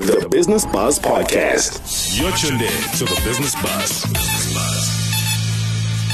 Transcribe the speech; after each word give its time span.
The 0.00 0.26
Business 0.30 0.64
Buzz 0.64 0.98
Podcast. 0.98 2.18
You're 2.18 2.32
tuned 2.32 2.62
in 2.62 2.96
to 2.96 3.04
the 3.04 3.20
Business 3.22 3.54
Buzz. 3.56 4.06
Business 4.06 4.54
Buzz. 4.54 4.99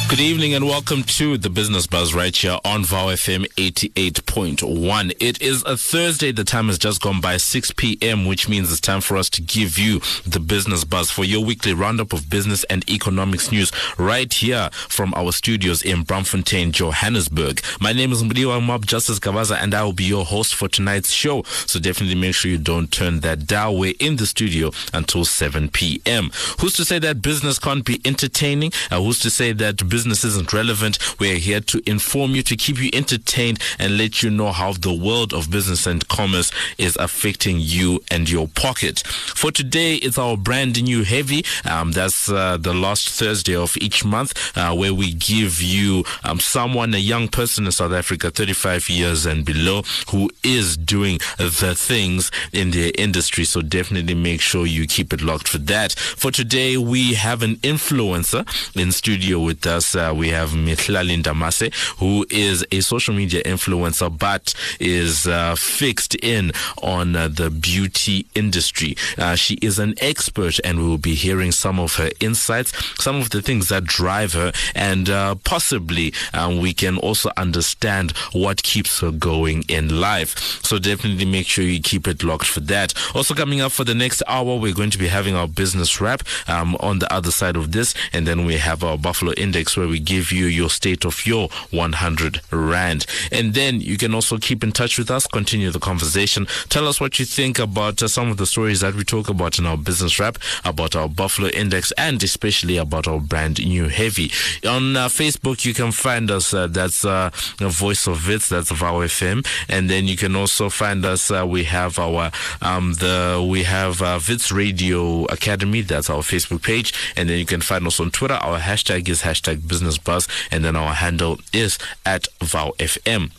Good 0.09 0.21
evening 0.21 0.55
and 0.55 0.65
welcome 0.65 1.03
to 1.03 1.37
the 1.37 1.51
Business 1.51 1.89
Buzz 1.89 2.15
right 2.15 2.35
here 2.35 2.61
on 2.65 2.85
VOW 2.85 3.07
FM 3.09 3.45
88.1. 3.57 5.13
It 5.19 5.43
is 5.43 5.65
a 5.65 5.77
Thursday. 5.77 6.31
The 6.31 6.45
time 6.45 6.69
has 6.69 6.79
just 6.79 7.03
gone 7.03 7.21
by 7.21 7.39
6 7.39 7.73
p.m., 7.73 8.25
which 8.25 8.49
means 8.49 8.71
it's 8.71 8.81
time 8.81 9.01
for 9.01 9.17
us 9.17 9.29
to 9.31 9.43
give 9.43 9.79
you 9.81 10.01
the 10.25 10.39
Business 10.39 10.85
Buzz 10.85 11.11
for 11.11 11.25
your 11.25 11.45
weekly 11.45 11.75
roundup 11.75 12.13
of 12.13 12.31
business 12.31 12.63
and 12.71 12.89
economics 12.89 13.51
news 13.51 13.73
right 13.99 14.33
here 14.33 14.71
from 14.73 15.13
our 15.15 15.33
studios 15.33 15.83
in 15.83 16.05
Braamfontein, 16.05 16.71
Johannesburg. 16.71 17.61
My 17.81 17.93
name 17.93 18.13
is 18.13 18.23
Mudiwa 18.23 18.63
Mob 18.65 18.87
Justice 18.87 19.19
Gavaza 19.19 19.57
and 19.61 19.75
I 19.75 19.83
will 19.83 19.93
be 19.93 20.05
your 20.05 20.25
host 20.25 20.55
for 20.55 20.69
tonight's 20.69 21.11
show. 21.11 21.43
So 21.43 21.81
definitely 21.81 22.15
make 22.15 22.37
sure 22.37 22.49
you 22.53 22.59
don't 22.59 22.93
turn 22.93 23.21
that 23.21 23.49
dial. 23.49 23.77
We're 23.77 23.95
in 23.99 24.17
the 24.17 24.27
studio 24.27 24.71
until 24.95 25.25
7 25.25 25.69
p.m. 25.71 26.31
Who's 26.61 26.75
to 26.75 26.85
say 26.85 27.01
that 27.01 27.23
business 27.23 27.59
can't 27.59 27.85
be 27.85 28.01
entertaining? 28.05 28.71
Uh, 28.89 29.03
who's 29.03 29.19
to 29.19 29.31
say 29.31 29.51
that 29.53 29.89
business 29.97 30.25
isn't 30.25 30.53
relevant. 30.53 30.99
We're 31.19 31.39
here 31.39 31.61
to 31.61 31.81
inform 31.87 32.33
you, 32.35 32.43
to 32.43 32.55
keep 32.55 32.79
you 32.79 32.91
entertained, 32.93 33.59
and 33.79 33.97
let 33.97 34.23
you 34.23 34.29
know 34.29 34.53
how 34.53 34.73
the 34.75 34.93
world 34.93 35.33
of 35.33 35.51
business 35.51 35.87
and 35.87 36.07
commerce 36.09 36.53
is 36.77 36.97
affecting 36.97 37.57
you 37.61 38.03
and 38.11 38.29
your 38.29 38.47
pocket. 38.47 38.99
For 39.07 39.51
today, 39.51 39.95
it's 39.95 40.19
our 40.19 40.37
brand 40.37 40.83
new 40.83 41.03
heavy. 41.03 41.47
Um, 41.65 41.93
that's 41.93 42.29
uh, 42.29 42.59
the 42.59 42.75
last 42.75 43.09
Thursday 43.09 43.57
of 43.57 43.75
each 43.79 44.05
month, 44.05 44.35
uh, 44.55 44.75
where 44.75 44.93
we 44.93 45.15
give 45.15 45.63
you 45.63 46.05
um, 46.25 46.41
someone, 46.41 46.93
a 46.93 46.99
young 46.99 47.29
person 47.29 47.65
in 47.65 47.73
South 47.73 47.93
Africa, 47.93 48.31
35 48.31 48.91
years 48.91 49.25
and 49.25 49.47
below, 49.47 49.81
who 50.11 50.31
is 50.45 50.77
doing 50.77 51.21
the 51.39 51.75
things 51.75 52.31
in 52.53 52.73
their 52.73 52.93
industry. 52.99 53.45
So 53.45 53.63
definitely 53.63 54.15
make 54.15 54.43
sure 54.43 54.67
you 54.67 54.87
keep 54.87 55.15
it 55.15 55.23
locked 55.23 55.49
for 55.49 55.59
that. 55.59 55.93
For 55.93 56.31
today, 56.31 56.77
we 56.77 57.15
have 57.15 57.43
an 57.43 57.57
influencer 57.57 58.45
in 58.77 58.93
studio 58.93 59.39
with 59.39 59.67
us 59.67 59.86
uh, 59.95 60.13
we 60.17 60.29
have 60.31 60.51
Mihlali 60.51 61.23
Ndamase, 61.23 61.73
who 61.99 62.27
is 62.31 62.65
a 62.73 62.81
social 62.81 63.15
media 63.15 63.43
influencer 63.43 64.17
but 64.17 64.55
is 64.81 65.27
uh, 65.27 65.55
fixed 65.55 66.15
in 66.17 66.53
on 66.83 67.15
uh, 67.15 67.29
the 67.29 67.51
beauty 67.51 68.27
industry. 68.35 68.97
Uh, 69.19 69.35
she 69.35 69.55
is 69.63 69.79
an 69.79 69.95
expert, 70.01 70.59
and 70.65 70.79
we 70.79 70.85
will 70.87 70.99
be 70.99 71.15
hearing 71.15 71.53
some 71.53 71.79
of 71.79 71.95
her 71.97 72.11
insights, 72.21 72.73
some 73.03 73.17
of 73.17 73.31
the 73.31 73.43
things 73.43 73.69
that 73.69 73.85
drive 73.85 74.33
her, 74.33 74.53
and 74.75 75.09
uh, 75.11 75.35
possibly 75.45 76.13
um, 76.35 76.59
we 76.59 76.73
can 76.73 76.99
also 76.99 77.31
understand 77.37 78.13
what 78.33 78.63
keeps 78.63 79.01
her 79.01 79.11
going 79.11 79.63
in 79.69 80.01
life. 80.01 80.37
So 80.65 80.79
definitely 80.79 81.25
make 81.25 81.47
sure 81.47 81.65
you 81.65 81.81
keep 81.81 82.07
it 82.09 82.23
locked 82.23 82.47
for 82.47 82.61
that. 82.61 82.95
Also, 83.15 83.35
coming 83.35 83.61
up 83.61 83.73
for 83.73 83.85
the 83.85 83.95
next 83.95 84.23
hour, 84.27 84.57
we're 84.57 84.75
going 84.75 84.91
to 84.91 84.99
be 84.99 85.09
having 85.09 85.35
our 85.35 85.49
business 85.49 86.01
wrap 86.01 86.23
um, 86.49 86.77
on 86.81 86.99
the 86.99 87.13
other 87.13 87.31
side 87.31 87.57
of 87.57 87.73
this, 87.73 87.95
and 88.13 88.27
then 88.27 88.45
we 88.45 88.57
have 88.57 88.83
our 88.83 88.99
Buffalo 88.99 89.33
Index 89.37 89.76
where 89.77 89.89
we 89.89 89.99
give 89.99 90.33
you 90.33 90.47
your 90.47 90.71
state 90.71 91.05
of 91.05 91.27
your 91.27 91.49
100 91.71 92.41
Rand. 92.51 93.07
And 93.33 93.55
then 93.55 93.81
you 93.81 93.97
can 93.97 94.15
also 94.15 94.39
keep 94.39 94.63
in 94.63 94.73
touch 94.73 94.99
with 94.99 95.11
us, 95.11 95.27
continue 95.27 95.71
the 95.71 95.81
conversation. 95.81 96.47
Tell 96.69 96.89
us 96.89 97.01
what 97.01 97.19
you 97.19 97.25
think 97.25 97.59
about 97.59 98.03
uh, 98.03 98.09
some 98.09 98.31
of 98.31 98.37
the 98.37 98.47
stories 98.47 98.81
that 98.81 98.95
we 98.95 99.05
talk 99.05 99.29
about 99.29 99.59
in 99.59 99.67
our 99.67 99.77
business 99.77 100.19
wrap, 100.19 100.39
about 100.65 100.95
our 100.97 101.09
Buffalo 101.09 101.49
Index, 101.49 101.93
and 101.99 102.23
especially 102.23 102.77
about 102.77 103.07
our 103.07 103.21
brand 103.21 103.65
new 103.65 103.89
Heavy. 103.89 104.31
On 104.69 104.97
uh, 104.97 105.09
Facebook, 105.09 105.65
you 105.65 105.75
can 105.75 105.93
find 105.93 106.31
us. 106.31 106.53
Uh, 106.53 106.67
that's 106.67 107.05
uh, 107.05 107.31
Voice 107.59 108.07
of 108.07 108.27
Wits. 108.29 108.49
That's 108.49 108.71
VOW 108.71 109.01
FM. 109.01 109.47
And 109.69 109.89
then 109.89 110.07
you 110.07 110.17
can 110.17 110.37
also 110.37 110.69
find 110.69 111.05
us. 111.05 111.31
Uh, 111.31 111.47
we 111.47 111.65
have 111.65 111.99
our 111.99 112.31
um, 112.63 112.95
the 112.95 113.47
we 113.49 113.63
have 113.65 114.03
uh, 114.03 114.19
Wits 114.29 114.53
Radio 114.53 115.25
Academy. 115.27 115.83
That's 115.83 116.11
our 116.11 116.23
Facebook 116.23 116.63
page. 116.63 116.93
And 117.17 117.29
then 117.29 117.39
you 117.39 117.47
can 117.47 117.61
find 117.61 117.87
us 117.87 118.01
on 118.01 118.11
Twitter. 118.11 118.35
Our 118.35 118.59
hashtag 118.59 119.09
is 119.09 119.23
hashtag 119.23 119.66
Business 119.67 119.99
Buzz, 119.99 120.29
and 120.51 120.65
then 120.65 120.77
our 120.77 120.95
handle 120.95 121.39
is 121.53 121.79
at 122.05 122.29
VowFM. 122.41 123.31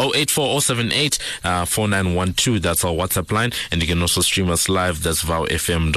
084078 0.00 1.18
uh, 1.44 1.64
4912. 1.64 2.62
That's 2.62 2.84
our 2.84 2.92
WhatsApp 2.92 3.32
line. 3.32 3.52
And 3.70 3.80
you 3.82 3.88
can 3.88 4.00
also 4.00 4.20
stream 4.22 4.50
us 4.50 4.68
live. 4.68 5.02
That's 5.02 5.22
vowfm.co.za. 5.22 5.90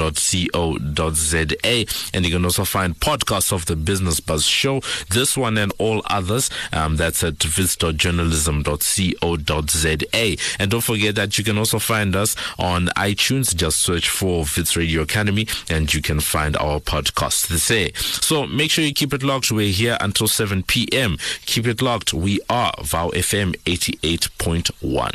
And 2.14 2.26
you 2.26 2.32
can 2.32 2.44
also 2.44 2.64
find 2.64 2.98
podcasts 2.98 3.52
of 3.52 3.66
the 3.66 3.76
Business 3.76 4.18
Buzz 4.20 4.44
Show. 4.44 4.80
This 5.10 5.36
one 5.36 5.58
and 5.58 5.72
all 5.78 6.02
others. 6.06 6.50
Um, 6.72 6.96
that's 6.96 7.22
at 7.24 7.42
vis.journalism.co.za. 7.42 10.36
And 10.58 10.70
don't 10.70 10.80
forget 10.80 11.14
that 11.16 11.36
you 11.38 11.44
can 11.44 11.58
also 11.58 11.78
find 11.78 12.16
us 12.16 12.34
on 12.58 12.86
iTunes. 12.96 13.54
Just 13.54 13.80
search 13.80 14.08
for 14.08 14.44
Wits 14.56 14.76
Radio 14.76 15.02
Academy 15.02 15.46
and 15.70 15.92
you 15.92 16.00
can 16.02 16.20
find 16.20 16.56
our 16.56 16.80
podcast 16.80 17.48
there. 17.68 17.90
So 17.94 18.46
make 18.46 18.70
sure 18.70 18.84
you 18.84 18.94
keep 18.94 19.12
it 19.12 19.22
locked. 19.22 19.50
We're 19.50 19.72
here 19.72 19.96
until 20.00 20.28
7 20.28 20.62
p.m. 20.64 21.16
Keep 21.46 21.66
it 21.66 21.82
locked. 21.82 22.14
We 22.14 22.40
are 22.48 22.72
VOW 22.82 23.10
FM 23.10 23.54
80. 23.66 23.93
88.1. 23.96 25.10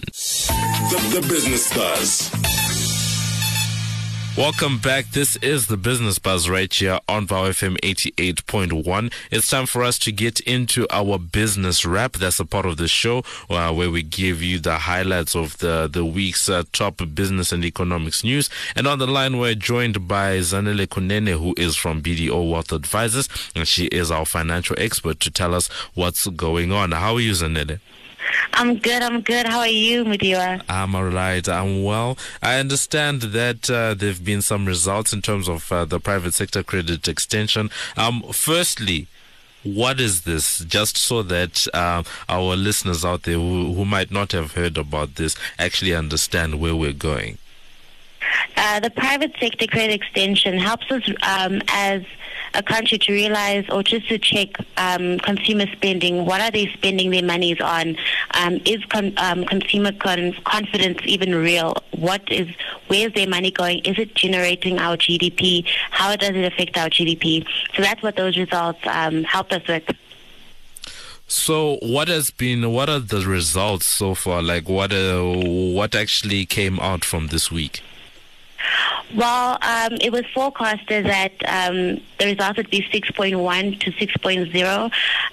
The, 0.90 1.20
the 1.20 1.28
Business 1.28 1.74
Buzz. 1.74 2.60
Welcome 4.40 4.78
back. 4.78 5.08
This 5.12 5.36
is 5.38 5.68
the 5.68 5.76
Business 5.76 6.18
Buzz 6.18 6.50
right 6.50 6.74
here 6.74 7.00
on 7.10 7.28
VOW 7.28 7.50
FM 7.50 7.78
88.1. 7.82 9.12
It's 9.32 9.50
time 9.50 9.66
for 9.66 9.84
us 9.84 10.00
to 10.00 10.14
get 10.14 10.40
into 10.40 10.88
our 10.90 11.20
business 11.20 11.86
wrap. 11.86 12.14
That's 12.14 12.40
a 12.40 12.46
part 12.46 12.66
of 12.66 12.78
the 12.78 12.88
show 12.88 13.24
uh, 13.50 13.74
where 13.74 13.92
we 13.92 14.02
give 14.02 14.42
you 14.42 14.58
the 14.58 14.78
highlights 14.78 15.36
of 15.36 15.58
the, 15.58 15.90
the 15.92 16.06
week's 16.06 16.48
uh, 16.48 16.64
top 16.72 17.02
business 17.14 17.52
and 17.52 17.66
economics 17.66 18.24
news. 18.24 18.50
And 18.78 18.88
on 18.88 19.00
the 19.00 19.08
line, 19.08 19.40
we're 19.40 19.56
joined 19.56 20.08
by 20.08 20.38
Zanele 20.38 20.88
Kunene, 20.88 21.38
who 21.38 21.54
is 21.58 21.76
from 21.76 22.02
BDO 22.02 22.50
Wealth 22.50 22.72
Advisors, 22.72 23.28
and 23.56 23.68
she 23.68 23.88
is 23.88 24.10
our 24.10 24.26
financial 24.26 24.78
expert 24.80 25.20
to 25.20 25.32
tell 25.32 25.54
us 25.54 25.68
what's 25.96 26.28
going 26.28 26.72
on. 26.72 26.94
How 26.94 27.16
are 27.16 27.20
you, 27.20 27.34
Zanele? 27.34 27.82
I'm 28.53 28.78
good. 28.78 29.02
I'm 29.02 29.22
good. 29.22 29.46
How 29.46 29.59
are 29.59 29.68
you, 29.68 30.03
Mudiwa? 30.06 30.62
I'm 30.68 30.96
all 30.96 31.06
right. 31.06 31.47
I'm 31.47 31.84
well. 31.84 32.18
I 32.41 32.59
understand 32.59 33.22
that 33.22 33.69
uh, 33.69 33.94
there 33.94 34.09
have 34.09 34.24
been 34.25 34.41
some 34.41 34.66
results 34.66 35.13
in 35.13 35.22
terms 35.22 35.47
of 35.47 35.72
uh, 35.72 35.85
the 35.85 36.00
private 36.00 36.34
sector 36.34 36.63
credit 36.63 37.07
extension. 37.07 37.69
Um, 37.96 38.24
firstly, 38.31 39.07
what 39.63 40.00
is 40.00 40.22
this? 40.22 40.59
Just 40.59 40.97
so 40.97 41.22
that 41.24 41.68
uh, 41.74 42.03
our 42.28 42.56
listeners 42.56 43.03
out 43.03 43.24
there 43.24 43.35
who, 43.35 43.74
who 43.74 43.85
might 43.85 44.12
not 44.12 44.31
have 44.31 44.53
heard 44.53 44.78
about 44.78 45.16
this 45.16 45.36
actually 45.57 45.94
understand 45.94 46.59
where 46.59 46.75
we're 46.75 46.94
going. 46.94 47.38
Uh, 48.57 48.80
the 48.80 48.90
private 48.90 49.34
sector 49.40 49.68
credit 49.68 49.94
extension 49.94 50.57
helps 50.57 50.91
us 50.91 51.03
um, 51.24 51.62
as 51.69 52.03
a 52.53 52.63
country 52.63 52.97
to 52.97 53.12
realize 53.13 53.66
or 53.69 53.84
just 53.84 54.07
to 54.09 54.18
check 54.18 54.50
um, 54.78 55.19
consumer 55.19 55.66
spending. 55.72 56.25
What 56.25 56.41
are 56.41 56.52
they 56.52 56.68
spending 56.68 57.12
their 57.12 57.24
monies 57.24 57.62
on? 57.62 57.97
Um, 58.34 58.59
is 58.66 58.84
con- 58.85 59.13
um, 59.18 59.46
consumer 59.46 59.91
con- 59.91 60.34
confidence 60.46 61.00
even 61.06 61.35
real? 61.35 61.75
What 61.91 62.30
is 62.31 62.47
where's 62.88 63.13
their 63.13 63.28
money 63.28 63.52
going? 63.52 63.80
Is 63.80 63.97
it 64.00 64.16
generating 64.16 64.80
our 64.80 64.97
GDP? 64.97 65.66
How 65.91 66.16
does 66.16 66.31
it 66.31 66.46
affect 66.46 66.78
our 66.78 66.90
GDP? 66.90 67.46
So 67.75 67.81
that's 67.81 68.01
what 68.01 68.16
those 68.16 68.38
results 68.38 68.80
um, 68.86 69.24
help 69.24 69.51
us 69.51 69.68
with. 69.68 69.84
So, 71.31 71.78
what 71.84 72.07
has 72.07 72.31
been? 72.31 72.74
What 72.74 72.90
are 72.90 72.97
the 72.97 73.22
results 73.22 73.86
so 73.86 74.16
far? 74.16 74.41
Like, 74.41 74.68
what 74.68 74.91
uh, 74.91 75.22
what 75.24 75.94
actually 75.94 76.47
came 76.47 76.80
out 76.80 77.06
from 77.06 77.28
this 77.28 77.51
week? 77.51 77.84
Well, 79.16 79.58
um, 79.62 79.97
it 80.02 80.12
was 80.12 80.24
forecasted 80.34 81.06
that 81.06 81.31
um, 81.47 82.02
the 82.20 82.25
result 82.25 82.58
would 82.58 82.70
be 82.70 82.81
6.1 82.81 83.80
to 83.80 83.92
6.0. 83.92 84.92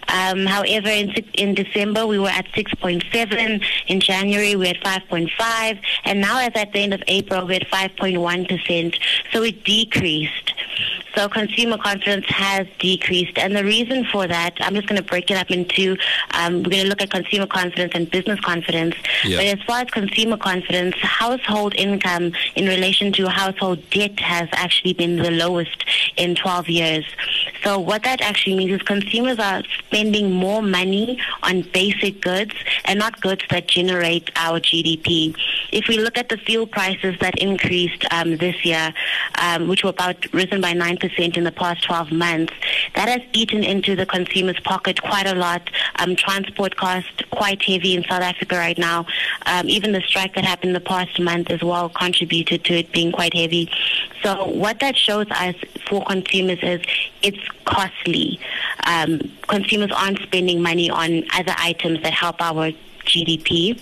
Um, 0.09 0.47
however, 0.47 0.89
in, 0.89 1.11
in 1.35 1.55
December, 1.55 2.07
we 2.07 2.19
were 2.19 2.29
at 2.29 2.47
6.7. 2.53 3.65
In 3.89 4.01
January, 4.01 4.57
we 4.57 4.69
had 4.69 4.79
5.5. 4.79 5.81
And 6.05 6.21
now, 6.21 6.41
as 6.41 6.53
at 6.55 6.73
the 6.73 6.81
end 6.81 6.95
of 6.95 7.03
April, 7.07 7.47
we're 7.47 7.57
at 7.57 7.69
5.1%. 7.69 8.99
So 9.33 9.43
it 9.43 9.65
decreased. 9.65 10.55
So 11.17 11.29
consumer 11.31 11.79
confidence 11.79 12.27
has 12.29 12.67
decreased. 12.79 13.39
And 13.39 13.57
the 13.57 13.65
reason 13.65 14.05
for 14.05 14.27
that, 14.27 14.55
I'm 14.61 14.75
just 14.75 14.87
going 14.87 15.01
to 15.01 15.07
break 15.07 15.31
it 15.31 15.39
up 15.39 15.51
into, 15.51 15.97
um, 16.33 16.63
we're 16.63 16.71
going 16.71 16.83
to 16.83 16.89
look 16.89 17.01
at 17.01 17.11
consumer 17.11 17.47
confidence 17.47 17.93
and 17.95 18.11
business 18.11 18.39
confidence. 18.41 18.95
Yeah. 19.25 19.39
But 19.39 19.47
as 19.47 19.63
far 19.67 19.81
as 19.81 19.91
consumer 19.91 20.37
confidence, 20.37 20.95
household 20.97 21.75
income 21.77 22.33
in 22.55 22.67
relation 22.67 23.13
to 23.17 23.29
household 23.29 23.79
debt 23.91 24.19
has 24.21 24.49
actually 24.53 24.93
been 24.93 25.17
the 25.17 25.31
lowest 25.31 25.85
in 26.17 26.35
12 26.35 26.69
years. 26.69 27.05
So 27.63 27.79
what 27.79 28.03
that 28.05 28.21
actually 28.21 28.57
means 28.57 28.73
is 28.73 28.83
consumers 28.83 29.39
are 29.39 29.63
spending 29.79 30.31
more 30.31 30.63
money 30.63 31.19
on 31.43 31.63
basic 31.63 32.21
goods 32.21 32.55
and 32.85 32.99
not 32.99 33.21
goods 33.21 33.43
that 33.51 33.69
generate 33.69 34.31
our 34.37 34.61
GDP. 34.61 35.35
If 35.73 35.89
we 35.89 35.99
look 35.99 36.19
at 36.19 36.29
the 36.29 36.37
fuel 36.37 36.67
prices 36.67 37.17
that 37.21 37.39
increased 37.39 38.05
um, 38.13 38.37
this 38.37 38.65
year, 38.65 38.93
um, 39.41 39.69
which 39.69 39.85
were 39.85 39.91
about 39.91 40.33
risen 40.33 40.61
by 40.61 40.73
9% 40.73 41.37
in 41.37 41.45
the 41.45 41.53
past 41.53 41.85
12 41.85 42.13
months, 42.13 42.53
that 42.95 43.09
has 43.09 43.21
eaten 43.33 43.65
into 43.65 43.97
the 43.97 44.07
consumer's 44.07 44.61
pocket 44.61 45.03
quite 45.03 45.27
a 45.27 45.35
lot. 45.35 45.69
Um, 45.99 46.17
transport 46.17 46.77
costs 46.77 47.23
quite 47.31 47.63
heavy 47.63 47.95
in 47.95 48.05
South 48.05 48.23
Africa 48.23 48.57
right 48.57 48.79
now. 48.79 49.07
Um, 49.47 49.69
even 49.69 49.93
the 49.93 50.03
strike 50.03 50.35
that 50.35 50.45
happened 50.45 50.75
the 50.75 50.81
past 50.81 51.19
month 51.21 51.51
as 51.51 51.63
well 51.63 51.89
contributed 51.89 52.65
to 52.65 52.75
it 52.75 52.93
being 52.93 53.13
quite 53.13 53.35
heavy. 53.35 53.71
So 54.23 54.49
what 54.49 54.81
that 54.81 54.97
shows 54.97 55.27
us 55.31 55.55
for 55.89 56.05
consumers 56.05 56.59
is 56.63 56.81
it's 57.23 57.49
costly. 57.65 58.41
Um, 58.85 59.21
consumers 59.49 59.91
aren't 59.93 60.21
spending 60.21 60.63
money 60.63 60.91
on 60.91 61.25
other 61.35 61.55
items 61.59 62.03
that 62.03 62.13
help 62.13 62.41
our 62.41 62.73
GDP. 63.05 63.81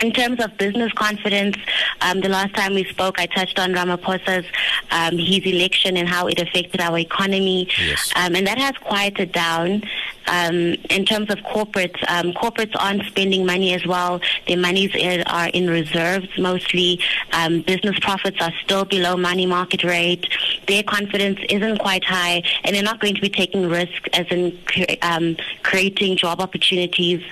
In 0.00 0.12
terms 0.12 0.42
of 0.42 0.56
business 0.58 0.92
confidence, 0.92 1.56
um, 2.00 2.20
the 2.20 2.28
last 2.28 2.54
time 2.54 2.74
we 2.74 2.84
spoke, 2.84 3.18
I 3.18 3.26
touched 3.26 3.58
on 3.58 3.72
Ramaphosa's 3.72 4.44
um, 4.90 5.16
his 5.16 5.44
election 5.46 5.96
and 5.96 6.08
how 6.08 6.26
it 6.26 6.38
affected 6.40 6.80
our 6.80 6.98
economy, 6.98 7.68
Yes. 7.78 8.12
um, 8.16 8.34
and 8.34 8.46
that 8.46 8.58
has 8.58 8.76
quieted 8.78 9.32
down. 9.32 9.82
Um, 10.26 10.74
in 10.88 11.04
terms 11.04 11.28
of 11.30 11.38
corporates, 11.40 12.02
um, 12.10 12.32
corporates 12.32 12.74
aren't 12.78 13.04
spending 13.04 13.44
money 13.44 13.74
as 13.74 13.86
well. 13.86 14.20
Their 14.48 14.56
monies 14.56 14.90
are 15.26 15.48
in 15.48 15.68
reserves 15.68 16.28
mostly. 16.38 16.98
Um, 17.32 17.60
business 17.60 17.98
profits 18.00 18.38
are 18.40 18.52
still 18.64 18.86
below 18.86 19.16
money 19.18 19.44
market 19.44 19.84
rate. 19.84 20.26
Their 20.66 20.82
confidence 20.82 21.40
isn't 21.50 21.78
quite 21.78 22.04
high, 22.04 22.42
and 22.64 22.74
they're 22.74 22.82
not 22.82 23.00
going 23.00 23.14
to 23.16 23.20
be 23.20 23.28
taking 23.28 23.68
risk 23.68 24.08
as 24.14 24.26
in 24.30 24.58
cre- 24.64 24.96
um, 25.02 25.36
creating 25.62 26.16
job 26.16 26.40
opportunities. 26.40 27.22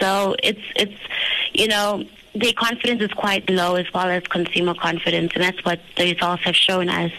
So 0.00 0.34
it's 0.42 0.60
it's 0.74 0.98
you 1.60 1.68
know 1.68 2.04
their 2.34 2.52
confidence 2.52 3.02
is 3.02 3.12
quite 3.12 3.48
low 3.50 3.74
as 3.74 3.92
well 3.92 4.08
as 4.08 4.22
consumer 4.24 4.74
confidence, 4.74 5.32
and 5.34 5.42
that's 5.42 5.64
what 5.64 5.80
the 5.96 6.12
results 6.12 6.42
have 6.44 6.56
shown 6.56 6.88
us. 6.88 7.12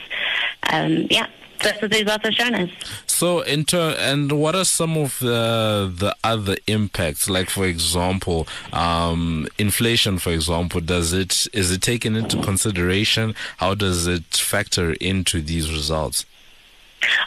Um, 0.72 1.08
yeah, 1.10 1.28
that's 1.60 1.82
what 1.82 1.92
the 1.92 2.00
results 2.00 2.26
have 2.26 2.34
shown 2.34 2.56
us. 2.56 2.70
So, 3.06 3.42
in 3.42 3.66
ter- 3.66 3.96
and 4.00 4.32
what 4.32 4.56
are 4.56 4.66
some 4.66 4.98
of 4.98 5.20
the 5.20 5.94
the 5.96 6.16
other 6.24 6.58
impacts? 6.68 7.30
Like, 7.30 7.50
for 7.50 7.66
example, 7.66 8.48
um, 8.74 9.48
inflation. 9.58 10.18
For 10.18 10.32
example, 10.32 10.82
does 10.82 11.14
it 11.14 11.48
is 11.54 11.72
it 11.72 11.82
taken 11.82 12.16
into 12.16 12.42
consideration? 12.42 13.36
How 13.58 13.76
does 13.76 14.08
it 14.08 14.26
factor 14.34 14.94
into 14.94 15.42
these 15.42 15.72
results? 15.72 16.26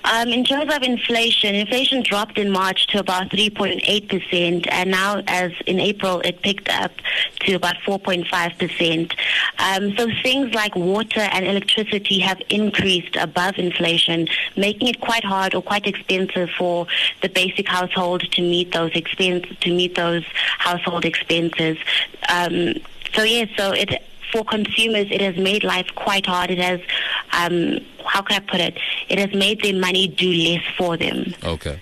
Um, 0.04 0.28
in 0.28 0.44
terms 0.44 0.72
of 0.72 0.82
inflation, 0.82 1.54
inflation 1.54 2.02
dropped 2.02 2.38
in 2.38 2.50
March 2.50 2.86
to 2.88 2.98
about 3.00 3.30
3.8%, 3.30 4.66
and 4.70 4.90
now, 4.90 5.22
as 5.26 5.52
in 5.66 5.80
April, 5.80 6.20
it 6.20 6.42
picked 6.42 6.68
up 6.68 6.92
to 7.40 7.54
about 7.54 7.76
4.5%. 7.76 9.12
Um, 9.58 9.96
so 9.96 10.08
things 10.22 10.54
like 10.54 10.76
water 10.76 11.20
and 11.20 11.46
electricity 11.46 12.20
have 12.20 12.40
increased 12.48 13.16
above 13.16 13.58
inflation, 13.58 14.28
making 14.56 14.88
it 14.88 15.00
quite 15.00 15.24
hard 15.24 15.54
or 15.54 15.62
quite 15.62 15.86
expensive 15.86 16.50
for 16.50 16.86
the 17.22 17.28
basic 17.28 17.68
household 17.68 18.20
to 18.32 18.42
meet 18.42 18.72
those 18.72 18.92
expense 18.94 19.46
to 19.60 19.74
meet 19.74 19.94
those 19.94 20.24
household 20.58 21.04
expenses. 21.04 21.78
Um, 22.28 22.74
so 23.14 23.22
yes, 23.22 23.48
so 23.56 23.72
it 23.72 24.02
for 24.34 24.44
consumers, 24.44 25.06
it 25.10 25.20
has 25.20 25.36
made 25.36 25.62
life 25.62 25.86
quite 25.94 26.26
hard. 26.26 26.50
It 26.50 26.58
has, 26.58 26.80
um, 27.32 27.78
how 28.04 28.20
can 28.20 28.42
I 28.42 28.44
put 28.44 28.60
it? 28.60 28.76
It 29.08 29.18
has 29.20 29.32
made 29.32 29.62
their 29.62 29.78
money 29.78 30.08
do 30.08 30.28
less 30.28 30.62
for 30.76 30.96
them. 30.96 31.34
Okay, 31.44 31.78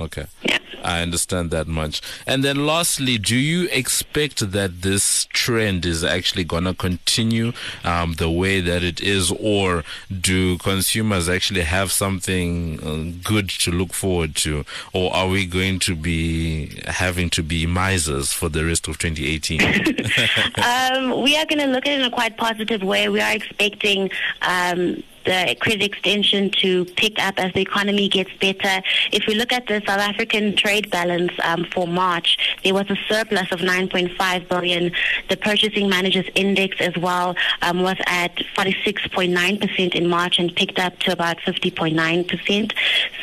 okay. 0.00 0.26
Yeah. 0.42 0.58
I 0.82 1.02
understand 1.02 1.50
that 1.50 1.66
much. 1.66 2.00
And 2.26 2.44
then 2.44 2.66
lastly, 2.66 3.18
do 3.18 3.36
you 3.36 3.68
expect 3.70 4.52
that 4.52 4.82
this 4.82 5.26
trend 5.26 5.84
is 5.84 6.02
actually 6.04 6.44
going 6.44 6.64
to 6.64 6.74
continue 6.74 7.52
um, 7.84 8.14
the 8.14 8.30
way 8.30 8.60
that 8.60 8.82
it 8.82 9.00
is, 9.00 9.32
or 9.32 9.84
do 10.20 10.58
consumers 10.58 11.28
actually 11.28 11.62
have 11.62 11.92
something 11.92 12.80
uh, 12.82 13.18
good 13.22 13.48
to 13.50 13.70
look 13.70 13.92
forward 13.92 14.36
to, 14.36 14.64
or 14.92 15.14
are 15.14 15.28
we 15.28 15.46
going 15.46 15.78
to 15.80 15.94
be 15.94 16.80
having 16.86 17.30
to 17.30 17.42
be 17.42 17.66
misers 17.66 18.32
for 18.32 18.48
the 18.48 18.64
rest 18.64 18.88
of 18.88 18.98
2018? 18.98 19.60
um, 20.64 21.22
we 21.22 21.36
are 21.36 21.46
going 21.46 21.58
to 21.58 21.66
look 21.66 21.86
at 21.86 21.92
it 21.92 22.00
in 22.00 22.04
a 22.04 22.10
quite 22.10 22.36
positive 22.36 22.82
way. 22.82 23.08
We 23.08 23.20
are 23.20 23.32
expecting 23.32 24.10
um, 24.42 25.02
the 25.24 25.56
credit 25.60 25.82
extension 25.82 26.50
to 26.50 26.84
pick 26.96 27.18
up 27.18 27.38
as 27.38 27.52
the 27.52 27.60
economy 27.60 28.08
gets 28.08 28.32
better. 28.34 28.82
If 29.12 29.26
we 29.26 29.34
look 29.34 29.52
at 29.52 29.66
the 29.66 29.82
South 29.86 30.00
African 30.00 30.56
trade 30.56 30.90
balance 30.90 31.32
um, 31.44 31.64
for 31.72 31.86
March, 31.86 32.38
there 32.64 32.74
was 32.74 32.88
a 32.90 32.96
surplus 33.08 33.50
of 33.52 33.60
9.5 33.60 34.48
billion. 34.48 34.92
The 35.28 35.36
purchasing 35.36 35.88
managers 35.88 36.26
index 36.34 36.76
as 36.80 36.96
well 36.96 37.36
um, 37.62 37.82
was 37.82 37.96
at 38.06 38.36
46.9% 38.56 39.94
in 39.94 40.08
March 40.08 40.38
and 40.38 40.54
picked 40.54 40.78
up 40.78 40.98
to 41.00 41.12
about 41.12 41.38
50.9%. 41.38 42.72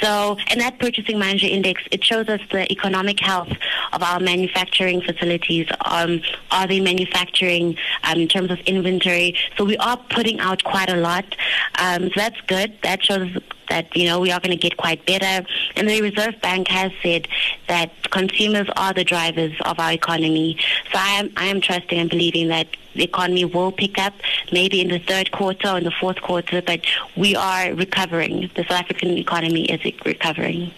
So, 0.02 0.38
and 0.48 0.62
that 0.62 0.80
purchasing 0.80 1.20
manager 1.20 1.48
index, 1.48 1.84
it 1.92 2.04
shows 2.04 2.30
us 2.30 2.42
the 2.52 2.72
economic 2.72 3.20
health 3.20 3.52
of 3.94 4.04
our 4.04 4.20
manufacturing 4.20 5.02
facilities. 5.02 5.68
Um, 5.86 6.22
are 6.52 6.68
they 6.68 6.80
manufacturing 6.80 7.78
um, 8.04 8.20
in 8.20 8.28
terms 8.28 8.52
of 8.52 8.60
inventory? 8.60 9.36
So 9.58 9.66
we 9.66 9.78
are 9.78 9.98
putting 10.10 10.40
out 10.40 10.64
quite 10.64 10.90
a 10.90 10.98
lot. 10.98 11.26
Um, 11.88 12.04
so 12.10 12.14
that's 12.16 12.40
good. 12.42 12.78
That 12.84 13.04
shows 13.04 13.38
that 13.70 13.96
you 13.96 14.06
know 14.06 14.20
we 14.20 14.32
are 14.32 14.40
going 14.40 14.52
to 14.52 14.58
get 14.58 14.78
quite 14.78 15.06
better. 15.06 15.46
And 15.76 15.90
the 15.90 16.02
Reserve 16.02 16.40
Bank 16.42 16.68
has 16.68 16.92
said 17.02 17.28
that 17.68 17.92
consumers 18.12 18.68
are 18.76 18.94
the 18.94 19.04
drivers 19.04 19.54
of 19.66 19.80
our 19.80 19.92
economy. 19.92 20.58
So 20.92 21.00
I 21.00 21.20
am 21.20 21.32
I 21.38 21.46
am 21.46 21.62
trusting 21.62 21.98
and 21.98 22.10
believing 22.10 22.48
that 22.50 22.68
the 22.96 23.04
economy 23.04 23.46
will 23.46 23.72
pick 23.72 23.98
up 24.00 24.14
maybe 24.52 24.82
in 24.82 24.90
the 24.90 25.00
third 25.00 25.32
quarter 25.32 25.70
or 25.70 25.78
in 25.78 25.84
the 25.84 25.92
fourth 25.92 26.22
quarter, 26.22 26.62
but 26.62 26.82
we 27.16 27.36
are 27.36 27.74
recovering. 27.74 28.50
The 28.56 28.64
South 28.64 28.82
African 28.84 29.10
economy 29.18 29.66
is 29.66 29.84
recovering. 30.04 30.72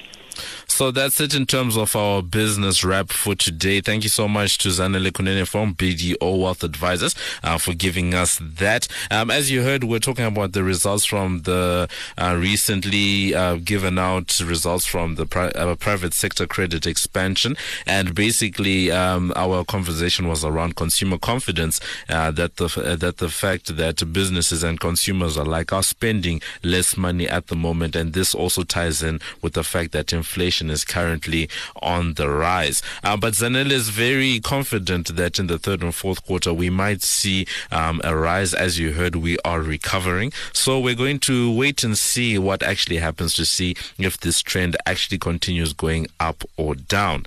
So 0.79 0.91
that's 0.91 1.19
it 1.19 1.35
in 1.35 1.45
terms 1.45 1.75
of 1.75 1.93
our 1.93 2.21
business 2.23 2.85
wrap 2.85 3.09
for 3.09 3.35
today. 3.35 3.81
Thank 3.81 4.03
you 4.03 4.09
so 4.09 4.29
much 4.29 4.59
to 4.59 4.69
Zanele 4.69 5.11
Kunene 5.11 5.45
from 5.45 5.75
BDO 5.75 6.41
Wealth 6.41 6.63
Advisors 6.63 7.15
uh, 7.43 7.57
for 7.57 7.73
giving 7.73 8.13
us 8.13 8.39
that. 8.41 8.87
Um, 9.11 9.29
as 9.29 9.51
you 9.51 9.61
heard, 9.63 9.83
we're 9.83 9.99
talking 9.99 10.23
about 10.23 10.53
the 10.53 10.63
results 10.63 11.03
from 11.03 11.41
the 11.41 11.89
uh, 12.17 12.37
recently 12.39 13.35
uh, 13.35 13.57
given 13.57 13.99
out 13.99 14.39
results 14.39 14.85
from 14.85 15.15
the 15.15 15.25
pri- 15.25 15.49
uh, 15.49 15.75
private 15.75 16.13
sector 16.13 16.47
credit 16.47 16.87
expansion. 16.87 17.57
And 17.85 18.15
basically, 18.15 18.89
um, 18.89 19.33
our 19.35 19.65
conversation 19.65 20.29
was 20.29 20.45
around 20.45 20.77
consumer 20.77 21.17
confidence, 21.17 21.81
uh, 22.07 22.31
that 22.31 22.55
the 22.55 22.67
uh, 22.81 22.95
that 22.95 23.17
the 23.17 23.27
fact 23.27 23.75
that 23.75 24.13
businesses 24.13 24.63
and 24.63 24.79
consumers 24.79 25.37
are 25.37 25.43
like 25.43 25.73
are 25.73 25.83
spending 25.83 26.41
less 26.63 26.95
money 26.95 27.27
at 27.27 27.47
the 27.47 27.57
moment, 27.57 27.97
and 27.97 28.13
this 28.13 28.33
also 28.33 28.63
ties 28.63 29.03
in 29.03 29.19
with 29.41 29.55
the 29.55 29.63
fact 29.65 29.91
that 29.91 30.13
inflation 30.13 30.68
is 30.69 30.85
currently 30.85 31.49
on 31.81 32.13
the 32.13 32.29
rise. 32.29 32.81
Uh, 33.03 33.17
but 33.17 33.33
Zanel 33.33 33.71
is 33.71 33.89
very 33.89 34.39
confident 34.39 35.15
that 35.15 35.39
in 35.39 35.47
the 35.47 35.59
third 35.59 35.81
and 35.81 35.93
fourth 35.93 36.25
quarter 36.25 36.53
we 36.53 36.69
might 36.69 37.01
see 37.01 37.45
um, 37.71 38.01
a 38.03 38.15
rise. 38.15 38.53
As 38.53 38.79
you 38.79 38.93
heard, 38.93 39.15
we 39.15 39.37
are 39.45 39.61
recovering. 39.61 40.31
So 40.53 40.79
we're 40.79 40.95
going 40.95 41.19
to 41.19 41.53
wait 41.53 41.83
and 41.83 41.97
see 41.97 42.37
what 42.37 42.63
actually 42.63 42.97
happens 42.97 43.33
to 43.35 43.45
see 43.45 43.75
if 43.97 44.19
this 44.19 44.41
trend 44.41 44.77
actually 44.85 45.17
continues 45.17 45.73
going 45.73 46.07
up 46.19 46.43
or 46.57 46.75
down. 46.75 47.25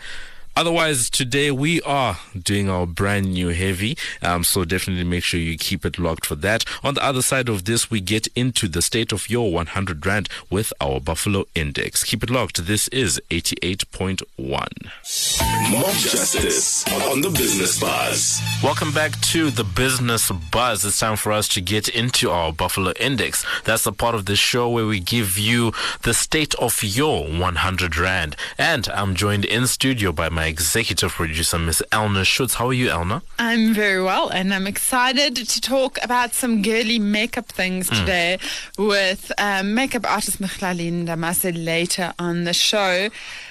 Otherwise, 0.55 1.09
today 1.09 1.51
we 1.51 1.81
are 1.83 2.19
doing 2.39 2.69
our 2.69 2.87
brand 2.87 3.33
new 3.33 3.49
heavy, 3.49 3.97
um, 4.21 4.45
so 4.45 4.65
definitely 4.65 5.05
make 5.05 5.25
sure 5.25 5.41
you 5.41 5.57
keep 5.57 5.85
it 5.85 5.99
locked 5.99 6.27
for 6.27 6.35
that. 6.37 6.65
On 6.85 6.95
the 6.95 7.03
other 7.03 7.23
side 7.23 7.49
of 7.49 7.65
this, 7.65 7.91
we 7.91 8.01
get 8.01 8.29
into 8.37 8.69
the 8.69 8.83
state 8.83 9.13
of 9.13 9.31
your 9.31 9.51
100 9.51 10.05
Rand 10.05 10.29
with 10.51 10.73
our 10.81 11.01
Buffalo 11.01 11.47
Index. 11.55 12.05
Keep 12.05 12.25
it 12.25 12.31
locked. 12.31 12.67
This 12.67 12.89
is 12.89 13.21
88.1. 13.31 15.42
Mob 15.71 15.95
Justice 15.95 16.85
on 17.11 17.21
the 17.21 17.31
Business 17.31 17.79
Buzz. 17.79 18.41
Welcome 18.63 18.93
back 18.93 19.19
to 19.33 19.51
the 19.51 19.65
Business 19.65 20.31
Buzz. 20.51 20.85
It's 20.85 20.99
time 20.99 21.17
for 21.17 21.31
us 21.33 21.47
to 21.49 21.61
get 21.61 21.89
into 21.89 22.31
our 22.31 22.53
Buffalo 22.53 22.93
Index. 22.99 23.45
That's 23.65 23.85
the 23.85 23.93
part 23.93 24.15
of 24.15 24.27
the 24.27 24.35
show 24.37 24.69
where 24.69 24.87
we 24.87 24.99
give 25.01 25.39
you 25.39 25.73
the 26.03 26.15
state 26.15 26.55
of 26.57 26.83
your 26.83 27.27
100 27.27 27.97
Rand. 27.97 28.37
And 28.59 28.89
I'm 28.89 29.15
joined 29.15 29.45
in 29.45 29.67
studio 29.67 30.11
by 30.13 30.29
my 30.29 30.47
executive 30.47 31.13
producer, 31.13 31.59
Miss 31.59 31.83
Elna 31.93 32.25
Schutz. 32.25 32.55
How 32.55 32.67
are 32.69 32.73
you, 32.73 32.89
Elna? 32.89 33.23
I'm 33.39 33.73
very 33.73 34.03
well, 34.03 34.29
and 34.31 34.53
I'm 34.53 34.67
excited 34.67 35.37
to 35.37 35.61
talk 35.61 35.99
about 36.03 36.35
some 36.35 36.63
girly 36.63 36.99
makeup 36.99 37.47
things 37.47 37.89
Hmm. 37.89 37.95
today 37.97 38.39
with 38.79 39.31
um, 39.39 39.75
makeup 39.75 40.11
artist 40.11 40.41
Mihlali 40.41 40.91
Ndamase 40.91 41.53
later 41.65 42.15
on 42.19 42.45
the 42.45 42.53
show. 42.53 43.09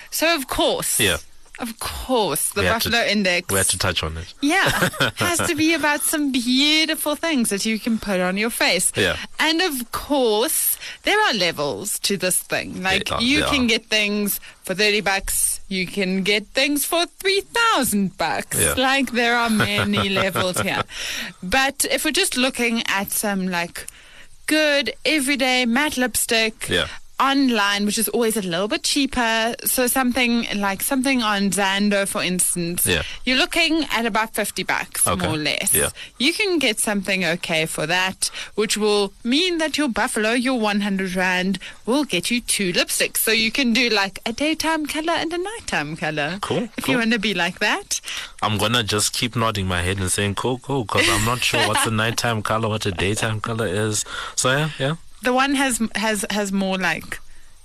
So, 0.09 0.35
of 0.35 0.47
course, 0.47 0.99
Yeah. 0.99 1.17
Of 1.61 1.79
course, 1.79 2.49
the 2.51 2.61
We 2.61 2.67
had 2.67 2.81
to- 2.81 2.89
Buffalo 2.89 3.05
Index. 3.07 3.51
We 3.51 3.57
had 3.57 3.67
to 3.69 3.77
touch 3.77 4.03
on 4.03 4.17
it. 4.17 4.33
Yeah, 4.41 4.69
has 5.15 5.37
to 5.47 5.55
be 5.55 5.73
about 5.73 6.01
some 6.01 6.31
beautiful 6.31 7.15
things 7.15 7.49
that 7.49 7.65
you 7.65 7.79
can 7.79 7.99
put 7.99 8.19
on 8.19 8.35
your 8.37 8.49
face. 8.49 8.91
Yeah. 8.95 9.15
And 9.39 9.61
of 9.61 9.91
course, 9.91 10.77
there 11.03 11.19
are 11.21 11.33
levels 11.33 11.99
to 11.99 12.17
this 12.17 12.37
thing. 12.39 12.81
Like 12.83 13.11
are- 13.11 13.21
you 13.21 13.43
can 13.45 13.65
are. 13.65 13.67
get 13.67 13.85
things 13.85 14.39
for 14.63 14.73
30 14.73 15.01
bucks, 15.01 15.59
you 15.69 15.85
can 15.87 16.23
get 16.23 16.47
things 16.47 16.83
for 16.85 17.05
3000 17.05 18.17
bucks. 18.17 18.59
Yeah. 18.59 18.73
Like 18.77 19.11
there 19.11 19.35
are 19.35 19.49
many 19.49 20.09
levels 20.23 20.59
here. 20.61 20.83
But 21.43 21.85
if 21.89 22.05
we're 22.05 22.11
just 22.11 22.37
looking 22.37 22.83
at 22.87 23.11
some 23.11 23.47
like 23.47 23.85
good 24.47 24.93
everyday 25.05 25.65
matte 25.65 25.97
lipstick, 25.97 26.67
Yeah. 26.69 26.87
Online, 27.21 27.85
which 27.85 27.97
is 27.99 28.09
always 28.09 28.35
a 28.35 28.41
little 28.41 28.67
bit 28.67 28.83
cheaper. 28.83 29.53
So 29.63 29.85
something 29.87 30.47
like 30.55 30.81
something 30.81 31.21
on 31.21 31.51
Zando, 31.51 32.07
for 32.07 32.23
instance, 32.23 32.85
Yeah. 32.87 33.03
you're 33.25 33.37
looking 33.37 33.85
at 33.91 34.05
about 34.05 34.33
50 34.33 34.63
bucks, 34.63 35.07
Okay. 35.07 35.25
more 35.25 35.35
or 35.35 35.37
less. 35.37 35.73
Yeah. 35.73 35.89
You 36.17 36.33
can 36.33 36.57
get 36.59 36.79
something 36.79 37.23
okay 37.23 37.65
for 37.67 37.85
that, 37.85 38.31
which 38.55 38.75
will 38.75 39.13
mean 39.23 39.59
that 39.59 39.77
your 39.77 39.87
Buffalo, 39.87 40.31
your 40.31 40.59
100 40.59 41.15
Rand, 41.15 41.59
will 41.85 42.03
get 42.05 42.31
you 42.31 42.41
two 42.41 42.73
lipsticks. 42.73 43.17
So 43.17 43.31
you 43.31 43.51
can 43.51 43.73
do 43.73 43.89
like 43.89 44.19
a 44.25 44.33
daytime 44.33 44.85
color 44.87 45.13
and 45.13 45.31
a 45.31 45.37
nighttime 45.37 45.95
color. 45.95 46.39
Cool, 46.41 46.69
If 46.77 46.85
cool. 46.85 46.93
you 46.93 46.97
want 46.99 47.11
to 47.11 47.19
be 47.19 47.33
like 47.35 47.59
that. 47.59 48.01
I'm 48.41 48.57
gonna 48.57 48.83
just 48.83 49.13
keep 49.13 49.35
nodding 49.35 49.67
my 49.67 49.81
head 49.83 49.99
and 49.99 50.11
saying 50.11 50.35
cool, 50.35 50.57
cool, 50.59 50.83
because 50.85 51.07
I'm 51.07 51.25
not 51.25 51.43
sure 51.43 51.67
what's 51.67 51.83
the 51.85 51.91
nighttime 52.03 52.41
color, 52.41 52.67
what 52.69 52.81
the 52.81 52.91
daytime 52.91 53.39
color 53.41 53.67
is. 53.67 54.03
So 54.35 54.49
yeah, 54.51 54.69
yeah. 54.79 54.95
The 55.23 55.33
one 55.33 55.55
has 55.55 55.79
has 55.95 56.25
has 56.29 56.51
more 56.51 56.77
like 56.77 57.19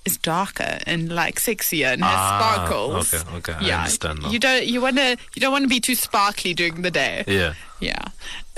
is 0.04 0.16
darker 0.18 0.78
and 0.86 1.10
like 1.10 1.40
sexier 1.40 1.92
and 1.94 2.02
has 2.04 2.14
Ah, 2.16 2.38
sparkles. 2.38 3.12
okay, 3.14 3.36
okay, 3.38 3.52
I 3.54 3.60
yeah, 3.68 3.78
understand 3.78 4.22
now. 4.22 4.30
You 4.30 4.38
don't 4.38 4.64
you 4.66 4.80
want 4.80 4.96
to 4.96 5.16
you 5.34 5.40
don't 5.40 5.52
want 5.52 5.64
to 5.64 5.68
be 5.68 5.80
too 5.80 5.94
sparkly 5.94 6.54
during 6.54 6.82
the 6.82 6.90
day. 6.90 7.24
Yeah. 7.26 7.54
Yeah. 7.80 8.04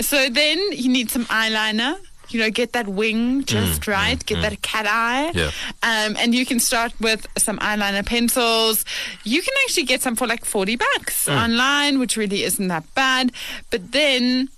So 0.01 0.29
then 0.29 0.57
you 0.73 0.89
need 0.89 1.09
some 1.11 1.25
eyeliner. 1.25 1.97
You 2.31 2.39
know, 2.41 2.51
get 2.51 2.73
that 2.73 2.87
wing 2.87 3.43
just 3.45 3.87
right. 3.87 4.23
Get 4.23 4.43
that 4.43 4.61
cat 4.61 4.85
eye. 4.85 5.31
Mm, 5.33 5.35
Yeah. 5.35 5.51
Um, 5.81 6.15
and 6.19 6.35
you 6.35 6.45
can 6.45 6.59
start 6.59 6.93
with 7.01 7.25
some 7.39 7.57
eyeliner 7.57 8.05
pencils. 8.05 8.85
You 9.23 9.41
can 9.41 9.53
actually 9.63 9.85
get 9.87 10.03
some 10.03 10.15
for 10.15 10.27
like 10.27 10.45
40 10.45 10.75
bucks 10.75 11.25
Mm. 11.25 11.43
online, 11.45 11.97
which 11.99 12.15
really 12.17 12.43
isn't 12.43 12.67
that 12.67 12.83
bad. 12.93 13.31
But 13.71 13.91
then 13.93 14.49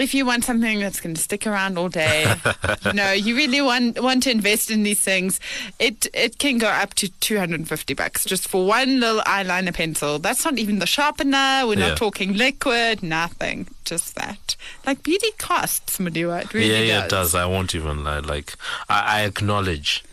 if 0.00 0.14
you 0.14 0.24
want 0.26 0.44
something 0.44 0.80
that's 0.80 1.00
going 1.00 1.14
to 1.14 1.20
stick 1.20 1.46
around 1.46 1.78
all 1.78 1.88
day, 1.88 2.34
you 2.84 2.92
know, 2.92 3.12
you 3.12 3.36
really 3.36 3.60
want 3.60 4.00
want 4.02 4.22
to 4.24 4.30
invest 4.30 4.70
in 4.70 4.82
these 4.82 5.00
things, 5.00 5.40
it 5.78 6.06
it 6.14 6.38
can 6.38 6.58
go 6.58 6.68
up 6.68 6.94
to 6.94 7.08
250 7.20 7.94
bucks 7.94 8.24
just 8.24 8.48
for 8.48 8.66
one 8.66 9.00
little 9.00 9.20
eyeliner 9.22 9.74
pencil. 9.74 10.18
That's 10.18 10.44
not 10.44 10.58
even 10.58 10.78
the 10.78 10.86
sharpener. 10.86 11.62
We're 11.66 11.78
Yeah. 11.78 11.88
not 11.88 11.96
talking 11.98 12.34
liquid, 12.36 13.02
nothing. 13.02 13.68
Just 13.84 14.14
that. 14.16 14.56
Like 14.86 15.02
beauty 15.02 15.30
costs, 15.38 15.98
Mudiwa. 15.98 16.42
It 16.44 16.54
really 16.54 16.70
yeah, 16.70 16.80
yeah, 16.80 16.94
does. 17.00 17.04
it 17.06 17.10
does. 17.10 17.34
I 17.34 17.46
won't 17.46 17.74
even 17.74 18.04
lie. 18.04 18.20
Like, 18.20 18.54
I, 18.88 19.20
I 19.20 19.24
acknowledge 19.24 20.04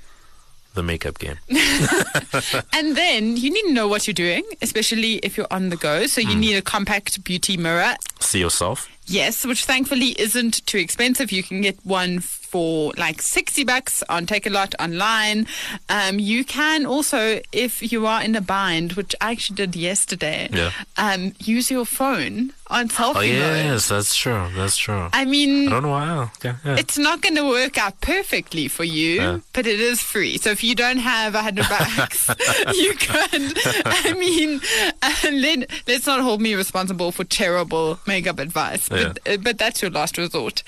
the 0.73 0.83
makeup 0.83 1.17
game. 1.19 1.37
And 2.73 2.95
then 2.95 3.37
you 3.37 3.49
need 3.51 3.63
to 3.63 3.73
know 3.73 3.87
what 3.87 4.05
you're 4.07 4.13
doing, 4.13 4.43
especially 4.61 5.15
if 5.17 5.37
you're 5.37 5.47
on 5.51 5.69
the 5.69 5.75
go. 5.77 6.05
So 6.07 6.21
you 6.21 6.33
Hmm. 6.33 6.39
need 6.39 6.55
a 6.55 6.61
compact 6.61 7.23
beauty 7.23 7.57
mirror. 7.57 7.95
See 8.19 8.39
yourself. 8.39 8.87
Yes, 9.07 9.45
which 9.45 9.65
thankfully 9.65 10.09
isn't 10.19 10.65
too 10.65 10.77
expensive. 10.77 11.31
You 11.31 11.41
can 11.43 11.61
get 11.61 11.77
one 11.85 12.19
for 12.19 12.93
like 12.97 13.21
60 13.21 13.63
bucks 13.65 14.03
on 14.09 14.25
Takealot 14.25 14.73
online. 14.79 15.47
Um, 15.89 16.19
you 16.19 16.43
can 16.45 16.85
also, 16.85 17.39
if 17.51 17.91
you 17.91 18.05
are 18.05 18.21
in 18.21 18.35
a 18.35 18.41
bind, 18.41 18.93
which 18.93 19.15
I 19.21 19.31
actually 19.31 19.55
did 19.57 19.75
yesterday, 19.75 20.49
Yeah. 20.51 20.71
um, 20.97 21.33
use 21.39 21.69
your 21.71 21.85
phone 21.85 22.53
on 22.69 22.89
selfie 22.89 23.09
Oh 23.09 23.13
mode. 23.13 23.25
yes, 23.29 23.87
that's 23.89 24.13
true. 24.15 24.47
That's 24.55 24.75
true. 24.77 25.09
I 25.13 25.21
I 25.21 25.25
mean, 25.25 25.69
don't 25.69 25.83
know 25.83 25.89
why. 25.89 26.29
Okay, 26.37 26.53
yeah. 26.65 26.75
it's 26.77 26.97
not 26.97 27.21
going 27.21 27.35
to 27.35 27.47
work 27.47 27.77
out 27.77 27.99
perfectly 28.01 28.67
for 28.67 28.83
you, 28.83 29.11
Yeah. 29.21 29.39
but 29.53 29.65
it 29.67 29.79
is 29.79 30.01
free. 30.01 30.37
So 30.37 30.49
if 30.51 30.63
you 30.63 30.75
don't 30.75 30.97
have 30.99 31.33
a 31.35 31.41
hundred 31.43 31.67
bucks, 31.69 32.29
you 32.75 32.93
can. 32.95 33.53
I 33.85 34.13
mean, 34.17 34.59
uh, 35.01 35.13
let, 35.31 35.69
let's 35.87 36.05
not 36.07 36.21
hold 36.21 36.41
me 36.41 36.55
responsible 36.55 37.11
for 37.13 37.23
terrible 37.25 37.99
makeup 38.07 38.39
advice, 38.39 38.89
but 39.03 39.33
uh, 39.33 39.37
but 39.37 39.57
that's 39.57 39.81
your 39.81 39.91
last 39.91 40.17
resort. 40.17 40.63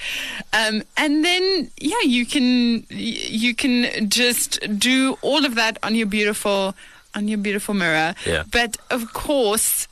Um, 0.54 0.84
and 0.98 1.24
then 1.24 1.72
yeah, 1.78 2.02
you 2.04 2.26
can 2.26 2.86
you 2.90 3.56
can 3.56 4.10
just 4.10 4.60
do 4.80 5.18
all 5.22 5.46
of 5.46 5.56
that 5.56 5.78
on 5.84 5.96
your 5.96 6.08
beautiful 6.08 6.76
on 7.16 7.28
your 7.28 7.38
beautiful 7.38 7.74
mirror. 7.74 8.16
Yeah. 8.26 8.44
But 8.52 8.78
of 8.90 9.14
course 9.14 9.88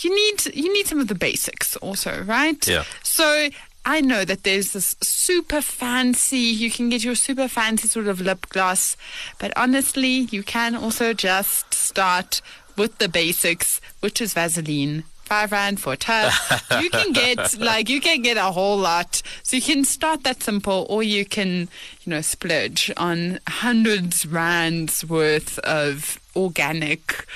you 0.00 0.14
need 0.14 0.54
you 0.54 0.72
need 0.72 0.86
some 0.86 1.00
of 1.00 1.08
the 1.08 1.14
basics 1.14 1.76
also, 1.76 2.22
right? 2.24 2.66
Yeah. 2.66 2.84
So 3.02 3.48
I 3.86 4.00
know 4.00 4.24
that 4.24 4.44
there's 4.44 4.72
this 4.72 4.96
super 5.02 5.60
fancy, 5.60 6.38
you 6.38 6.70
can 6.70 6.88
get 6.88 7.04
your 7.04 7.14
super 7.14 7.48
fancy 7.48 7.86
sort 7.86 8.06
of 8.06 8.20
lip 8.20 8.48
gloss, 8.48 8.96
but 9.38 9.52
honestly, 9.56 10.26
you 10.30 10.42
can 10.42 10.74
also 10.74 11.12
just 11.12 11.74
start 11.74 12.40
with 12.76 12.96
the 12.96 13.08
basics, 13.08 13.82
which 14.00 14.22
is 14.22 14.32
Vaseline. 14.32 15.04
Five 15.24 15.52
rand 15.52 15.80
for 15.80 15.94
a 15.94 15.96
tub. 15.96 16.32
you 16.80 16.90
can 16.90 17.12
get 17.12 17.58
like 17.58 17.88
you 17.88 18.00
can 18.00 18.22
get 18.22 18.36
a 18.36 18.52
whole 18.52 18.76
lot. 18.76 19.22
So 19.42 19.56
you 19.56 19.62
can 19.62 19.84
start 19.84 20.22
that 20.24 20.42
simple, 20.42 20.86
or 20.88 21.02
you 21.02 21.24
can, 21.24 21.68
you 22.02 22.10
know, 22.10 22.20
splurge 22.20 22.90
on 22.96 23.40
hundreds 23.48 24.26
rands 24.26 25.04
worth 25.04 25.58
of 25.60 26.20
organic, 26.36 27.26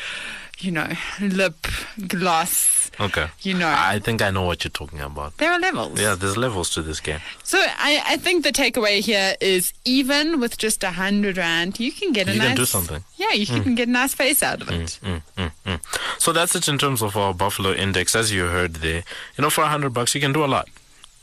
you 0.60 0.70
know, 0.70 0.88
lip 1.20 1.66
gloss. 2.06 2.90
okay. 3.00 3.28
You 3.42 3.54
know, 3.54 3.68
I 3.68 3.98
think 4.00 4.22
I 4.22 4.30
know 4.30 4.42
what 4.42 4.64
you're 4.64 4.70
talking 4.70 5.00
about. 5.00 5.36
there 5.38 5.52
are 5.52 5.58
levels. 5.60 6.00
Yeah, 6.00 6.14
there's 6.14 6.36
levels 6.36 6.70
to 6.70 6.82
this 6.82 7.00
game. 7.00 7.20
So 7.44 7.58
I, 7.58 8.02
I 8.06 8.16
think 8.16 8.44
the 8.44 8.52
takeaway 8.52 9.00
here 9.00 9.34
is 9.40 9.72
even 9.84 10.40
with 10.40 10.58
just 10.58 10.82
a 10.84 10.90
hundred 10.90 11.36
rand, 11.36 11.78
you 11.78 11.92
can 11.92 12.12
get 12.12 12.28
a 12.28 12.32
You 12.32 12.38
nice 12.38 12.48
can 12.48 12.56
do 12.56 12.64
something. 12.64 13.04
Yeah, 13.16 13.32
you 13.32 13.46
can 13.46 13.74
get 13.74 13.88
a 13.88 13.90
nice 13.90 14.14
face 14.14 14.42
out 14.42 14.62
of 14.62 14.70
it. 14.70 14.98
Mm, 15.02 15.22
mm, 15.36 15.50
mm. 15.66 15.80
So 16.20 16.32
that's 16.32 16.54
it 16.56 16.68
in 16.68 16.78
terms 16.78 17.02
of 17.02 17.16
our 17.16 17.32
Buffalo 17.34 17.72
Index. 17.72 18.16
As 18.16 18.32
you 18.32 18.46
heard 18.46 18.74
there, 18.76 19.04
you 19.36 19.42
know, 19.42 19.50
for 19.50 19.62
a 19.62 19.68
hundred 19.68 19.90
bucks, 19.94 20.14
you 20.14 20.20
can 20.20 20.32
do 20.32 20.44
a 20.44 20.46
lot. 20.46 20.68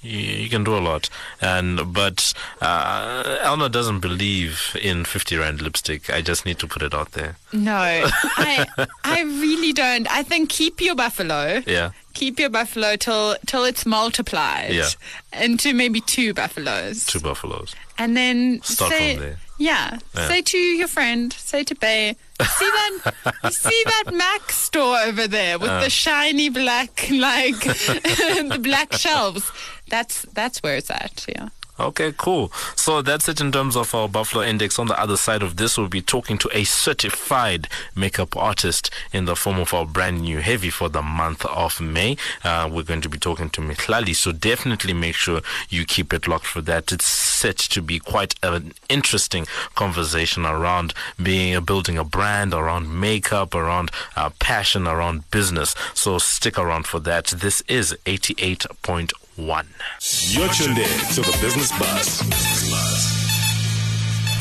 You, 0.05 0.19
you 0.43 0.49
can 0.49 0.63
do 0.63 0.77
a 0.77 0.83
lot, 0.89 1.09
and 1.41 1.93
but 1.93 2.33
uh, 2.61 3.23
Elna 3.43 3.69
doesn't 3.71 3.99
believe 4.01 4.75
in 4.81 5.05
fifty 5.05 5.35
rand 5.37 5.61
lipstick. 5.61 6.09
I 6.09 6.21
just 6.21 6.45
need 6.45 6.59
to 6.59 6.67
put 6.67 6.81
it 6.81 6.93
out 6.93 7.11
there. 7.13 7.37
No, 7.53 7.73
I 8.37 8.65
I 9.03 9.21
really 9.23 9.73
don't. 9.73 10.07
I 10.11 10.23
think 10.23 10.49
keep 10.49 10.81
your 10.81 10.95
buffalo. 10.95 11.61
Yeah, 11.65 11.91
Keep 12.13 12.39
your 12.39 12.49
buffalo 12.49 12.95
till 12.95 13.35
till 13.45 13.65
it's 13.65 13.85
multiplied 13.85 14.71
Yeah. 14.73 14.89
into 15.41 15.73
maybe 15.73 16.01
two 16.01 16.33
buffaloes, 16.33 17.05
two 17.05 17.19
buffaloes. 17.19 17.75
and 17.97 18.15
then 18.15 18.61
Start 18.63 18.91
say, 18.91 19.15
from 19.15 19.23
there. 19.23 19.37
Yeah, 19.57 19.99
Yeah. 20.15 20.27
say 20.27 20.41
to 20.41 20.57
your 20.57 20.87
friend, 20.87 21.33
say 21.33 21.63
to 21.63 21.75
Bay, 21.75 22.15
see 22.43 22.69
that, 22.71 23.13
you 23.45 23.51
see 23.51 23.83
that 23.85 24.13
Mac 24.13 24.51
store 24.51 24.97
over 24.99 25.27
there 25.27 25.57
with 25.59 25.69
Uh. 25.69 25.81
the 25.81 25.89
shiny 25.89 26.49
black, 26.49 27.07
like 27.11 27.59
the 27.63 28.59
black 28.61 28.93
shelves. 28.93 29.51
That's 29.89 30.23
that's 30.33 30.61
where 30.63 30.75
it's 30.75 30.89
at. 30.89 31.25
Yeah. 31.27 31.49
Okay, 31.77 32.13
cool. 32.15 32.53
So 32.77 33.01
that's 33.01 33.27
it 33.27 33.41
in 33.41 33.51
terms 33.51 33.75
of 33.75 33.93
our 33.93 34.07
Buffalo 34.07 34.45
Index. 34.45 34.79
On 34.79 34.87
the 34.87 34.97
other 34.97 35.17
side 35.17 35.43
of 35.43 35.57
this, 35.57 35.77
we'll 35.77 35.89
be 35.89 36.01
talking 36.01 36.37
to 36.37 36.49
a 36.53 36.63
certified 36.63 37.67
makeup 37.93 38.37
artist 38.37 38.89
in 39.11 39.25
the 39.25 39.35
form 39.35 39.59
of 39.59 39.73
our 39.73 39.85
brand 39.85 40.21
new 40.21 40.39
heavy 40.39 40.69
for 40.69 40.87
the 40.87 41.01
month 41.01 41.45
of 41.45 41.81
May. 41.81 42.15
Uh, 42.45 42.69
we're 42.71 42.83
going 42.83 43.01
to 43.01 43.09
be 43.09 43.17
talking 43.17 43.49
to 43.49 43.61
Mihlali, 43.61 44.15
so 44.15 44.31
definitely 44.31 44.93
make 44.93 45.15
sure 45.15 45.41
you 45.67 45.83
keep 45.83 46.13
it 46.13 46.29
locked 46.29 46.47
for 46.47 46.61
that. 46.61 46.93
It's 46.93 47.07
set 47.07 47.57
to 47.57 47.81
be 47.81 47.99
quite 47.99 48.35
an 48.41 48.71
interesting 48.87 49.45
conversation 49.75 50.45
around 50.45 50.93
being 51.21 51.61
building 51.65 51.97
a 51.97 52.05
brand, 52.05 52.53
around 52.53 52.97
makeup, 52.97 53.53
around 53.53 53.91
uh, 54.15 54.29
passion, 54.39 54.87
around 54.87 55.29
business. 55.29 55.75
So 55.93 56.19
stick 56.19 56.57
around 56.57 56.87
for 56.87 57.01
that. 57.01 57.25
This 57.27 57.61
is 57.67 57.97
88.1. 58.05 59.24
You're 60.29 60.47
tuned 60.49 60.77
in 60.77 60.99
to 61.13 61.21
the 61.21 61.37
Business 61.41 61.71
Buzz. 61.77 63.24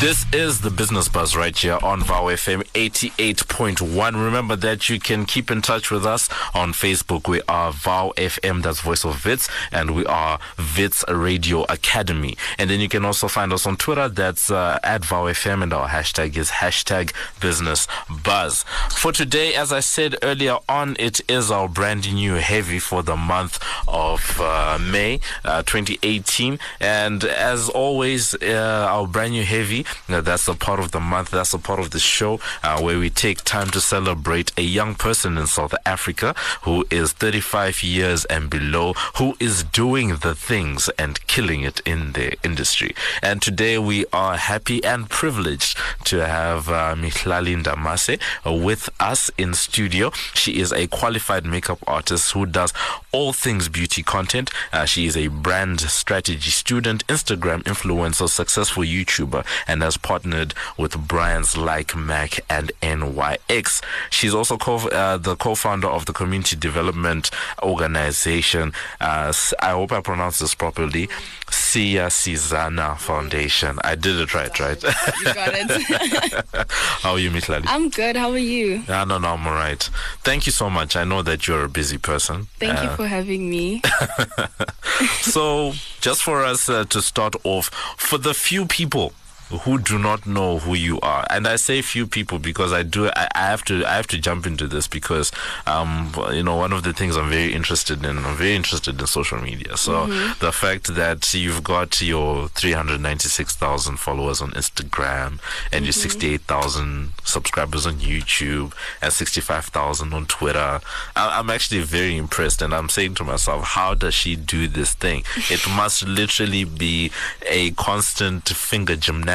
This 0.01 0.27
is 0.35 0.61
the 0.61 0.71
Business 0.71 1.09
Buzz 1.09 1.35
right 1.35 1.57
here 1.57 1.79
on 1.83 2.03
VOW 2.03 2.25
FM 2.25 2.65
88.1. 2.75 4.13
Remember 4.13 4.55
that 4.57 4.89
you 4.91 4.99
can 4.99 5.25
keep 5.25 5.51
in 5.51 5.63
touch 5.63 5.91
with 5.91 6.05
us 6.05 6.29
on 6.53 6.73
Facebook. 6.73 7.27
We 7.27 7.41
are 7.49 7.73
VOW 7.73 8.13
FM, 8.17 8.63
that's 8.63 8.81
Voice 8.81 9.05
of 9.05 9.25
Wits, 9.25 9.49
and 9.73 9.95
we 9.95 10.05
are 10.05 10.41
Wits 10.77 11.05
Radio 11.09 11.63
Academy. 11.71 12.37
And 12.59 12.69
then 12.69 12.81
you 12.81 12.89
can 12.89 13.05
also 13.05 13.29
find 13.29 13.53
us 13.53 13.67
on 13.67 13.77
Twitter, 13.77 14.09
that's 14.09 14.51
uh, 14.51 14.79
at 14.83 15.05
VOW 15.05 15.25
FM, 15.27 15.63
and 15.63 15.73
our 15.73 15.89
hashtag 15.89 16.37
is 16.37 16.51
hashtag 16.51 17.15
Business 17.41 17.87
Buzz. 18.25 18.65
For 18.91 19.13
today, 19.13 19.55
as 19.55 19.73
I 19.73 19.81
said 19.81 20.17
earlier 20.23 20.59
on, 20.69 20.97
it 20.99 21.21
is 21.31 21.51
our 21.51 21.69
brand 21.69 22.13
new 22.13 22.35
heavy 22.35 22.79
for 22.79 23.03
the 23.03 23.17
month 23.17 23.59
of 23.89 24.39
uh, 24.41 24.79
May 24.79 25.21
uh, 25.45 25.63
2018. 25.63 26.59
And 26.81 27.25
as 27.25 27.71
always, 27.71 28.35
uh, 28.35 28.89
our 28.91 29.07
brand 29.07 29.33
new 29.33 29.45
heavy, 29.45 29.84
that's 30.09 30.49
a 30.49 30.55
part 30.55 30.81
of 30.81 30.91
the 30.91 31.01
month, 31.01 31.31
that's 31.31 31.55
a 31.55 31.59
part 31.59 31.81
of 31.81 31.91
the 31.91 31.99
show. 32.01 32.41
uh, 32.63 32.81
where 32.81 32.99
we 32.99 33.11
take 33.11 33.43
time 33.45 33.71
to 33.71 33.81
celebrate 33.81 34.53
a 34.57 34.63
young 34.63 34.95
person 34.95 35.37
in 35.39 35.47
South 35.47 35.75
Africa 35.85 36.35
who 36.63 36.87
is 36.91 37.13
35 37.13 37.83
years 37.83 38.25
and 38.27 38.49
below, 38.51 38.95
who 39.17 39.37
is 39.39 39.63
doing 39.65 40.17
the 40.17 40.35
things 40.35 40.89
and 40.99 41.25
killing 41.27 41.63
it 41.63 41.81
in 41.85 42.13
the 42.13 42.37
industry. 42.43 42.95
And 43.23 43.43
today 43.43 43.79
we 43.79 44.07
are 44.13 44.37
happy 44.37 44.83
and 44.85 45.09
privileged 45.09 45.79
to 46.05 46.27
have 46.27 46.69
uh, 46.69 46.95
Ndamase 46.95 48.21
uh, 48.47 48.53
with 48.53 48.89
us 49.01 49.31
in 49.37 49.55
studio. 49.55 50.11
She 50.35 50.61
is 50.61 50.73
a 50.73 50.87
qualified 50.87 51.45
makeup 51.45 51.79
artist 51.87 52.33
who 52.33 52.47
does 52.47 52.73
all 53.13 53.33
things 53.33 53.69
beauty 53.69 54.03
content. 54.03 54.51
Uh, 54.73 54.85
she 54.85 55.07
is 55.07 55.17
a 55.17 55.29
brand 55.29 55.81
strategy 55.81 56.51
student, 56.51 57.07
Instagram 57.07 57.63
influencer, 57.65 58.29
successful 58.29 58.83
YouTuber, 58.83 59.45
and 59.67 59.74
has 59.83 59.97
partnered 59.97 60.55
with 60.79 60.97
brands 61.09 61.57
like 61.57 61.95
MAC 61.97 62.41
and 62.51 62.71
NYX. 62.83 63.83
She's 64.11 64.35
also 64.35 64.57
co- 64.57 64.89
uh, 64.89 65.17
the 65.19 65.37
co-founder 65.37 65.89
of 65.89 66.07
the 66.07 66.13
community 66.13 66.57
development 66.57 67.31
organization. 67.63 68.73
Uh, 69.01 69.33
I 69.61 69.71
hope 69.71 69.93
I 69.93 70.01
pronounced 70.01 70.41
this 70.41 70.55
properly. 70.55 71.09
Siyasizana 71.49 72.97
Foundation. 72.99 73.79
I 73.85 73.95
did 73.95 74.17
it 74.21 74.35
right, 74.35 74.59
right? 74.61 74.83
You 74.83 75.35
got 75.35 75.53
it. 75.55 76.45
How 77.03 77.13
are 77.13 77.19
you, 77.19 77.31
Mihlali? 77.31 77.65
I'm 77.67 77.91
good. 77.91 78.17
How 78.17 78.31
are 78.31 78.39
you? 78.39 78.83
Yeah, 78.89 79.05
no, 79.05 79.19
no, 79.19 79.29
I'm 79.35 79.47
all 79.47 79.53
right. 79.55 79.83
Thank 80.23 80.47
you 80.47 80.53
so 80.53 80.69
much. 80.71 80.97
I 80.97 81.05
know 81.05 81.23
that 81.23 81.47
you're 81.47 81.65
a 81.65 81.69
busy 81.69 81.99
person. 81.99 82.49
Thank 82.59 82.83
you 82.83 82.89
Uh, 82.91 82.97
for 82.97 83.07
having 83.07 83.49
me. 83.51 83.83
so, 85.21 85.73
just 86.01 86.23
for 86.23 86.45
us 86.45 86.69
uh, 86.69 86.85
to 86.87 87.03
start 87.03 87.35
off, 87.45 87.71
for 87.97 88.19
the 88.19 88.35
few 88.35 88.67
people 88.67 89.13
who 89.51 89.79
do 89.79 89.99
not 89.99 90.27
know 90.27 90.59
who 90.59 90.75
you 90.75 90.99
are, 91.01 91.27
and 91.31 91.47
I 91.47 91.57
say 91.57 91.83
few 91.83 92.07
people 92.07 92.39
because 92.39 92.73
I 92.73 92.83
do, 92.83 93.09
I, 93.15 93.29
I 93.35 93.47
have 93.47 93.63
to, 93.65 93.85
I 93.85 93.95
have 93.97 94.07
to 94.09 94.19
jump 94.19 94.47
into 94.47 94.67
this 94.67 94.89
because, 94.89 95.31
um, 95.67 96.13
you 96.33 96.43
know, 96.43 96.57
one 96.57 96.73
of 96.73 96.83
the 96.83 96.93
things 96.93 97.17
I'm 97.17 97.29
very 97.29 97.53
interested 97.53 98.05
in, 98.05 98.19
I'm 98.19 98.37
very 98.37 98.55
interested 98.55 98.99
in 99.01 99.07
social 99.07 99.41
media. 99.41 99.77
So 99.77 100.07
the 100.41 100.51
fact 100.51 100.95
that 100.95 101.35
you've 101.35 101.63
got 101.63 102.01
your 102.01 102.49
396,000 102.49 103.97
followers 103.99 104.41
on 104.41 104.53
Instagram 104.53 105.41
and 105.73 105.85
your 105.85 105.93
68,000 105.93 107.13
subscribers 107.25 107.87
on 107.87 107.95
YouTube 107.95 108.73
and 109.03 109.13
65,000 109.13 110.13
on 110.15 110.27
Twitter, 110.27 110.81
I, 111.17 111.39
I'm 111.39 111.51
actually 111.51 111.83
very 111.83 112.17
impressed. 112.17 112.63
And 112.63 112.75
I'm 112.75 112.89
saying 112.89 113.15
to 113.17 113.25
myself, 113.25 113.65
how 113.65 113.95
does 113.95 114.15
she 114.15 114.37
do 114.37 114.69
this 114.69 114.95
thing? 114.95 115.25
It 115.51 115.69
must 115.69 116.07
literally 116.07 116.65
be 116.65 117.11
a 117.47 117.73
constant 117.73 118.49
finger 118.49 118.97
gymnastics 118.97 119.34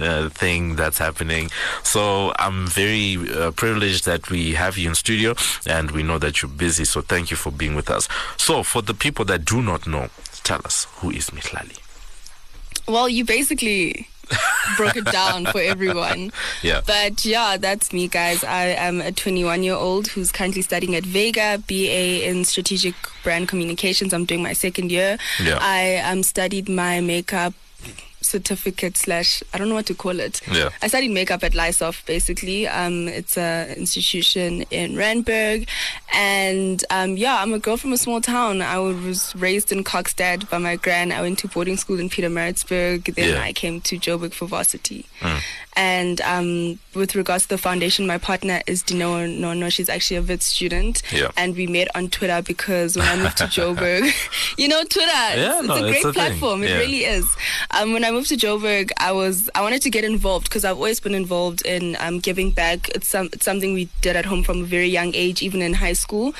uh, 0.00 0.28
thing 0.30 0.76
that's 0.76 0.98
happening. 0.98 1.50
So 1.82 2.32
I'm 2.38 2.66
very 2.66 3.16
uh, 3.32 3.50
privileged 3.52 4.04
that 4.06 4.30
we 4.30 4.54
have 4.54 4.76
you 4.78 4.88
in 4.88 4.94
studio 4.94 5.34
and 5.66 5.90
we 5.90 6.02
know 6.02 6.18
that 6.18 6.42
you're 6.42 6.50
busy. 6.50 6.84
So 6.84 7.00
thank 7.00 7.30
you 7.30 7.36
for 7.36 7.50
being 7.50 7.74
with 7.74 7.90
us. 7.90 8.08
So 8.36 8.62
for 8.62 8.82
the 8.82 8.94
people 8.94 9.24
that 9.26 9.44
do 9.44 9.62
not 9.62 9.86
know, 9.86 10.08
tell 10.42 10.60
us 10.64 10.86
who 10.96 11.10
is 11.10 11.30
Mihlali? 11.30 11.78
Well, 12.86 13.08
you 13.08 13.24
basically 13.24 14.08
broke 14.76 14.96
it 14.96 15.06
down 15.06 15.46
for 15.46 15.60
everyone. 15.60 16.32
Yeah. 16.62 16.80
But 16.86 17.24
yeah, 17.26 17.58
that's 17.58 17.92
me, 17.92 18.08
guys. 18.08 18.42
I 18.42 18.68
am 18.68 19.00
a 19.00 19.12
21 19.12 19.62
year 19.62 19.74
old 19.74 20.06
who's 20.08 20.32
currently 20.32 20.62
studying 20.62 20.94
at 20.94 21.04
Vega, 21.04 21.62
BA 21.68 22.26
in 22.26 22.44
strategic 22.44 22.94
brand 23.22 23.48
communications. 23.48 24.14
I'm 24.14 24.24
doing 24.24 24.42
my 24.42 24.54
second 24.54 24.90
year. 24.90 25.18
Yeah. 25.42 25.58
I 25.60 25.96
um, 25.96 26.22
studied 26.22 26.68
my 26.68 27.00
makeup 27.00 27.52
certificate 28.34 28.96
slash 28.96 29.30
I 29.52 29.58
don't 29.58 29.68
know 29.70 29.78
what 29.80 29.86
to 29.92 29.94
call 30.04 30.18
it. 30.26 30.40
Yeah. 30.50 30.70
I 30.82 30.88
studied 30.88 31.12
makeup 31.18 31.42
at 31.48 31.52
LISOF 31.52 31.96
basically. 32.06 32.60
Um, 32.80 32.96
it's 33.20 33.36
a 33.36 33.50
institution 33.82 34.50
in 34.70 34.88
Randburg, 35.02 35.68
and 36.12 36.78
um, 36.90 37.16
yeah, 37.24 37.36
I'm 37.42 37.52
a 37.52 37.58
girl 37.58 37.76
from 37.76 37.92
a 37.92 37.98
small 38.04 38.20
town. 38.20 38.62
I 38.62 38.78
was 38.78 39.34
raised 39.36 39.70
in 39.72 39.84
Kokstad 39.84 40.48
by 40.50 40.58
my 40.58 40.76
gran. 40.76 41.12
I 41.12 41.20
went 41.26 41.38
to 41.40 41.48
boarding 41.48 41.76
school 41.76 41.98
in 42.00 42.08
Pietermaritzburg. 42.08 43.14
Then 43.14 43.30
Yeah. 43.34 43.42
I 43.42 43.52
came 43.52 43.80
to 43.88 43.98
Joburg 43.98 44.32
for 44.34 44.46
varsity. 44.46 45.06
And 45.76 46.20
um, 46.20 46.78
with 46.94 47.14
regards 47.14 47.44
to 47.44 47.48
the 47.50 47.58
foundation, 47.58 48.06
my 48.06 48.18
partner 48.18 48.60
is 48.66 48.82
Dino 48.82 49.26
Nono. 49.26 49.68
She's 49.70 49.88
actually 49.88 50.18
a 50.18 50.22
VIT 50.22 50.42
student. 50.42 51.02
Yeah. 51.12 51.30
And 51.36 51.56
we 51.56 51.66
met 51.66 51.88
on 51.96 52.08
Twitter 52.10 52.40
because 52.42 52.96
when 52.96 53.06
I 53.06 53.16
moved 53.22 53.38
to 53.38 53.44
Joburg, 53.56 54.10
you 54.58 54.68
know, 54.68 54.82
Twitter, 54.84 55.06
Yeah, 55.10 55.58
it's, 55.58 55.66
no, 55.68 55.74
it's 55.74 55.82
a 55.84 55.88
it's 55.88 56.02
great 56.02 56.10
a 56.10 56.12
platform. 56.12 56.62
It 56.62 56.70
Yeah. 56.70 56.78
really 56.78 57.04
is. 57.04 57.26
Um, 57.72 57.92
when 57.92 58.04
I 58.04 58.10
moved 58.12 58.28
to 58.28 58.36
Joburg, 58.36 58.90
I 58.98 59.10
was 59.12 59.50
I 59.54 59.62
wanted 59.62 59.82
to 59.82 59.90
get 59.90 60.04
involved 60.04 60.44
because 60.44 60.64
I've 60.64 60.76
always 60.76 61.00
been 61.00 61.14
involved 61.14 61.62
in 61.66 61.96
um, 61.98 62.20
giving 62.20 62.50
back. 62.52 62.88
It's 62.90 63.08
some 63.08 63.28
it's 63.32 63.44
something 63.44 63.74
we 63.74 63.88
did 64.00 64.14
at 64.14 64.26
home 64.26 64.44
from 64.44 64.60
a 64.62 64.64
very 64.64 64.88
young 64.88 65.12
age, 65.14 65.42
even 65.42 65.60
in 65.60 65.74
high 65.74 65.92
school. 65.94 66.34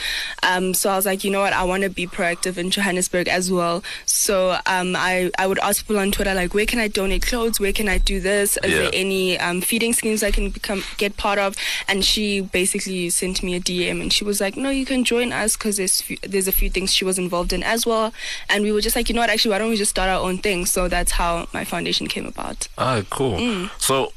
Um, 0.45 0.75
so 0.75 0.91
I 0.91 0.97
was 0.97 1.07
like, 1.07 1.25
you 1.25 1.31
know 1.33 1.41
what, 1.41 1.53
I 1.53 1.65
want 1.65 1.83
to 1.83 1.91
be 1.91 2.07
proactive 2.07 2.57
in 2.57 2.71
Johannesburg 2.71 3.27
as 3.29 3.51
well. 3.51 3.83
So 4.07 4.59
um, 4.67 4.95
I 4.97 5.31
I 5.39 5.47
would 5.49 5.59
ask 5.59 5.85
people 5.85 5.99
on 5.99 6.13
Twitter 6.13 6.35
like, 6.35 6.55
where 6.55 6.67
can 6.67 6.79
I 6.79 6.87
donate 6.89 7.23
clothes? 7.27 7.59
Where 7.59 7.73
can 7.73 7.89
I 7.89 7.99
do 7.99 8.21
this? 8.21 8.57
Is 8.63 8.71
Yeah. 8.71 8.79
there 8.79 8.91
any 8.93 9.24
um, 9.39 9.61
feeding 9.61 9.93
schemes 9.93 10.23
I 10.23 10.31
can 10.31 10.51
become 10.51 10.83
get 10.97 11.17
part 11.17 11.39
of? 11.39 11.57
And 11.89 12.05
she 12.05 12.41
basically 12.41 13.11
sent 13.11 13.43
me 13.43 13.55
a 13.55 13.61
DM 13.61 14.01
and 14.01 14.13
she 14.13 14.25
was 14.25 14.41
like, 14.41 14.57
no, 14.57 14.71
you 14.71 14.87
can 14.87 15.05
join 15.05 15.33
us 15.33 15.57
because 15.57 15.77
there's 15.77 16.01
few, 16.01 16.17
there's 16.23 16.49
a 16.49 16.53
few 16.53 16.71
things 16.71 16.93
she 16.93 17.05
was 17.05 17.19
involved 17.19 17.53
in 17.53 17.63
as 17.63 17.87
well. 17.87 18.13
And 18.49 18.65
we 18.65 18.73
were 18.73 18.81
just 18.81 18.97
like, 18.97 19.09
you 19.09 19.15
know 19.15 19.23
what, 19.23 19.31
actually, 19.31 19.53
why 19.53 19.59
don't 19.59 19.71
we 19.71 19.77
just 19.77 19.91
start 19.91 20.09
our 20.09 20.21
own 20.21 20.39
thing? 20.39 20.67
So 20.67 20.89
that's 20.89 21.13
how 21.13 21.49
my 21.53 21.65
foundation 21.65 22.07
came 22.07 22.27
about. 22.27 22.69
Ah, 22.79 23.03
cool. 23.11 23.39
Mm. 23.39 23.71
So 23.79 24.13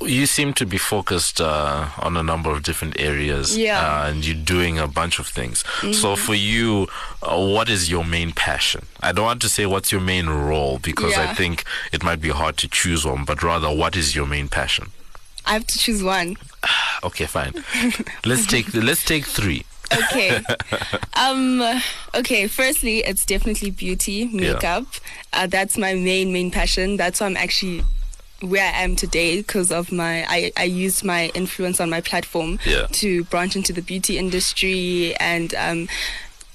you 0.00 0.26
seem 0.26 0.52
to 0.54 0.66
be 0.66 0.76
focused 0.76 1.40
uh, 1.40 1.88
on 1.98 2.16
a 2.16 2.22
number 2.22 2.50
of 2.50 2.62
different 2.62 2.98
areas, 3.00 3.56
Yeah. 3.56 3.80
Mm-hmm. 3.80 4.02
uh, 4.06 4.08
and 4.10 4.26
you're 4.26 4.44
doing 4.44 4.78
a 4.78 4.86
bunch 4.88 5.18
of 5.18 5.26
things. 5.26 5.64
So 5.92 6.16
for 6.16 6.34
you, 6.34 6.88
uh, 7.22 7.38
what 7.38 7.68
is 7.68 7.90
your 7.90 8.04
main 8.04 8.32
passion? 8.32 8.86
I 9.00 9.12
don't 9.12 9.24
want 9.24 9.40
to 9.42 9.48
say 9.48 9.66
what's 9.66 9.92
your 9.92 10.00
main 10.00 10.26
role 10.28 10.78
because 10.78 11.14
I 11.16 11.32
think 11.34 11.64
it 11.92 12.02
might 12.02 12.20
be 12.20 12.30
hard 12.30 12.56
to 12.58 12.68
choose 12.68 13.04
one, 13.06 13.24
but 13.24 13.42
rather, 13.42 13.74
what 13.74 13.96
is 13.96 14.14
your 14.16 14.26
main 14.26 14.48
passion? 14.48 14.90
I 15.46 15.52
have 15.54 15.66
to 15.66 15.78
choose 15.78 16.02
one. 16.02 16.36
Okay, 17.02 17.26
fine. 17.26 17.52
let's 18.24 18.46
take 18.46 18.72
let's 18.72 19.04
take 19.04 19.26
three. 19.26 19.66
Okay. 19.92 20.40
um. 21.14 21.60
Okay. 22.14 22.46
Firstly, 22.48 23.04
it's 23.04 23.26
definitely 23.26 23.70
beauty, 23.70 24.24
makeup. 24.32 24.86
Uh, 25.34 25.46
that's 25.46 25.76
my 25.76 25.92
main 25.92 26.32
main 26.32 26.50
passion. 26.50 26.96
That's 26.96 27.20
why 27.20 27.26
I'm 27.26 27.36
actually 27.36 27.84
where 28.48 28.64
I 28.72 28.82
am 28.82 28.96
today 28.96 29.38
because 29.38 29.70
of 29.72 29.90
my 29.92 30.24
I, 30.28 30.52
I 30.56 30.64
used 30.64 31.04
my 31.04 31.30
influence 31.34 31.80
on 31.80 31.90
my 31.90 32.00
platform 32.00 32.58
Yeah. 32.66 32.86
to 32.92 33.24
branch 33.24 33.56
into 33.56 33.72
the 33.72 33.82
beauty 33.82 34.18
industry 34.18 35.14
and 35.16 35.54
um, 35.54 35.88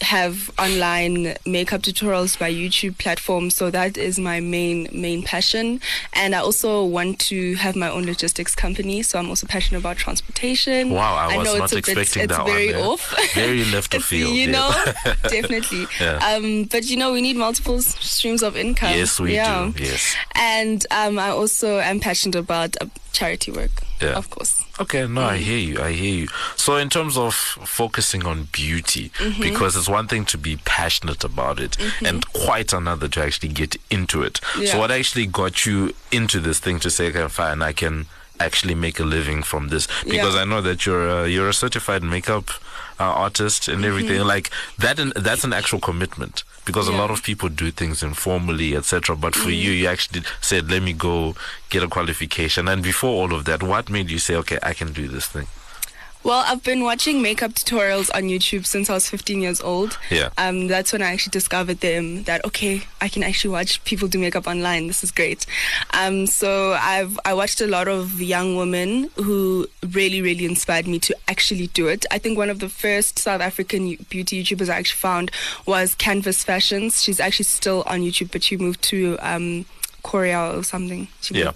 have 0.01 0.49
online 0.57 1.35
makeup 1.45 1.81
tutorials 1.81 2.39
by 2.39 2.51
YouTube 2.51 2.97
platform. 2.97 3.49
So 3.49 3.69
that 3.69 3.97
is 3.97 4.17
my 4.17 4.39
main 4.39 4.87
main 4.91 5.23
passion. 5.23 5.81
And 6.13 6.33
I 6.33 6.39
also 6.39 6.85
want 6.85 7.19
to 7.21 7.55
have 7.55 7.75
my 7.75 7.89
own 7.89 8.05
logistics 8.05 8.55
company. 8.55 9.03
So 9.03 9.19
I'm 9.19 9.29
also 9.29 9.45
passionate 9.47 9.79
about 9.79 9.97
transportation. 9.97 10.91
Wow, 10.91 11.15
I 11.15 11.37
was 11.37 11.47
know 11.47 11.57
not 11.57 11.63
it's 11.65 11.73
a 11.73 11.75
bit, 11.75 11.97
expecting 11.97 12.23
it's 12.23 12.37
that 12.37 12.45
one, 12.45 12.51
very 12.51 12.69
yeah. 12.69 12.79
off. 12.79 13.33
Very 13.33 13.65
left 13.65 13.93
of 13.93 14.03
field. 14.09 14.33
You 14.33 14.49
yeah. 14.49 14.51
know, 14.51 15.13
definitely. 15.29 15.85
Yeah. 15.99 16.17
Um, 16.17 16.63
but 16.65 16.85
you 16.85 16.97
know, 16.97 17.11
we 17.11 17.21
need 17.21 17.35
multiple 17.35 17.81
streams 17.81 18.41
of 18.41 18.55
income. 18.55 18.91
Yes, 18.91 19.19
we 19.19 19.31
do. 19.31 19.73
Yes. 19.77 20.15
And 20.35 20.85
um, 20.91 21.19
I 21.19 21.29
also 21.29 21.79
am 21.79 21.99
passionate 21.99 22.35
about 22.35 22.75
uh, 22.81 22.85
charity 23.11 23.51
work. 23.51 23.71
Yeah. 24.01 24.13
Of 24.17 24.29
course. 24.29 24.63
Okay, 24.79 25.05
no, 25.07 25.21
I 25.23 25.37
hear 25.37 25.57
you. 25.57 25.81
I 25.81 25.91
hear 25.91 26.13
you. 26.21 26.27
So, 26.55 26.77
in 26.77 26.89
terms 26.89 27.17
of 27.17 27.33
focusing 27.35 28.25
on 28.25 28.47
beauty, 28.51 29.09
Mm-hmm. 29.19 29.41
because 29.41 29.75
it's 29.75 29.89
one 29.89 30.07
thing 30.07 30.25
to 30.25 30.37
be 30.37 30.57
passionate 30.65 31.23
about 31.23 31.59
it, 31.59 31.75
and 32.05 32.25
quite 32.33 32.71
another 32.73 33.07
to 33.09 33.21
actually 33.23 33.49
get 33.49 33.75
into 33.89 34.23
it. 34.23 34.39
So, 34.65 34.79
what 34.79 34.91
actually 34.91 35.25
got 35.27 35.65
you 35.65 35.93
into 36.11 36.39
this 36.39 36.59
thing 36.59 36.79
to 36.79 36.89
say, 36.89 37.07
okay, 37.09 37.27
fine, 37.27 37.61
I 37.61 37.73
can 37.73 38.05
actually 38.39 38.75
make 38.75 38.99
a 39.01 39.03
living 39.03 39.43
from 39.43 39.67
this? 39.67 39.87
Because 40.05 40.35
Yeah. 40.35 40.41
I 40.41 40.45
know 40.45 40.61
that 40.61 40.85
you're 40.85 41.27
you're 41.27 41.49
a 41.49 41.53
certified 41.53 42.03
makeup 42.03 42.49
uh, 42.99 43.03
artist 43.03 43.67
and 43.67 43.83
everything. 43.85 44.21
Like 44.21 44.49
that, 44.77 44.99
and 44.99 45.13
that's 45.13 45.43
an 45.43 45.53
actual 45.53 45.79
commitment. 45.79 46.43
Because 46.65 46.87
a 46.87 46.91
Mm-hmm. 46.91 46.99
Lot 46.99 47.11
of 47.11 47.23
people 47.23 47.49
do 47.49 47.71
things 47.71 48.03
informally, 48.03 48.75
etc. 48.75 49.15
But 49.15 49.33
for 49.35 49.49
you, 49.49 49.71
you 49.71 49.87
actually 49.87 50.21
said, 50.41 50.69
"Let 50.69 50.83
me 50.83 50.93
go 50.93 51.35
get 51.69 51.81
a 51.83 51.87
qualification." 51.87 52.67
And 52.67 52.83
before 52.83 53.11
all 53.11 53.33
of 53.33 53.45
that, 53.45 53.63
what 53.63 53.89
made 53.89 54.11
you 54.11 54.19
say, 54.19 54.35
"Okay, 54.35 54.59
I 54.61 54.73
can 54.73 54.91
do 54.93 55.07
this 55.07 55.25
thing"? 55.27 55.47
Well, 56.21 56.43
I've 56.45 56.63
been 56.63 56.83
watching 56.83 57.21
makeup 57.21 57.51
tutorials 57.51 58.09
on 58.13 58.23
YouTube 58.23 58.65
since 58.65 58.89
I 58.89 58.93
was 58.93 59.09
15 59.09 59.41
years 59.41 59.61
old. 59.61 59.97
Yeah. 60.11 60.29
Um, 60.37 60.67
that's 60.67 60.91
when 60.91 61.01
I 61.01 61.13
actually 61.13 61.31
discovered 61.31 61.79
them. 61.79 62.23
That 62.23 62.43
okay, 62.43 62.81
I 62.99 63.07
can 63.07 63.23
actually 63.23 63.51
watch 63.51 63.81
people 63.85 64.09
do 64.09 64.19
makeup 64.19 64.45
online. 64.45 64.87
This 64.87 65.01
is 65.01 65.11
great. 65.11 65.45
Um, 65.93 66.27
so 66.27 66.73
I've 66.73 67.17
I 67.23 67.33
watched 67.33 67.61
a 67.61 67.67
lot 67.67 67.87
of 67.87 68.21
young 68.21 68.57
women 68.57 69.09
who 69.15 69.67
really 69.91 70.21
really 70.21 70.43
inspired 70.43 70.87
me 70.87 70.99
to 70.99 71.15
actually 71.29 71.67
do 71.67 71.87
it. 71.87 72.05
I 72.11 72.17
think 72.17 72.37
one 72.37 72.49
of 72.49 72.59
the 72.59 72.69
first 72.69 73.17
South 73.17 73.39
African 73.39 73.95
beauty 74.09 74.43
YouTubers 74.43 74.69
I 74.69 74.77
actually 74.77 74.97
found 74.97 75.31
was 75.65 75.95
Canvas 75.95 76.43
Fashions. 76.43 77.01
She's 77.01 77.21
actually 77.21 77.45
still 77.45 77.83
on 77.85 78.01
YouTube, 78.01 78.31
but 78.31 78.43
she 78.43 78.57
moved 78.57 78.81
to 78.83 79.17
um, 79.21 79.65
Korea 80.03 80.57
or 80.57 80.63
something. 80.63 81.07
She 81.21 81.35
yeah. 81.35 81.51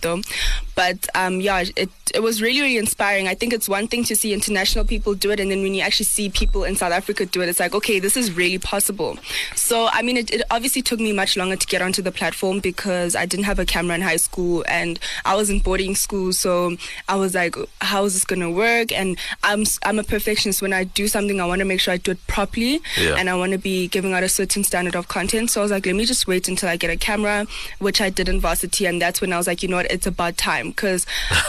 But 0.75 1.07
um, 1.15 1.39
yeah, 1.41 1.63
it 1.75 1.89
it 2.13 2.21
was 2.21 2.41
really 2.41 2.61
really 2.61 2.77
inspiring. 2.77 3.27
I 3.27 3.35
think 3.35 3.53
it's 3.53 3.69
one 3.69 3.87
thing 3.87 4.03
to 4.05 4.15
see 4.15 4.33
international 4.33 4.85
people 4.85 5.13
do 5.15 5.31
it, 5.31 5.39
and 5.39 5.49
then 5.51 5.61
when 5.61 5.73
you 5.73 5.81
actually 5.81 6.05
see 6.05 6.29
people 6.29 6.63
in 6.63 6.75
South 6.75 6.91
Africa 6.91 7.25
do 7.25 7.41
it, 7.41 7.49
it's 7.49 7.59
like 7.59 7.75
okay, 7.75 7.99
this 7.99 8.17
is 8.17 8.31
really 8.31 8.57
possible. 8.59 9.17
So 9.55 9.87
I 9.91 10.01
mean, 10.01 10.17
it, 10.17 10.31
it 10.31 10.41
obviously 10.51 10.81
took 10.81 10.99
me 10.99 11.13
much 11.13 11.37
longer 11.37 11.55
to 11.55 11.67
get 11.67 11.81
onto 11.81 12.01
the 12.01 12.11
platform 12.11 12.59
because 12.59 13.15
I 13.15 13.25
didn't 13.25 13.45
have 13.45 13.59
a 13.59 13.65
camera 13.65 13.95
in 13.95 14.01
high 14.01 14.17
school 14.17 14.63
and 14.67 14.99
I 15.25 15.35
was 15.35 15.49
in 15.49 15.59
boarding 15.59 15.95
school, 15.95 16.33
so 16.33 16.75
I 17.07 17.15
was 17.15 17.35
like, 17.35 17.55
how 17.81 18.05
is 18.05 18.13
this 18.13 18.25
gonna 18.25 18.49
work? 18.51 18.91
And 18.91 19.17
I'm 19.43 19.63
I'm 19.83 19.99
a 19.99 20.03
perfectionist. 20.03 20.61
When 20.61 20.73
I 20.73 20.85
do 20.85 21.07
something, 21.07 21.39
I 21.39 21.45
want 21.45 21.59
to 21.59 21.65
make 21.65 21.79
sure 21.79 21.93
I 21.93 21.97
do 21.97 22.11
it 22.11 22.25
properly, 22.27 22.81
Yeah. 22.99 23.15
and 23.17 23.29
I 23.29 23.35
want 23.35 23.51
to 23.51 23.57
be 23.59 23.87
giving 23.87 24.13
out 24.13 24.23
a 24.23 24.29
certain 24.29 24.63
standard 24.63 24.95
of 24.95 25.07
content. 25.07 25.51
So 25.51 25.61
I 25.61 25.63
was 25.63 25.71
like, 25.71 25.85
let 25.85 25.95
me 25.95 26.05
just 26.05 26.27
wait 26.27 26.47
until 26.47 26.69
I 26.69 26.77
get 26.77 26.89
a 26.89 26.97
camera, 26.97 27.45
which 27.79 28.01
I 28.01 28.09
did 28.09 28.27
in 28.29 28.39
varsity, 28.39 28.85
and 28.85 29.01
that's 29.01 29.21
when 29.21 29.31
I 29.33 29.37
was 29.37 29.47
like, 29.47 29.61
you 29.63 29.69
know 29.69 29.77
what, 29.77 29.91
it's 29.91 30.07
about 30.07 30.37
time 30.37 30.62
because 30.69 31.05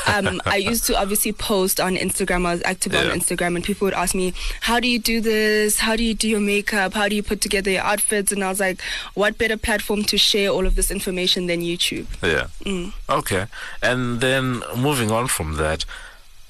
um, 0.06 0.40
I 0.46 0.56
used 0.56 0.84
to 0.86 0.96
obviously 0.96 1.32
post 1.32 1.80
on 1.80 1.96
Instagram. 1.96 2.46
I 2.46 2.54
was 2.54 2.62
active 2.64 2.92
Yeah. 2.92 3.00
on 3.00 3.18
Instagram, 3.18 3.56
and 3.56 3.64
people 3.64 3.86
would 3.86 3.94
ask 3.94 4.14
me, 4.14 4.32
how 4.62 4.80
do 4.80 4.88
you 4.88 4.98
do 4.98 5.20
this? 5.20 5.78
How 5.78 5.96
do 5.96 6.02
you 6.02 6.14
do 6.14 6.28
your 6.28 6.40
makeup? 6.40 6.94
How 6.94 7.08
do 7.08 7.16
you 7.16 7.22
put 7.22 7.40
together 7.40 7.70
your 7.70 7.82
outfits? 7.82 8.32
And 8.32 8.42
I 8.44 8.48
was 8.48 8.60
like, 8.60 8.80
what 9.14 9.38
better 9.38 9.56
platform 9.56 10.04
to 10.04 10.18
share 10.18 10.50
all 10.50 10.66
of 10.66 10.76
this 10.76 10.90
information 10.90 11.46
than 11.46 11.60
YouTube? 11.60 12.06
Yeah. 12.22 12.48
Mm. 12.64 12.92
Okay. 13.08 13.46
And 13.82 14.20
then 14.20 14.62
moving 14.76 15.10
on 15.10 15.28
from 15.28 15.56
that, 15.56 15.84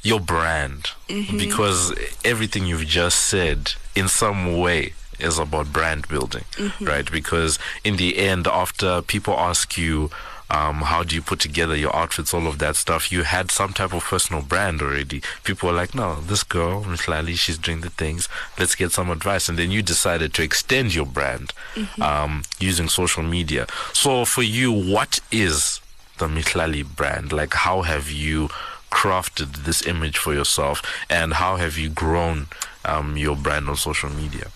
your 0.03 0.20
brand, 0.20 0.90
mm-hmm. 1.09 1.38
because 1.38 1.94
everything 2.24 2.66
you've 2.66 2.87
just 2.87 3.20
said 3.20 3.72
in 3.96 4.07
some 4.09 4.59
way 4.59 4.92
is 5.18 5.38
about 5.38 5.72
brand 5.72 6.07
building, 6.09 6.44
mm-hmm. 6.53 6.85
right? 6.85 7.11
Because 7.11 7.59
in 7.85 7.96
the 7.96 8.18
end, 8.18 8.46
after 8.46 9.00
people 9.03 9.35
ask 9.35 9.79
you, 9.79 10.11
um, 10.51 10.83
how 10.83 11.03
do 11.03 11.15
you 11.15 11.23
put 11.23 11.41
together 11.41 11.75
your 11.75 11.95
outfits, 11.95 12.35
all 12.35 12.47
of 12.47 12.59
that 12.59 12.77
stuff, 12.77 13.11
you 13.11 13.23
had 13.23 13.51
some 13.51 13.73
type 13.73 13.93
of 13.93 14.05
personal 14.05 14.43
brand 14.43 14.83
already. 14.83 15.23
People 15.43 15.69
were 15.69 15.75
like, 15.75 15.95
no, 15.95 16.21
this 16.21 16.43
girl, 16.43 16.85
Miss 16.85 17.03
she's 17.39 17.59
doing 17.59 17.81
the 17.81 17.91
things. 17.91 18.29
Let's 18.59 18.75
get 18.75 18.93
some 18.93 19.11
advice. 19.11 19.49
And 19.49 19.59
then 19.59 19.71
you 19.71 19.83
decided 19.83 20.35
to 20.35 20.43
extend 20.43 20.95
your 20.95 21.07
brand 21.07 21.53
um, 22.01 22.43
using 22.61 22.89
social 22.89 23.23
media. 23.23 23.67
So 23.93 24.25
for 24.25 24.43
you, 24.43 24.73
what 24.73 25.21
is 25.33 25.81
the 26.19 26.27
Mihlali 26.27 26.85
brand? 26.85 27.33
Like, 27.33 27.55
how 27.55 27.83
have 27.83 28.11
you 28.11 28.49
crafted 28.91 29.65
this 29.65 29.85
image 29.87 30.17
for 30.17 30.33
yourself, 30.33 30.81
and 31.11 31.35
how 31.35 31.57
have 31.57 31.77
you 31.77 31.89
grown 31.89 32.47
um, 32.85 33.17
your 33.17 33.35
brand 33.35 33.69
on 33.69 33.77
social 33.77 34.09
media? 34.09 34.47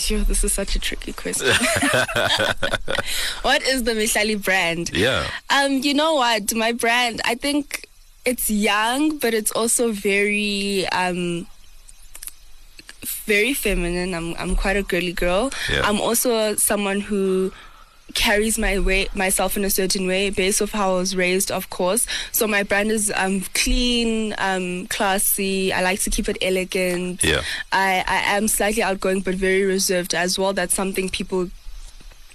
Sure, 0.06 0.20
this 0.20 0.42
is 0.44 0.52
such 0.52 0.74
a 0.76 0.78
tricky 0.78 1.12
question. 1.12 1.46
what 3.42 3.62
is 3.62 3.84
the 3.84 3.92
Mihlali 3.92 4.42
brand? 4.42 4.90
Yeah, 4.96 5.26
Um, 5.50 5.78
you 5.82 5.94
know 5.94 6.14
what? 6.14 6.54
My 6.54 6.72
brand, 6.72 7.20
I 7.24 7.34
think 7.34 7.86
it's 8.24 8.50
young, 8.50 9.18
but 9.18 9.34
it's 9.34 9.50
also 9.52 9.92
very 9.92 10.86
um 10.88 11.46
very 13.26 13.54
feminine. 13.54 14.14
I'm 14.14 14.34
I'm 14.38 14.56
quite 14.56 14.76
a 14.76 14.82
girly 14.82 15.12
girl. 15.12 15.50
Yeah. 15.70 15.82
I'm 15.88 16.00
also 16.00 16.54
someone 16.56 17.00
who 17.00 17.52
carries 18.14 18.58
my 18.58 18.78
way 18.78 19.08
myself 19.14 19.56
in 19.56 19.64
a 19.64 19.70
certain 19.70 20.06
way 20.06 20.30
based 20.30 20.60
off 20.62 20.72
how 20.72 20.92
I 20.94 20.98
was 20.98 21.14
raised 21.16 21.50
of 21.50 21.70
course 21.70 22.06
so 22.32 22.46
my 22.46 22.62
brand 22.62 22.90
is 22.90 23.12
um 23.16 23.42
clean 23.54 24.34
um 24.38 24.86
classy 24.88 25.72
I 25.72 25.82
like 25.82 26.00
to 26.00 26.10
keep 26.10 26.28
it 26.28 26.38
elegant 26.42 27.22
Yeah. 27.24 27.42
I 27.72 28.04
I 28.06 28.36
am 28.36 28.48
slightly 28.48 28.82
outgoing 28.82 29.20
but 29.20 29.34
very 29.34 29.64
reserved 29.64 30.14
as 30.14 30.38
well 30.38 30.52
that's 30.52 30.74
something 30.74 31.08
people 31.08 31.50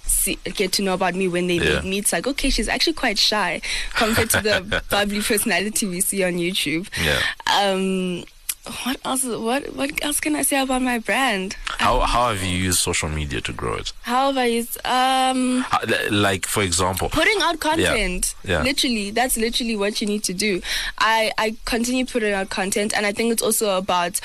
see, 0.08 0.38
get 0.54 0.72
to 0.74 0.84
know 0.84 0.94
about 0.94 1.16
me 1.16 1.28
when 1.28 1.48
they 1.48 1.56
Yeah. 1.56 1.82
meet 1.82 1.84
me. 1.84 1.98
It's 1.98 2.14
like, 2.14 2.28
okay, 2.28 2.52
she's 2.52 2.68
actually 2.68 2.94
quite 2.94 3.18
shy 3.18 3.60
compared 3.96 4.30
to 4.32 4.42
the 4.42 4.84
bubbly 4.92 5.20
personality 5.22 5.88
we 5.88 6.00
see 6.02 6.24
on 6.24 6.34
YouTube. 6.34 6.88
yeah. 7.04 7.20
Um, 7.52 8.24
what 8.84 8.98
else? 9.06 9.24
What 9.24 9.76
what 9.76 10.04
else 10.04 10.20
can 10.20 10.36
I 10.36 10.42
say 10.42 10.60
about 10.60 10.82
my 10.82 11.00
brand? 11.00 11.56
How 11.78 12.00
how 12.02 12.30
have 12.30 12.44
you 12.44 12.58
used 12.58 12.80
social 12.80 13.10
media 13.10 13.42
to 13.42 13.54
grow 13.54 13.76
it? 13.76 13.94
How 14.04 14.28
have 14.28 14.38
I 14.38 14.46
used? 14.46 14.78
Um, 14.86 15.62
How, 15.62 15.80
like, 16.10 16.46
for 16.46 16.64
example, 16.64 17.10
putting 17.10 17.42
out 17.42 17.60
content. 17.60 18.34
Yeah. 18.44 18.64
Literally, 18.64 19.12
that's 19.12 19.38
literally 19.38 19.76
what 19.76 20.02
you 20.02 20.08
need 20.08 20.24
to 20.24 20.34
do. 20.34 20.62
I 20.98 21.32
I 21.38 21.56
continue 21.66 22.06
putting 22.06 22.34
out 22.34 22.50
content, 22.50 22.96
and 22.96 23.06
I 23.06 23.12
think 23.12 23.32
it's 23.32 23.44
also 23.44 23.78
about 23.78 24.20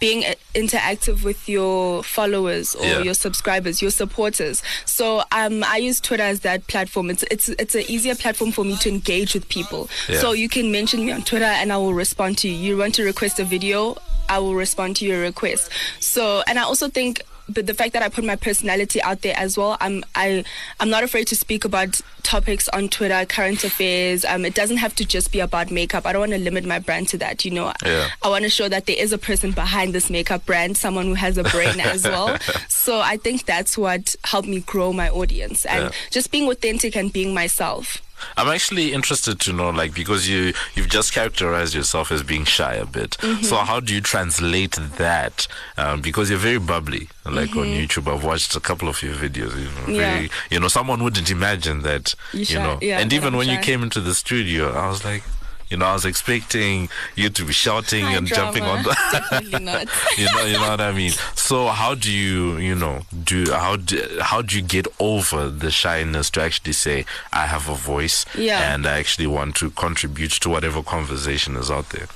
being 0.00 0.24
uh, 0.24 0.34
interactive 0.54 1.24
with 1.24 1.48
your 1.48 2.02
followers 2.04 2.74
or 2.74 2.84
Yeah. 2.86 3.02
your 3.02 3.14
subscribers, 3.14 3.82
your 3.82 3.90
supporters. 3.90 4.62
So 4.84 5.22
um, 5.32 5.64
I 5.64 5.78
use 5.78 6.00
Twitter 6.00 6.22
as 6.22 6.40
that 6.40 6.66
platform. 6.68 7.10
It's 7.10 7.24
it's 7.30 7.48
it's 7.48 7.74
an 7.74 7.84
easier 7.88 8.14
platform 8.14 8.52
for 8.52 8.64
me 8.64 8.76
to 8.76 8.88
engage 8.88 9.34
with 9.34 9.48
people. 9.48 9.88
Yeah. 10.08 10.20
So 10.20 10.32
you 10.32 10.48
can 10.48 10.70
mention 10.70 11.04
me 11.04 11.12
on 11.12 11.22
Twitter, 11.22 11.44
and 11.44 11.72
I 11.72 11.76
will 11.78 11.94
respond 11.94 12.38
to 12.38 12.48
you. 12.48 12.54
You 12.54 12.76
want 12.78 12.94
to 12.96 13.04
request 13.04 13.40
a 13.40 13.44
video, 13.44 13.96
I 14.28 14.38
will 14.38 14.54
respond 14.54 14.96
to 14.96 15.04
your 15.04 15.20
request. 15.20 15.70
So, 16.00 16.42
and 16.46 16.58
I 16.58 16.62
also 16.62 16.88
think. 16.88 17.22
But 17.48 17.66
the 17.66 17.74
fact 17.74 17.92
that 17.94 18.02
I 18.02 18.08
put 18.08 18.24
my 18.24 18.36
personality 18.36 19.00
out 19.02 19.22
there 19.22 19.34
as 19.36 19.56
well, 19.56 19.76
I'm 19.80 20.04
I 20.14 20.44
I'm 20.80 20.90
not 20.90 21.02
afraid 21.02 21.26
to 21.28 21.36
speak 21.36 21.64
about 21.64 22.00
topics 22.22 22.68
on 22.70 22.88
Twitter, 22.88 23.24
current 23.24 23.64
affairs. 23.64 24.24
Um, 24.24 24.44
it 24.44 24.54
doesn't 24.54 24.76
have 24.76 24.94
to 24.96 25.04
just 25.04 25.32
be 25.32 25.40
about 25.40 25.70
makeup. 25.70 26.04
I 26.06 26.12
don't 26.12 26.20
want 26.20 26.32
to 26.32 26.38
limit 26.38 26.64
my 26.66 26.78
brand 26.78 27.08
to 27.08 27.18
that. 27.18 27.44
You 27.44 27.52
know, 27.52 27.72
Yeah. 27.84 28.08
I 28.22 28.28
want 28.28 28.44
to 28.44 28.50
show 28.50 28.68
that 28.68 28.84
there 28.86 28.96
is 28.98 29.12
a 29.12 29.18
person 29.18 29.52
behind 29.52 29.94
this 29.94 30.10
makeup 30.10 30.44
brand, 30.44 30.76
someone 30.76 31.06
who 31.06 31.14
has 31.14 31.38
a 31.38 31.42
brain 31.44 31.80
as 31.80 32.04
well. 32.12 32.36
So 32.68 33.00
I 33.00 33.16
think 33.16 33.46
that's 33.46 33.78
what 33.78 34.14
helped 34.24 34.48
me 34.48 34.60
grow 34.60 34.92
my 34.92 35.08
audience 35.08 35.64
and 35.64 35.84
Yeah. 35.84 35.90
just 36.10 36.30
being 36.30 36.48
authentic 36.50 36.96
and 36.96 37.10
being 37.12 37.32
myself. 37.32 38.02
I'm 38.36 38.48
actually 38.48 38.92
interested 38.92 39.40
to 39.40 39.52
know, 39.52 39.70
like, 39.70 39.94
because 39.94 40.28
you 40.28 40.52
you've 40.74 40.88
just 40.88 41.12
characterized 41.12 41.74
yourself 41.74 42.10
as 42.12 42.22
being 42.22 42.44
shy 42.44 42.74
a 42.74 42.86
bit. 42.86 43.10
Mm-hmm. 43.20 43.42
So 43.44 43.56
how 43.56 43.80
do 43.80 43.94
you 43.94 44.00
translate 44.00 44.72
that? 44.96 45.46
Um, 45.76 46.00
because 46.00 46.30
you're 46.30 46.38
very 46.38 46.58
bubbly. 46.58 47.08
Like 47.24 47.54
on 47.56 47.66
YouTube, 47.66 48.12
I've 48.12 48.24
watched 48.24 48.56
a 48.56 48.60
couple 48.60 48.88
of 48.88 49.02
your 49.02 49.14
videos. 49.14 49.54
You 49.56 49.64
know, 49.64 49.70
Mm-hmm. 49.88 49.94
Yeah. 49.94 50.14
very, 50.14 50.30
you 50.50 50.60
know, 50.60 50.68
someone 50.68 51.02
wouldn't 51.02 51.30
imagine 51.30 51.82
that. 51.82 52.14
You 52.32 52.40
You, 52.40 52.44
shy- 52.44 52.54
know, 52.62 52.78
yeah, 52.82 52.98
and 53.00 53.12
even 53.12 53.34
I'm 53.34 53.38
when 53.38 53.48
you 53.48 53.58
came 53.58 53.82
into 53.82 54.00
the 54.00 54.14
studio, 54.14 54.72
I 54.72 54.88
was 54.88 55.04
like. 55.04 55.22
You 55.70 55.76
know, 55.76 55.86
I 55.86 55.92
was 55.92 56.04
expecting 56.06 56.88
you 57.14 57.28
to 57.30 57.44
be 57.44 57.52
shouting 57.52 58.04
High 58.06 58.16
and 58.16 58.26
jumping 58.26 58.62
on 58.62 58.82
drama. 58.82 58.96
the 59.30 59.88
you 60.16 60.24
know, 60.32 60.44
you 60.46 60.54
know 60.54 60.70
what 60.70 60.80
I 60.80 60.92
mean. 60.92 61.12
So 61.34 61.66
how 61.68 61.94
do 61.94 62.10
you, 62.10 62.56
you 62.56 62.74
know, 62.74 63.02
do 63.24 63.50
how 63.52 63.76
do 63.76 64.18
how 64.20 64.40
do 64.42 64.56
you 64.56 64.62
get 64.62 64.86
over 64.98 65.48
the 65.48 65.70
shyness 65.70 66.30
to 66.30 66.42
actually 66.42 66.72
say 66.72 67.04
I 67.32 67.46
have 67.46 67.68
a 67.68 67.74
voice 67.74 68.24
Yeah. 68.34 68.72
and 68.74 68.86
I 68.86 68.98
actually 68.98 69.26
want 69.26 69.56
to 69.56 69.70
contribute 69.70 70.30
to 70.40 70.48
whatever 70.48 70.82
conversation 70.82 71.56
is 71.56 71.70
out 71.70 71.90
there, 71.90 72.06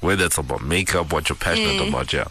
whether 0.00 0.24
it's 0.24 0.38
about 0.38 0.62
makeup, 0.62 1.12
what 1.12 1.28
you're 1.28 1.36
passionate 1.36 1.80
Mm. 1.82 1.88
about, 1.88 2.12
yeah, 2.12 2.26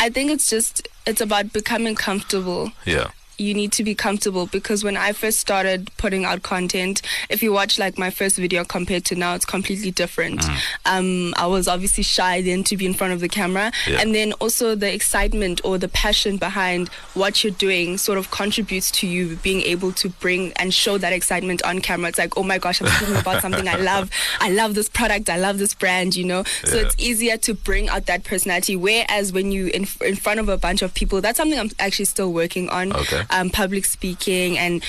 I 0.00 0.10
think 0.10 0.30
it's 0.30 0.48
just 0.50 0.88
it's 1.06 1.20
about 1.20 1.52
becoming 1.52 1.94
comfortable. 1.94 2.72
yeah, 2.84 3.10
You 3.38 3.52
need 3.54 3.72
to 3.72 3.84
be 3.84 3.94
comfortable 3.94 4.46
because 4.46 4.82
when 4.82 4.96
I 4.96 5.12
first 5.12 5.38
started 5.38 5.90
putting 5.98 6.24
out 6.24 6.42
content, 6.42 7.02
if 7.28 7.42
you 7.42 7.52
watch 7.52 7.78
like 7.78 7.98
my 7.98 8.10
first 8.10 8.36
video 8.36 8.64
compared 8.64 9.04
to 9.06 9.14
now, 9.14 9.34
it's 9.34 9.44
completely 9.44 9.90
different. 9.90 10.40
Mm. 10.40 10.60
Um, 10.86 11.34
I 11.36 11.46
was 11.46 11.68
obviously 11.68 12.02
shy 12.02 12.40
then 12.40 12.64
to 12.64 12.76
be 12.76 12.86
in 12.86 12.94
front 12.94 13.12
of 13.12 13.20
the 13.20 13.28
camera, 13.28 13.72
Yeah. 13.86 14.00
and 14.00 14.14
then 14.14 14.32
also 14.34 14.74
the 14.74 14.92
excitement 14.92 15.60
or 15.64 15.76
the 15.76 15.88
passion 15.88 16.38
behind 16.38 16.88
what 17.14 17.44
you're 17.44 17.52
doing 17.52 17.98
sort 17.98 18.16
of 18.18 18.30
contributes 18.30 18.90
to 18.92 19.06
you 19.06 19.36
being 19.36 19.60
able 19.62 19.92
to 19.92 20.08
bring 20.08 20.52
and 20.54 20.72
show 20.72 20.96
that 20.98 21.12
excitement 21.12 21.62
on 21.64 21.80
camera. 21.80 22.08
It's 22.08 22.18
like, 22.18 22.36
oh 22.38 22.42
my 22.42 22.58
gosh, 22.58 22.80
I'm 22.80 22.88
talking 22.88 23.16
about 23.16 23.42
something 23.42 23.68
I 23.68 23.76
love. 23.76 24.10
I 24.40 24.48
love 24.50 24.74
this 24.74 24.88
product. 24.88 25.28
I 25.28 25.36
love 25.36 25.58
this 25.58 25.74
brand. 25.74 26.16
You 26.16 26.24
know, 26.24 26.42
so 26.64 26.76
it's 26.76 26.94
easier 26.98 27.36
to 27.38 27.52
bring 27.54 27.88
out 27.90 28.06
that 28.06 28.24
personality. 28.24 28.76
Whereas 28.76 29.32
when 29.32 29.52
you 29.52 29.66
in 29.68 29.86
in 30.00 30.16
front 30.16 30.40
of 30.40 30.48
a 30.48 30.56
bunch 30.56 30.80
of 30.82 30.94
people, 30.94 31.20
that's 31.20 31.36
something 31.36 31.58
I'm 31.58 31.70
actually 31.78 32.06
still 32.06 32.32
working 32.32 32.68
on. 32.70 32.92
Okay. 32.94 33.24
Um, 33.30 33.50
public 33.50 33.84
speaking 33.84 34.58
and 34.58 34.82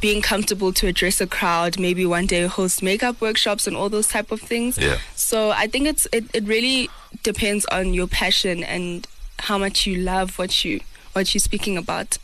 being 0.00 0.20
comfortable 0.20 0.72
to 0.72 0.86
address 0.86 1.20
a 1.20 1.26
crowd. 1.26 1.78
Maybe 1.78 2.04
one 2.04 2.26
day 2.26 2.46
host 2.46 2.82
makeup 2.82 3.20
workshops 3.20 3.66
and 3.66 3.76
all 3.76 3.88
those 3.88 4.08
type 4.08 4.32
of 4.32 4.40
things. 4.40 4.78
Yeah. 4.78 4.98
So 5.14 5.50
I 5.50 5.66
think 5.66 5.86
it's 5.86 6.06
it, 6.12 6.24
it 6.34 6.44
really 6.44 6.90
depends 7.22 7.66
on 7.66 7.94
your 7.94 8.06
passion 8.06 8.64
and 8.64 9.06
how 9.38 9.58
much 9.58 9.86
you 9.86 9.96
love 9.96 10.38
what 10.38 10.64
you 10.64 10.80
what 11.12 11.34
you're 11.34 11.40
speaking 11.40 11.76
about. 11.76 12.18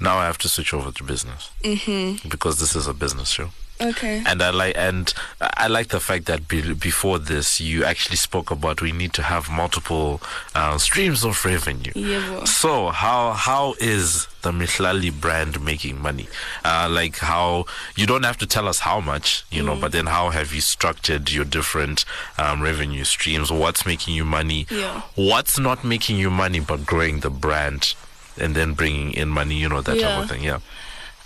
Now 0.00 0.18
I 0.18 0.26
have 0.26 0.38
to 0.38 0.48
switch 0.48 0.74
over 0.74 0.90
to 0.90 1.04
business 1.04 1.50
mm-hmm. 1.62 2.28
because 2.28 2.58
this 2.58 2.74
is 2.74 2.86
a 2.86 2.94
business 2.94 3.28
show. 3.28 3.50
Okay. 3.80 4.22
And 4.26 4.40
I 4.40 4.50
like 4.50 4.76
and 4.76 5.12
I 5.40 5.66
like 5.66 5.88
the 5.88 6.00
fact 6.00 6.26
that 6.26 6.46
be, 6.46 6.74
before 6.74 7.18
this 7.18 7.60
you 7.60 7.84
actually 7.84 8.16
spoke 8.16 8.50
about 8.50 8.80
we 8.80 8.92
need 8.92 9.12
to 9.14 9.22
have 9.22 9.50
multiple 9.50 10.20
uh, 10.54 10.78
streams 10.78 11.24
of 11.24 11.44
revenue. 11.44 11.92
Yeah. 11.94 12.44
So 12.44 12.90
how 12.90 13.32
how 13.32 13.74
is 13.80 14.28
the 14.42 14.52
Mihlali 14.52 15.10
brand 15.12 15.60
making 15.64 16.00
money? 16.00 16.28
Uh, 16.64 16.88
like 16.90 17.18
how 17.18 17.64
you 17.96 18.06
don't 18.06 18.22
have 18.24 18.36
to 18.38 18.46
tell 18.46 18.68
us 18.68 18.78
how 18.80 19.00
much, 19.00 19.44
you 19.50 19.62
Mm. 19.62 19.66
know, 19.66 19.76
but 19.76 19.90
then 19.92 20.06
how 20.06 20.30
have 20.30 20.52
you 20.54 20.60
structured 20.60 21.32
your 21.32 21.44
different 21.44 22.04
um, 22.38 22.62
revenue 22.62 23.04
streams? 23.04 23.50
What's 23.50 23.84
making 23.84 24.14
you 24.14 24.24
money? 24.24 24.66
Yeah. 24.70 25.02
What's 25.16 25.58
not 25.58 25.82
making 25.84 26.16
you 26.18 26.30
money 26.30 26.60
but 26.60 26.86
growing 26.86 27.20
the 27.20 27.30
brand 27.30 27.94
and 28.38 28.54
then 28.54 28.74
bringing 28.74 29.12
in 29.12 29.28
money? 29.30 29.56
You 29.56 29.68
know 29.68 29.80
that 29.80 29.98
type 29.98 30.22
of 30.22 30.28
thing. 30.28 30.44
Yeah. 30.44 30.60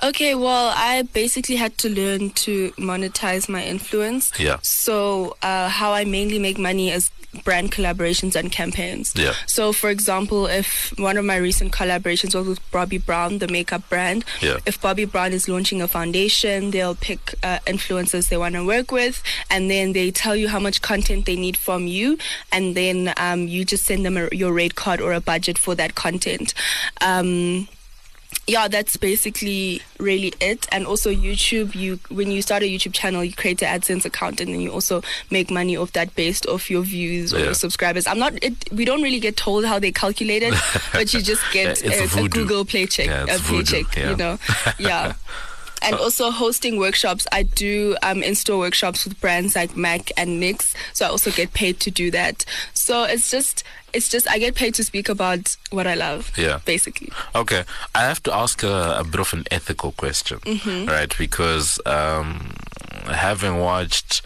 Okay, 0.03 0.35
well, 0.35 0.73
I 0.77 1.03
basically 1.03 1.57
had 1.57 1.77
to 1.79 1.89
learn 1.89 2.31
to 2.31 2.71
monetize 2.73 3.49
my 3.49 3.65
influence. 3.65 4.33
Yeah. 4.39 4.59
So, 4.63 5.37
uh, 5.43 5.69
how 5.69 5.93
I 5.93 6.05
mainly 6.05 6.39
make 6.39 6.59
money 6.59 6.91
is 6.91 7.11
brand 7.45 7.71
collaborations 7.73 8.35
and 8.37 8.51
campaigns. 8.51 9.13
Yeah. 9.15 9.35
So, 9.47 9.73
for 9.73 9.91
example, 9.91 10.47
if 10.47 10.95
one 10.99 11.17
of 11.19 11.25
my 11.25 11.37
recent 11.37 11.73
collaborations 11.73 12.35
was 12.35 12.47
with 12.47 12.71
Bobbi 12.71 13.05
Brown, 13.05 13.39
the 13.39 13.49
makeup 13.49 13.89
brand, 13.91 14.25
Yeah. 14.41 14.59
if 14.67 14.81
Bobbi 14.81 15.11
Brown 15.11 15.33
is 15.33 15.49
launching 15.49 15.83
a 15.83 15.89
foundation, 15.89 16.71
they'll 16.71 16.95
pick 16.95 17.35
uh, 17.43 17.59
influencers 17.67 18.29
they 18.29 18.39
want 18.39 18.55
to 18.55 18.65
work 18.65 18.93
with, 18.93 19.23
and 19.51 19.71
then 19.71 19.93
they 19.93 20.11
tell 20.11 20.35
you 20.37 20.49
how 20.49 20.59
much 20.59 20.81
content 20.81 21.27
they 21.27 21.37
need 21.37 21.57
from 21.57 21.87
you, 21.87 22.19
and 22.51 22.75
then 22.75 23.13
um, 23.19 23.47
you 23.47 23.65
just 23.65 23.85
send 23.85 24.07
them 24.07 24.17
a, 24.17 24.29
your 24.33 24.53
rate 24.53 24.75
card 24.75 25.01
or 25.01 25.13
a 25.13 25.21
budget 25.21 25.59
for 25.59 25.75
that 25.75 25.95
content. 25.95 26.55
Um, 27.01 27.69
yeah, 28.49 28.67
that's 28.67 28.97
basically 28.97 29.83
really 29.99 30.33
it. 30.41 30.67
And 30.73 30.87
also 30.87 31.13
YouTube, 31.15 31.75
you 31.75 32.01
when 32.09 32.31
you 32.31 32.43
start 32.43 32.63
a 32.63 32.67
YouTube 32.67 32.95
channel, 32.95 33.23
you 33.23 33.33
create 33.35 33.63
an 33.63 33.79
AdSense 33.81 34.05
account, 34.05 34.41
and 34.41 34.53
then 34.53 34.61
you 34.61 34.71
also 34.73 35.03
make 35.31 35.51
money 35.51 35.77
off 35.77 35.93
that 35.93 36.15
based 36.17 36.47
off 36.47 36.71
your 36.71 36.83
views 36.83 37.33
or 37.33 37.39
Yeah. 37.39 37.45
your 37.47 37.55
subscribers. 37.55 38.07
I'm 38.07 38.19
not. 38.19 38.33
It, 38.43 38.55
we 38.73 38.85
don't 38.85 39.03
really 39.03 39.21
get 39.21 39.37
told 39.37 39.65
how 39.67 39.79
they 39.79 39.93
calculate 39.93 40.43
it, 40.43 40.55
but 40.93 41.13
you 41.15 41.21
just 41.23 41.43
get 41.53 41.83
a, 41.85 42.25
a. 42.25 42.29
Google 42.29 42.65
paycheck, 42.65 43.07
Yeah, 43.07 43.25
it's 43.29 43.37
a 43.37 43.43
voodoo, 43.43 43.85
paycheck. 43.85 43.97
yeah. 43.97 44.11
You 44.11 44.17
know, 44.17 44.39
yeah. 44.79 45.13
And 45.81 45.95
also 45.95 46.33
hosting 46.33 46.77
workshops. 46.77 47.25
I 47.31 47.45
do 47.45 47.97
um, 48.03 48.21
in-store 48.21 48.59
workshops 48.59 49.05
with 49.05 49.21
brands 49.21 49.55
like 49.55 49.77
Mac 49.77 50.11
and 50.17 50.43
NYX, 50.43 50.75
so 50.93 51.07
I 51.07 51.09
also 51.09 51.31
get 51.31 51.53
paid 51.55 51.79
to 51.81 51.91
do 51.93 52.11
that. 52.11 52.45
So 52.75 53.05
it's 53.05 53.31
just, 53.31 53.63
it's 53.93 54.09
just 54.09 54.29
I 54.31 54.39
get 54.39 54.55
paid 54.55 54.75
to 54.75 54.85
speak 54.85 55.09
about 55.09 55.57
what 55.71 55.87
I 55.87 55.95
love. 55.95 56.33
Yeah. 56.37 56.61
basically. 56.65 57.11
Okay, 57.35 57.65
I 57.95 58.03
have 58.03 58.23
to 58.25 58.35
ask 58.35 58.63
a, 58.63 58.97
a 58.99 59.05
bit 59.05 59.21
of 59.21 59.33
an 59.33 59.45
ethical 59.51 59.93
question, 59.93 60.39
right? 60.87 61.13
Because 61.19 61.81
um, 61.87 62.53
having 63.07 63.59
watched, 63.59 64.23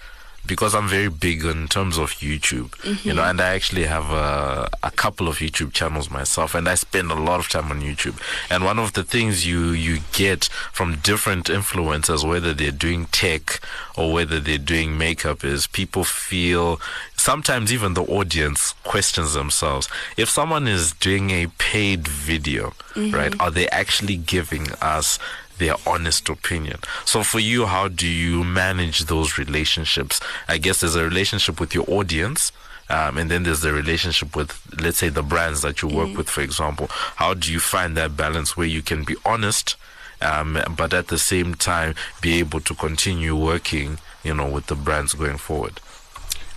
because 0.46 0.74
I'm 0.74 0.88
very 0.88 1.08
big 1.08 1.44
in 1.44 1.68
terms 1.68 1.98
of 1.98 2.10
YouTube, 2.12 2.72
you 3.04 3.14
know, 3.14 3.22
and 3.22 3.40
I 3.40 3.54
actually 3.54 3.84
have 3.84 4.10
a, 4.10 4.68
a 4.82 4.90
couple 4.90 5.28
of 5.28 5.36
YouTube 5.36 5.72
channels 5.72 6.10
myself, 6.10 6.54
and 6.54 6.68
I 6.68 6.74
spend 6.74 7.10
a 7.10 7.14
lot 7.14 7.40
of 7.40 7.48
time 7.48 7.70
on 7.70 7.80
YouTube. 7.80 8.18
And 8.50 8.64
one 8.64 8.78
of 8.78 8.94
the 8.94 9.04
things 9.04 9.46
you 9.46 9.70
you 9.70 10.00
get 10.12 10.44
from 10.72 10.96
different 10.96 11.46
influencers, 11.46 12.28
whether 12.28 12.52
they're 12.52 12.70
doing 12.72 13.06
tech 13.06 13.60
or 13.96 14.12
whether 14.12 14.40
they're 14.40 14.58
doing 14.58 14.98
makeup, 14.98 15.44
is 15.44 15.66
people 15.66 16.04
feel 16.04 16.80
sometimes 17.22 17.72
even 17.72 17.94
the 17.94 18.02
audience 18.02 18.74
questions 18.82 19.34
themselves 19.34 19.88
if 20.16 20.28
someone 20.28 20.66
is 20.66 20.92
doing 20.94 21.30
a 21.30 21.46
paid 21.58 22.08
video 22.08 22.72
right 22.96 23.30
mm-hmm. 23.30 23.40
are 23.40 23.50
they 23.50 23.68
actually 23.68 24.16
giving 24.16 24.66
us 24.80 25.20
their 25.58 25.74
honest 25.86 26.28
opinion 26.28 26.78
so 27.04 27.22
for 27.22 27.38
you 27.40 27.66
how 27.66 27.88
do 27.88 28.06
you 28.06 28.42
manage 28.44 29.00
those 29.04 29.38
relationships 29.38 30.20
i 30.48 30.58
guess 30.58 30.80
there's 30.80 30.96
a 30.96 31.04
relationship 31.04 31.60
with 31.60 31.74
your 31.74 31.84
audience 31.88 32.52
um, 32.88 33.16
and 33.16 33.30
then 33.30 33.42
there's 33.44 33.60
the 33.60 33.72
relationship 33.72 34.34
with 34.36 34.60
let's 34.80 34.98
say 34.98 35.08
the 35.08 35.22
brands 35.22 35.62
that 35.62 35.82
you 35.82 35.88
work 35.88 36.16
with 36.16 36.28
for 36.28 36.40
example 36.40 36.88
how 36.90 37.32
do 37.34 37.52
you 37.52 37.60
find 37.60 37.96
that 37.96 38.16
balance 38.16 38.56
where 38.56 38.66
you 38.66 38.82
can 38.82 39.04
be 39.04 39.16
honest 39.24 39.76
um, 40.20 40.58
but 40.76 40.92
at 40.94 41.08
the 41.08 41.18
same 41.18 41.54
time 41.54 41.94
be 42.20 42.38
able 42.38 42.60
to 42.60 42.74
continue 42.74 43.36
working 43.36 43.98
you 44.22 44.34
know 44.34 44.48
with 44.48 44.66
the 44.66 44.74
brands 44.74 45.14
going 45.14 45.38
forward 45.38 45.80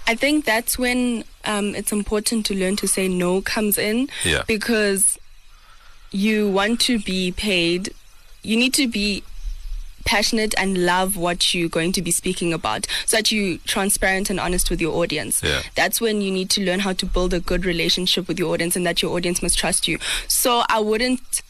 I 0.08 0.16
think 0.16 0.46
that's 0.46 0.78
when 0.78 1.24
um, 1.46 1.74
it's 1.74 1.92
important 1.92 2.46
to 2.48 2.56
learn 2.56 2.76
to 2.78 2.88
say 2.88 3.08
no 3.08 3.42
comes 3.42 3.78
in. 3.78 4.10
Yeah. 4.24 4.44
Because 4.46 5.18
you 6.12 6.50
want 6.50 6.80
to 6.82 7.00
be 7.00 7.32
paid, 7.32 7.94
you 8.46 8.58
need 8.58 8.74
to 8.76 8.88
be 8.88 9.24
passionate 10.06 10.54
and 10.58 10.86
love 10.86 11.18
what 11.18 11.54
you're 11.54 11.68
going 11.68 11.92
to 11.92 12.02
be 12.02 12.12
speaking 12.12 12.54
about 12.54 12.86
so 13.06 13.18
that 13.18 13.32
you're 13.32 13.58
transparent 13.66 14.30
and 14.30 14.40
honest 14.40 14.70
with 14.70 14.80
your 14.80 14.96
audience. 14.96 15.42
Yeah. 15.44 15.64
That's 15.74 16.00
when 16.00 16.22
you 16.22 16.32
need 16.32 16.50
to 16.52 16.62
learn 16.62 16.80
how 16.80 16.94
to 16.94 17.06
build 17.06 17.34
a 17.34 17.40
good 17.40 17.66
relationship 17.66 18.28
with 18.28 18.38
your 18.38 18.54
audience 18.54 18.76
and 18.76 18.86
that 18.86 19.02
your 19.02 19.16
audience 19.16 19.42
must 19.42 19.58
trust 19.58 19.88
you. 19.88 19.98
So 20.28 20.64
I 20.70 20.80
wouldn't 20.80 21.42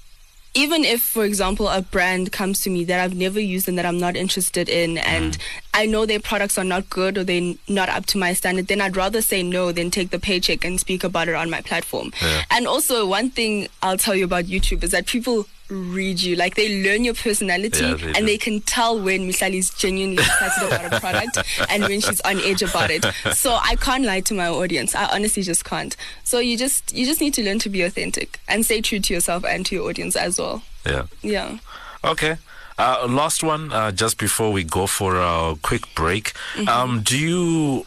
even 0.58 0.86
if, 0.86 1.02
for 1.02 1.26
example, 1.26 1.68
a 1.68 1.82
brand 1.82 2.32
comes 2.32 2.62
to 2.62 2.70
me 2.70 2.86
that 2.86 3.02
I've 3.02 3.14
never 3.14 3.42
used 3.42 3.68
and 3.68 3.78
that 3.78 3.86
I'm 3.86 4.00
not 4.00 4.16
interested 4.16 4.70
in, 4.70 4.98
and 4.98 5.34
mm. 5.34 5.42
I 5.74 5.86
know 5.86 6.06
their 6.06 6.22
products 6.22 6.58
are 6.58 6.64
not 6.64 6.90
good 6.90 7.18
or 7.18 7.26
they're 7.26 7.56
not 7.68 7.90
up 7.90 8.06
to 8.08 8.18
my 8.18 8.32
standard, 8.32 8.68
then 8.68 8.80
I'd 8.80 8.96
rather 8.96 9.22
say 9.22 9.44
no 9.44 9.74
than 9.74 9.92
take 9.92 10.12
the 10.12 10.20
paycheck 10.20 10.64
and 10.64 10.80
speak 10.80 11.04
about 11.04 11.28
it 11.28 11.36
on 11.36 11.50
my 11.50 11.60
platform. 11.60 12.14
Yeah. 12.22 12.44
And 12.50 12.68
also, 12.68 13.06
one 13.06 13.32
thing 13.32 13.68
I'll 13.84 13.98
tell 13.98 14.16
you 14.16 14.24
about 14.24 14.46
YouTube 14.46 14.82
is 14.82 14.92
that 14.92 15.08
people 15.08 15.46
read 15.70 16.22
you. 16.22 16.36
Like 16.36 16.56
they 16.56 16.84
learn 16.84 17.04
your 17.04 17.14
personality 17.16 17.84
Yeah, 17.84 17.96
they 17.96 18.06
and 18.08 18.16
do. 18.18 18.26
they 18.26 18.38
can 18.38 18.62
tell 18.62 19.00
when 19.02 19.28
Mihlali 19.30 19.56
is 19.56 19.70
genuinely 19.72 20.18
excited 20.22 20.68
about 20.68 20.94
a 20.94 21.00
product 21.00 21.38
and 21.70 21.84
when 21.84 22.02
she's 22.02 22.22
on 22.22 22.40
edge 22.42 22.62
about 22.62 22.92
it. 22.92 23.06
So 23.34 23.58
I 23.62 23.76
can't 23.76 24.04
lie 24.06 24.22
to 24.22 24.34
my 24.34 24.48
audience. 24.48 24.94
I 24.96 25.06
honestly 25.14 25.44
just 25.44 25.66
can't. 25.66 25.96
So 26.24 26.40
you 26.40 26.58
just 26.58 26.94
you 26.94 27.06
just 27.06 27.20
need 27.22 27.34
to 27.36 27.44
learn 27.44 27.60
to 27.60 27.70
be 27.70 27.82
authentic 27.82 28.40
and 28.48 28.64
stay 28.66 28.82
true 28.82 29.00
to 29.00 29.14
yourself 29.14 29.44
and 29.46 29.66
to 29.66 29.76
your 29.76 29.90
audience 29.90 30.16
as 30.16 30.40
well. 30.40 30.62
yeah 30.86 31.06
Yeah. 31.22 31.58
Okay. 32.04 32.38
Uh, 32.78 33.08
last 33.10 33.42
one, 33.42 33.72
uh, 33.72 33.90
just 33.92 34.18
before 34.18 34.52
we 34.52 34.62
go 34.64 34.86
for 34.86 35.16
a 35.16 35.56
quick 35.62 35.84
break. 35.96 36.34
Um, 36.68 37.02
do 37.04 37.18
you, 37.18 37.86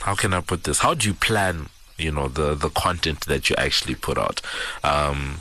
how 0.00 0.16
can 0.16 0.34
I 0.34 0.40
put 0.40 0.64
this? 0.64 0.80
How 0.80 0.92
do 0.94 1.06
you 1.06 1.14
plan, 1.14 1.68
you 1.96 2.10
know, 2.10 2.26
the, 2.26 2.56
the 2.56 2.68
content 2.70 3.20
that 3.26 3.48
you 3.48 3.54
actually 3.56 3.94
put 3.94 4.18
out? 4.18 4.40
Um, 4.82 5.40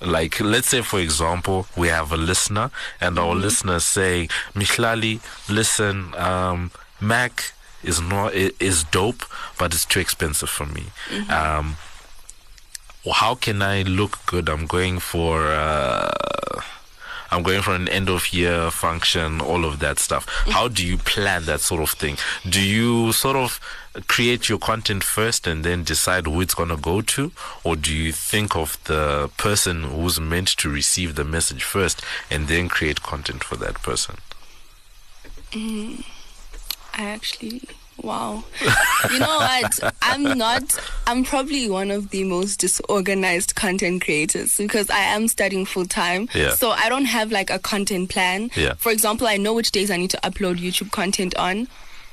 like, 0.00 0.40
let's 0.40 0.68
say, 0.68 0.82
for 0.82 1.00
example, 1.00 1.66
we 1.76 1.88
have 1.88 2.12
a 2.12 2.16
listener 2.16 2.70
and 3.00 3.18
our 3.18 3.34
listener 3.34 3.76
is 3.76 3.84
saying, 3.84 4.28
Mihlali, 4.54 5.20
listen, 5.48 6.14
um, 6.16 6.70
Mac 7.00 7.52
is 7.82 8.00
not, 8.00 8.34
is 8.34 8.84
dope, 8.84 9.24
but 9.58 9.72
it's 9.72 9.84
too 9.84 10.00
expensive 10.00 10.50
for 10.50 10.66
me. 10.66 10.84
Um, 11.30 11.76
how 13.12 13.34
can 13.36 13.62
I 13.62 13.82
look 13.82 14.18
good? 14.26 14.48
I'm 14.48 14.66
going 14.66 14.98
for 14.98 15.46
uh, 15.46 16.60
I'm 17.30 17.42
going 17.42 17.62
for 17.62 17.74
an 17.74 17.88
end 17.88 18.08
of 18.08 18.32
year 18.32 18.70
function, 18.70 19.40
all 19.40 19.64
of 19.64 19.78
that 19.80 19.98
stuff. 19.98 20.26
How 20.46 20.68
do 20.68 20.86
you 20.86 20.96
plan 20.98 21.44
that 21.44 21.60
sort 21.60 21.82
of 21.82 21.90
thing? 21.90 22.16
Do 22.48 22.60
you 22.60 23.12
sort 23.12 23.36
of 23.36 23.60
create 24.08 24.48
your 24.48 24.58
content 24.58 25.02
first 25.02 25.46
and 25.46 25.64
then 25.64 25.82
decide 25.82 26.26
who 26.26 26.40
it's 26.40 26.54
going 26.54 26.68
to 26.68 26.76
go 26.76 27.00
to? 27.00 27.32
Or 27.64 27.76
do 27.76 27.94
you 27.94 28.12
think 28.12 28.54
of 28.56 28.82
the 28.84 29.30
person 29.36 29.84
who's 29.84 30.20
meant 30.20 30.48
to 30.58 30.68
receive 30.68 31.14
the 31.14 31.24
message 31.24 31.64
first 31.64 32.02
and 32.30 32.48
then 32.48 32.68
create 32.68 33.02
content 33.02 33.42
for 33.42 33.56
that 33.56 33.82
person? 33.82 34.16
Eh, 35.52 35.96
I 36.94 37.04
actually 37.04 37.62
wow. 38.02 38.44
you 39.12 39.18
know 39.18 39.36
what? 39.38 39.94
I'm 40.02 40.38
not 40.38 40.78
I'm 41.06 41.24
probably 41.24 41.68
one 41.70 41.90
of 41.90 42.10
the 42.10 42.24
most 42.24 42.60
disorganized 42.60 43.54
content 43.54 44.04
creators 44.04 44.56
because 44.56 44.90
I 44.90 45.00
am 45.00 45.28
studying 45.28 45.64
full 45.64 45.86
time. 45.86 46.28
Yeah. 46.34 46.50
So 46.50 46.70
I 46.70 46.88
don't 46.88 47.04
have 47.04 47.30
like 47.30 47.50
a 47.50 47.58
content 47.58 48.10
plan. 48.10 48.50
Yeah. 48.56 48.74
For 48.74 48.90
example, 48.90 49.26
I 49.26 49.36
know 49.36 49.54
which 49.54 49.72
days 49.72 49.90
I 49.90 49.96
need 49.96 50.10
to 50.10 50.20
upload 50.22 50.56
YouTube 50.56 50.90
content 50.90 51.36
on. 51.36 51.68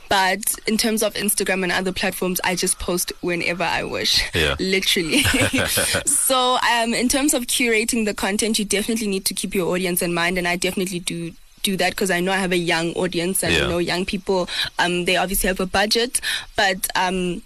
But 0.09 0.59
in 0.67 0.77
terms 0.77 1.01
of 1.01 1.15
Instagram 1.15 1.63
and 1.63 1.71
other 1.71 1.91
platforms, 1.91 2.39
I 2.43 2.53
just 2.53 2.77
post 2.77 3.11
whenever 3.21 3.63
I 3.63 3.83
wish. 3.83 4.21
Yeah. 4.35 4.55
Literally. 4.59 5.23
so, 6.05 6.57
um, 6.71 6.93
in 6.93 7.09
terms 7.09 7.33
of 7.33 7.47
curating 7.47 8.05
the 8.05 8.13
content, 8.13 8.59
you 8.59 8.65
definitely 8.65 9.07
need 9.07 9.25
to 9.25 9.33
keep 9.33 9.55
your 9.55 9.73
audience 9.73 10.03
in 10.03 10.13
mind, 10.13 10.37
and 10.37 10.47
I 10.47 10.55
definitely 10.55 10.99
do 10.99 11.31
do 11.63 11.75
that 11.77 11.91
because 11.91 12.11
I 12.11 12.19
know 12.19 12.31
I 12.31 12.37
have 12.37 12.51
a 12.51 12.57
young 12.57 12.93
audience 12.93 13.43
and 13.43 13.53
Yeah. 13.53 13.65
I 13.65 13.69
know 13.69 13.77
young 13.79 14.05
people. 14.05 14.47
Um, 14.77 15.05
they 15.05 15.15
obviously 15.17 15.47
have 15.47 15.59
a 15.59 15.65
budget, 15.65 16.21
but 16.55 16.87
um, 16.95 17.41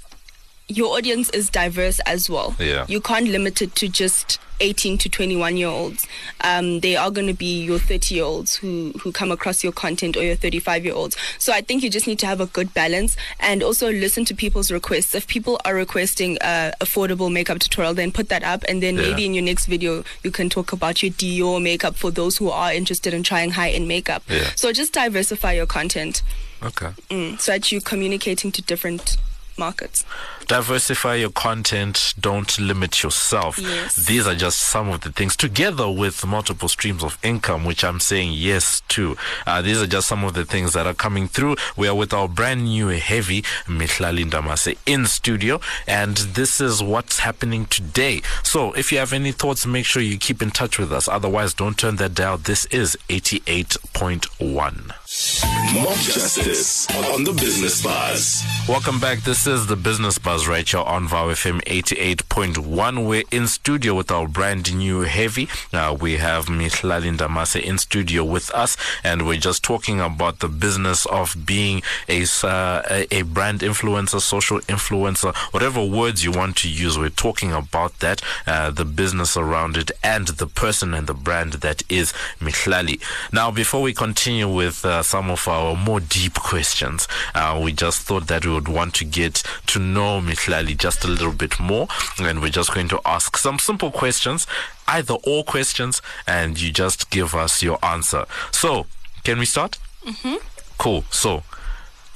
your 0.68 0.98
audience 0.98 1.30
is 1.30 1.50
diverse 1.50 2.00
as 2.02 2.30
well. 2.30 2.56
Yeah. 2.60 2.86
You 2.88 3.00
can't 3.00 3.28
limit 3.30 3.62
it 3.62 3.74
to 3.76 3.88
just 3.88 4.40
18 4.60 4.98
to 4.98 5.08
21 5.10 5.56
year 5.56 5.68
olds. 5.68 6.06
Um, 6.42 6.80
they 6.82 6.96
are 6.98 7.10
going 7.12 7.28
to 7.28 7.34
be 7.34 7.64
your 7.64 7.78
30 7.80 8.16
year 8.16 8.24
olds 8.26 8.56
who, 8.56 8.92
who 9.02 9.12
come 9.14 9.32
across 9.32 9.64
your 9.64 9.72
content 9.72 10.18
or 10.18 10.24
your 10.24 10.36
35 10.36 10.84
year 10.84 10.94
olds. 10.96 11.16
So 11.40 11.54
I 11.54 11.62
think 11.62 11.84
you 11.84 11.90
just 11.90 12.08
need 12.08 12.20
to 12.20 12.26
have 12.26 12.42
a 12.42 12.48
good 12.48 12.74
balance 12.74 13.16
and 13.40 13.62
also 13.64 13.92
listen 13.92 14.26
to 14.26 14.36
people's 14.36 14.70
requests. 14.72 15.14
If 15.16 15.28
people 15.28 15.58
are 15.64 15.76
requesting 15.76 16.38
a 16.42 16.74
affordable 16.82 17.32
makeup 17.32 17.60
tutorial, 17.60 17.94
then 17.94 18.12
put 18.12 18.28
that 18.30 18.44
up. 18.44 18.64
And 18.68 18.82
then 18.84 18.96
Yeah. 18.96 19.04
maybe 19.04 19.26
in 19.26 19.34
your 19.36 19.44
next 19.44 19.68
video, 19.68 20.04
you 20.24 20.32
can 20.32 20.50
talk 20.50 20.74
about 20.74 21.02
your 21.04 21.12
Dior 21.14 21.62
makeup 21.62 21.96
for 21.96 22.12
those 22.12 22.38
who 22.38 22.50
are 22.50 22.74
interested 22.74 23.14
in 23.14 23.24
trying 23.24 23.52
high 23.52 23.70
end 23.70 23.88
makeup. 23.88 24.24
Yeah. 24.28 24.50
So 24.56 24.74
just 24.74 24.92
diversify 24.92 25.54
your 25.54 25.68
content 25.68 26.24
Okay. 26.64 26.90
mm, 27.12 27.40
so 27.40 27.52
that 27.54 27.72
you're 27.72 27.80
communicating 27.80 28.52
to 28.52 28.62
different 28.64 29.18
markets. 29.58 30.06
Diversify 30.48 31.16
your 31.16 31.30
content. 31.32 32.14
Don't 32.20 32.58
limit 32.60 33.04
yourself. 33.04 33.58
Yes. 33.60 33.96
These 33.96 34.26
are 34.28 34.36
just 34.36 34.60
some 34.60 34.88
of 34.90 35.02
the 35.02 35.12
things, 35.12 35.36
together 35.36 35.90
with 35.90 36.26
multiple 36.26 36.70
streams 36.70 37.04
of 37.04 37.18
income, 37.22 37.66
which 37.66 37.84
I'm 37.84 38.00
saying 38.00 38.34
yes 38.34 38.82
to. 38.90 39.18
Uh, 39.46 39.62
these 39.62 39.82
are 39.82 39.88
just 39.88 40.08
some 40.08 40.24
of 40.24 40.34
the 40.34 40.46
things 40.46 40.74
that 40.74 40.88
are 40.88 40.94
coming 40.94 41.28
through. 41.28 41.58
We 41.76 41.88
are 41.88 41.96
with 41.96 42.14
our 42.14 42.28
brand 42.30 42.64
new 42.66 42.88
heavy 42.88 43.42
Mihlali 43.66 44.24
Ndamase 44.30 44.78
in 44.86 45.06
studio, 45.06 45.60
and 45.86 46.16
this 46.16 46.62
is 46.62 46.82
what's 46.82 47.20
happening 47.20 47.66
today. 47.66 48.22
So 48.44 48.72
if 48.74 48.92
you 48.92 49.00
have 49.00 49.12
any 49.14 49.34
thoughts, 49.34 49.66
make 49.66 49.86
sure 49.86 50.02
you 50.02 50.18
keep 50.18 50.42
in 50.42 50.52
touch 50.52 50.80
with 50.80 50.94
us. 50.94 51.08
Otherwise, 51.10 51.54
don't 51.54 51.78
turn 51.78 51.98
that 51.98 52.14
dial. 52.14 52.38
This 52.38 52.66
is 52.68 52.98
88.1. 53.10 55.07
Mob 55.18 55.98
Justice 55.98 56.88
on 57.12 57.24
the 57.24 57.34
Business 57.34 57.82
Buzz. 57.82 58.44
Welcome 58.70 59.00
back. 59.00 59.24
This 59.24 59.48
is 59.48 59.66
the 59.66 59.76
Business 59.76 60.20
Buzz 60.20 60.48
right 60.48 60.68
here 60.70 60.82
on 60.82 61.08
VOW 61.08 61.30
FM 61.30 61.64
88.1. 61.64 63.08
We're 63.08 63.24
in 63.32 63.48
studio 63.48 63.96
with 63.96 64.12
our 64.12 64.28
brand 64.28 64.76
new 64.76 65.02
heavy. 65.02 65.50
Uh, 65.74 65.98
we 66.00 66.18
have 66.18 66.46
Mihlali 66.46 67.18
Ndamase 67.18 67.60
in 67.64 67.80
studio 67.80 68.24
with 68.24 68.52
us, 68.52 68.78
and 69.04 69.26
we're 69.26 69.40
just 69.40 69.64
talking 69.64 70.00
about 70.00 70.38
the 70.38 70.48
business 70.48 71.08
of 71.08 71.48
being 71.48 71.82
a, 72.08 72.24
uh, 72.44 72.84
a, 72.88 73.08
a 73.12 73.22
brand 73.24 73.62
influencer, 73.62 74.22
social 74.22 74.60
influencer, 74.62 75.36
whatever 75.52 75.84
words 75.84 76.24
you 76.24 76.32
want 76.32 76.58
to 76.58 76.70
use. 76.70 76.96
We're 76.96 77.10
talking 77.10 77.52
about 77.54 77.98
that, 78.02 78.22
uh, 78.46 78.70
the 78.70 78.86
business 78.86 79.36
around 79.36 79.78
it, 79.78 79.90
and 80.04 80.28
the 80.28 80.48
person 80.48 80.94
and 80.94 81.08
the 81.08 81.16
brand 81.16 81.54
that 81.54 81.82
is 81.90 82.14
Mihlali. 82.40 83.02
Now, 83.34 83.50
before 83.50 83.82
we 83.82 83.96
continue 83.96 84.48
with 84.48 84.86
uh, 84.86 85.02
some 85.08 85.32
of 85.32 85.48
our 85.48 85.76
more 85.76 86.00
deep 86.00 86.34
questions, 86.36 87.08
uh, 87.34 87.60
we 87.64 87.74
just 87.74 88.02
thought 88.02 88.28
that 88.28 88.46
we 88.46 88.52
would 88.52 88.68
want 88.68 88.94
to 88.96 89.06
get 89.06 89.42
to 89.68 89.80
know 89.80 90.20
Mihlali 90.22 90.78
just 90.78 91.04
a 91.06 91.08
little 91.08 91.34
bit 91.34 91.60
more, 91.60 91.88
and 92.20 92.42
we're 92.42 92.50
just 92.50 92.74
going 92.74 92.90
to 92.90 93.00
ask 93.06 93.38
some 93.38 93.58
simple 93.58 93.92
questions, 93.92 94.46
either 94.88 95.16
or 95.26 95.44
questions, 95.44 96.02
and 96.28 96.60
you 96.60 96.72
just 96.72 97.10
give 97.10 97.34
us 97.34 97.64
your 97.64 97.80
answer. 97.84 98.26
So, 98.52 98.86
can 99.24 99.40
we 99.40 99.46
start? 99.46 99.78
Mm-hmm. 100.06 100.36
Cool. 100.78 101.04
So, 101.10 101.44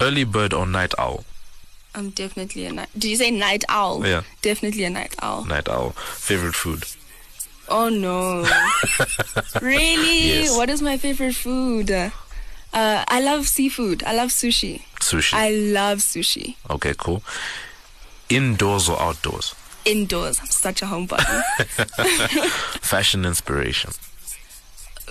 early 0.00 0.24
bird 0.24 0.52
or 0.52 0.66
night 0.66 0.94
owl? 0.98 1.24
I'm 1.94 2.10
definitely 2.10 2.66
a 2.66 2.72
night. 2.72 2.88
Did 2.94 3.10
you 3.10 3.16
say 3.16 3.30
night 3.30 3.64
owl? 3.68 4.06
Yeah. 4.06 4.22
Definitely 4.40 4.84
a 4.84 4.90
night 4.90 5.14
owl. 5.20 5.44
Night 5.44 5.68
owl. 5.68 5.90
Favorite 5.90 6.54
food? 6.54 6.84
Oh 7.68 7.88
no. 7.88 8.46
really? 9.62 10.28
Yes. 10.28 10.56
What 10.56 10.70
is 10.70 10.82
my 10.82 10.96
favorite 10.96 11.34
food? 11.34 11.90
Uh, 12.72 13.04
I 13.06 13.20
love 13.20 13.46
seafood. 13.46 14.02
I 14.04 14.14
love 14.14 14.30
sushi. 14.30 14.82
Sushi. 15.00 15.34
I 15.34 15.50
love 15.50 15.98
sushi. 15.98 16.56
okay, 16.70 16.94
cool. 16.96 17.22
Indoors 18.28 18.88
or 18.88 19.00
outdoors? 19.00 19.54
Indoors. 19.84 20.40
I'm 20.40 20.46
such 20.46 20.80
a 20.80 20.86
homebody. 20.86 21.24
Fashion 22.80 23.24
inspiration. 23.26 23.90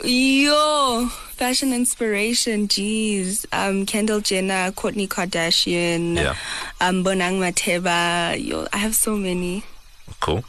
Yo, 0.04 1.08
fashion 1.36 1.74
inspiration. 1.74 2.68
Jeez. 2.68 3.46
Um, 3.52 3.86
Kendall 3.86 4.22
Jenner, 4.22 4.72
Kourtney 4.72 5.08
Kardashian. 5.08 6.16
Yeah. 6.16 6.36
Um, 6.80 7.04
Bonang 7.04 7.38
Matheba. 7.40 8.44
Yo, 8.44 8.66
I 8.74 8.78
have 8.78 8.96
so 8.96 9.16
many. 9.16 9.64
Cool. 10.20 10.44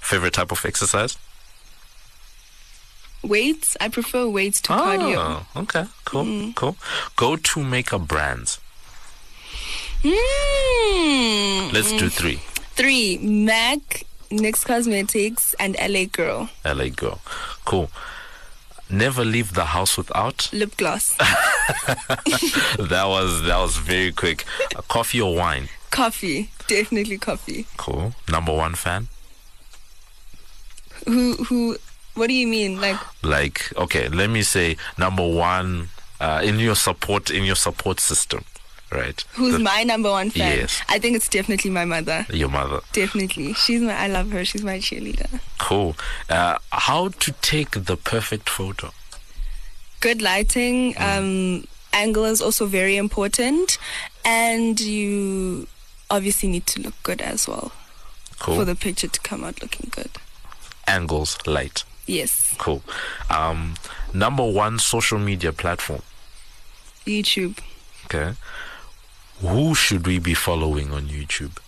Favorite 0.00 0.34
type 0.34 0.52
of 0.52 0.62
exercise? 0.66 1.16
Weights. 3.22 3.76
I 3.80 3.88
prefer 3.88 4.28
weights 4.28 4.60
to 4.62 4.72
cardio. 4.72 5.44
Oh, 5.54 5.60
okay, 5.62 5.84
cool, 6.04 6.52
cool. 6.54 6.76
Go 7.16 7.36
to 7.36 7.64
makeup 7.64 8.06
brands. 8.06 8.60
Mm. 10.02 11.72
Let's 11.72 11.92
do 11.92 12.08
three. 12.08 12.40
Three. 12.76 13.18
Mac, 13.18 14.04
NYX 14.30 14.64
Cosmetics, 14.64 15.54
and 15.58 15.76
LA 15.80 16.04
Girl. 16.04 16.48
LA 16.64 16.88
Girl. 16.88 17.20
Cool. 17.64 17.90
Never 18.88 19.24
leave 19.24 19.54
the 19.54 19.66
house 19.66 19.96
without. 19.98 20.48
Lip 20.52 20.76
gloss. 20.76 21.14
that 21.16 23.04
was 23.06 23.42
that 23.42 23.58
was 23.58 23.76
very 23.76 24.12
quick. 24.12 24.44
Coffee 24.88 25.20
or 25.20 25.34
wine? 25.34 25.68
coffee. 25.90 26.50
Definitely 26.68 27.18
coffee. 27.18 27.66
Cool. 27.76 28.14
Number 28.28 28.54
one 28.54 28.74
fan? 28.74 29.08
Who, 31.06 31.34
who, 31.44 31.76
what 32.18 32.28
do 32.28 32.34
you 32.34 32.46
mean? 32.46 32.80
Like, 32.80 32.98
Like, 33.22 33.72
okay, 33.76 34.08
let 34.08 34.28
me 34.30 34.42
say 34.42 34.76
number 34.98 35.26
one 35.26 35.88
uh, 36.20 36.40
in 36.44 36.58
your 36.58 36.74
support 36.74 37.30
in 37.30 37.44
your 37.44 37.56
support 37.56 38.00
system, 38.00 38.44
right? 38.92 39.22
who's 39.34 39.52
The- 39.54 39.60
my 39.60 39.84
number 39.84 40.10
one 40.10 40.30
fan? 40.30 40.58
Yes. 40.58 40.82
I 40.88 40.98
think 40.98 41.16
it's 41.16 41.28
definitely 41.28 41.70
my 41.70 41.84
mother. 41.84 42.26
your 42.32 42.48
mother. 42.50 42.80
Definitely. 42.92 43.54
She's 43.54 43.80
my, 43.80 43.94
I 43.94 44.08
love 44.08 44.30
her. 44.32 44.44
She's 44.44 44.62
my 44.64 44.78
cheerleader. 44.78 45.40
Cool. 45.58 45.96
Uh, 46.28 46.58
how 46.72 47.08
to 47.08 47.32
take 47.40 47.70
the 47.84 47.96
perfect 47.96 48.48
photo? 48.50 48.90
Good 50.00 50.22
lighting. 50.22 50.94
Mm. 50.94 51.18
Um, 51.18 51.64
angle 51.92 52.24
is 52.24 52.40
also 52.42 52.66
very 52.66 52.96
important. 52.96 53.78
And 54.24 54.78
you 54.80 55.66
obviously 56.10 56.48
need 56.48 56.66
to 56.66 56.80
look 56.80 56.94
good 57.02 57.20
as 57.20 57.46
well 57.48 57.72
Cool. 58.38 58.56
for 58.56 58.64
the 58.64 58.74
picture 58.74 59.08
to 59.08 59.20
come 59.20 59.44
out 59.44 59.60
looking 59.62 59.90
good. 59.90 60.10
Angles, 60.86 61.38
light. 61.46 61.84
Yes. 62.08 62.54
Cool. 62.58 62.82
Um, 63.30 63.74
number 64.12 64.44
one 64.44 64.78
social 64.78 65.18
media 65.18 65.52
platform. 65.52 66.02
YouTube. 67.06 67.58
Okay. 68.06 68.34
Who 69.40 69.74
should 69.74 70.06
we 70.06 70.18
be 70.18 70.34
following 70.34 70.90
on 70.92 71.02
YouTube? 71.08 71.58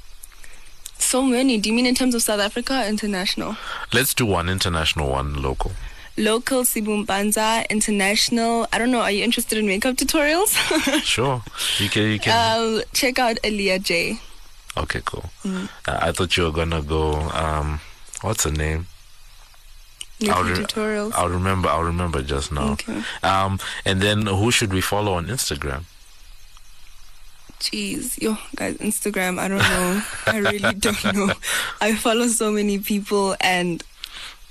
So 0.98 1.22
many. 1.22 1.59
Do 1.59 1.68
you 1.68 1.74
mean 1.74 1.87
in 1.87 1.94
terms 1.94 2.14
of 2.14 2.22
South 2.22 2.40
Africa 2.40 2.83
or 2.83 2.88
international? 2.88 3.57
Let's 3.92 4.14
do 4.14 4.26
one 4.26 4.48
international, 4.48 5.11
one 5.11 5.40
local. 5.42 5.72
Local 6.16 6.62
Sibu 6.64 7.07
Mpanza, 7.07 7.68
international. 7.70 8.66
I 8.72 8.79
don't 8.79 8.90
know. 8.90 9.00
Are 9.00 9.11
you 9.11 9.22
interested 9.24 9.57
in 9.59 9.66
makeup 9.66 9.96
tutorials? 9.96 10.53
Sure. 11.05 11.42
You 11.79 11.88
can. 11.88 12.03
You 12.11 12.18
can. 12.18 12.33
uh, 12.33 12.83
check 12.92 13.18
out 13.18 13.38
Elia 13.44 13.79
J. 13.79 14.18
okay. 14.76 15.00
Cool. 15.05 15.24
Uh, 15.44 15.66
I 15.87 16.12
thought 16.12 16.37
you 16.37 16.44
were 16.44 16.50
gonna 16.53 16.83
go. 16.83 17.12
Um, 17.33 17.81
what's 18.22 18.44
her 18.44 18.50
name? 18.50 18.87
I'll 20.28 20.44
re- 20.44 20.54
tutorials. 20.56 21.12
I'll 21.14 21.28
remember. 21.30 21.68
I'll 21.68 21.83
remember 21.85 22.20
just 22.22 22.52
now. 22.52 22.72
Okay. 22.72 23.02
Um, 23.22 23.59
and 23.85 24.00
then 24.02 24.26
who 24.26 24.50
should 24.50 24.72
we 24.72 24.80
follow 24.80 25.14
on 25.14 25.26
Instagram? 25.26 25.85
Jeez, 27.61 28.20
yo, 28.20 28.37
guys, 28.56 28.76
Instagram. 28.78 29.38
I 29.38 29.48
don't 29.48 29.59
know. 29.59 30.02
I 30.26 30.38
really 30.38 30.74
don't 30.74 31.04
know. 31.14 31.33
I 31.80 31.94
follow 31.94 32.26
so 32.28 32.50
many 32.50 32.78
people, 32.78 33.37
and 33.40 33.83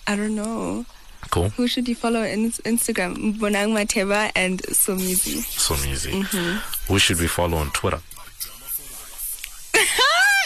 I 0.08 0.16
don't 0.16 0.36
know 0.36 0.86
Cool. 1.32 1.50
who 1.50 1.68
should 1.68 1.88
you 1.88 1.96
follow 1.96 2.22
on 2.22 2.28
Instagram. 2.28 3.36
Bonang 3.38 3.74
Matheba 3.74 4.32
and 4.36 4.62
Somizi. 4.64 5.42
So 5.42 5.74
easy. 5.90 6.12
Mm-hmm. 6.12 6.92
Who 6.94 7.00
should 7.00 7.20
we 7.20 7.28
follow 7.28 7.58
on 7.58 7.72
Twitter? 7.72 8.00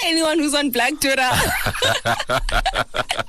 Anyone 0.05 0.39
who's 0.39 0.53
on 0.53 0.69
Black 0.69 0.99
Twitter. 0.99 1.29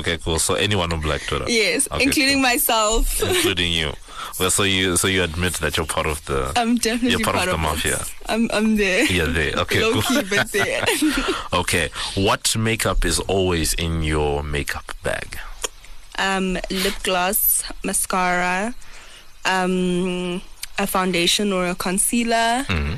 Okay. 0.00 0.18
Cool. 0.18 0.38
So 0.38 0.54
anyone 0.54 0.92
on 0.92 1.00
Black 1.00 1.22
Twitter. 1.26 1.46
yes, 1.48 1.88
Okay, 1.92 2.04
including 2.04 2.34
cool. 2.42 2.50
myself. 2.50 3.22
including 3.22 3.72
you. 3.72 3.92
Well, 4.38 4.50
so 4.50 4.62
you 4.64 4.96
so 4.96 5.06
you 5.08 5.22
admit 5.22 5.54
that 5.60 5.76
you're 5.76 5.86
part 5.86 6.06
of 6.06 6.24
the 6.26 6.52
I'm 6.56 6.76
definitely 6.76 7.10
you're 7.10 7.20
part, 7.24 7.36
part 7.36 7.48
of 7.48 7.60
the 7.60 7.66
it. 7.66 7.68
mafia. 7.68 7.98
I'm 8.26 8.48
I'm 8.52 8.76
there. 8.76 9.04
Yeah, 9.06 9.26
there. 9.26 9.52
Okay, 9.64 9.80
Low 9.82 9.92
cool. 9.92 10.02
key, 10.02 10.22
but 10.30 10.50
there. 10.52 10.84
Okay, 11.60 11.90
what 12.14 12.56
makeup 12.56 13.04
is 13.04 13.18
always 13.28 13.74
in 13.74 14.02
your 14.02 14.42
makeup 14.42 14.92
bag? 15.02 15.38
um, 16.18 16.58
lip 16.70 16.94
gloss, 17.02 17.62
mascara, 17.82 18.74
um, 19.44 20.40
a 20.78 20.86
foundation 20.86 21.52
or 21.52 21.66
a 21.66 21.74
concealer. 21.74 22.64
Mm-hmm. 22.68 22.94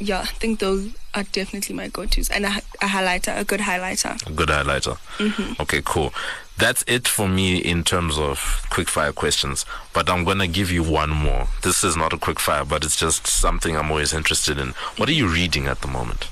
Yeah, 0.00 0.20
I 0.20 0.26
think 0.38 0.60
those 0.60 0.90
are 1.14 1.22
definitely 1.24 1.74
my 1.74 1.88
go-tos, 1.88 2.28
and 2.30 2.44
a, 2.44 2.48
a 2.80 2.86
highlighter, 2.86 3.36
a 3.38 3.44
good 3.44 3.60
highlighter. 3.60 4.14
A 4.26 4.30
good 4.32 4.48
highlighter. 4.50 4.98
Mm-hmm. 5.18 5.60
Okay, 5.62 5.80
cool. 5.84 6.12
That's 6.58 6.84
it 6.86 7.06
for 7.08 7.28
me 7.28 7.58
in 7.58 7.84
terms 7.84 8.18
of 8.18 8.66
quick 8.70 8.88
fire 8.88 9.12
questions. 9.12 9.64
But 9.92 10.10
I'm 10.10 10.24
gonna 10.24 10.48
give 10.48 10.70
you 10.72 10.82
one 10.82 11.10
more. 11.10 11.46
This 11.62 11.84
is 11.84 11.96
not 11.96 12.12
a 12.12 12.18
quick 12.18 12.38
fire, 12.40 12.64
but 12.64 12.84
it's 12.84 12.96
just 12.96 13.26
something 13.26 13.76
I'm 13.76 13.90
always 13.90 14.12
interested 14.12 14.58
in. 14.58 14.68
What 14.96 15.08
are 15.08 15.12
you 15.12 15.28
reading 15.28 15.66
at 15.66 15.80
the 15.80 15.88
moment? 15.88 16.28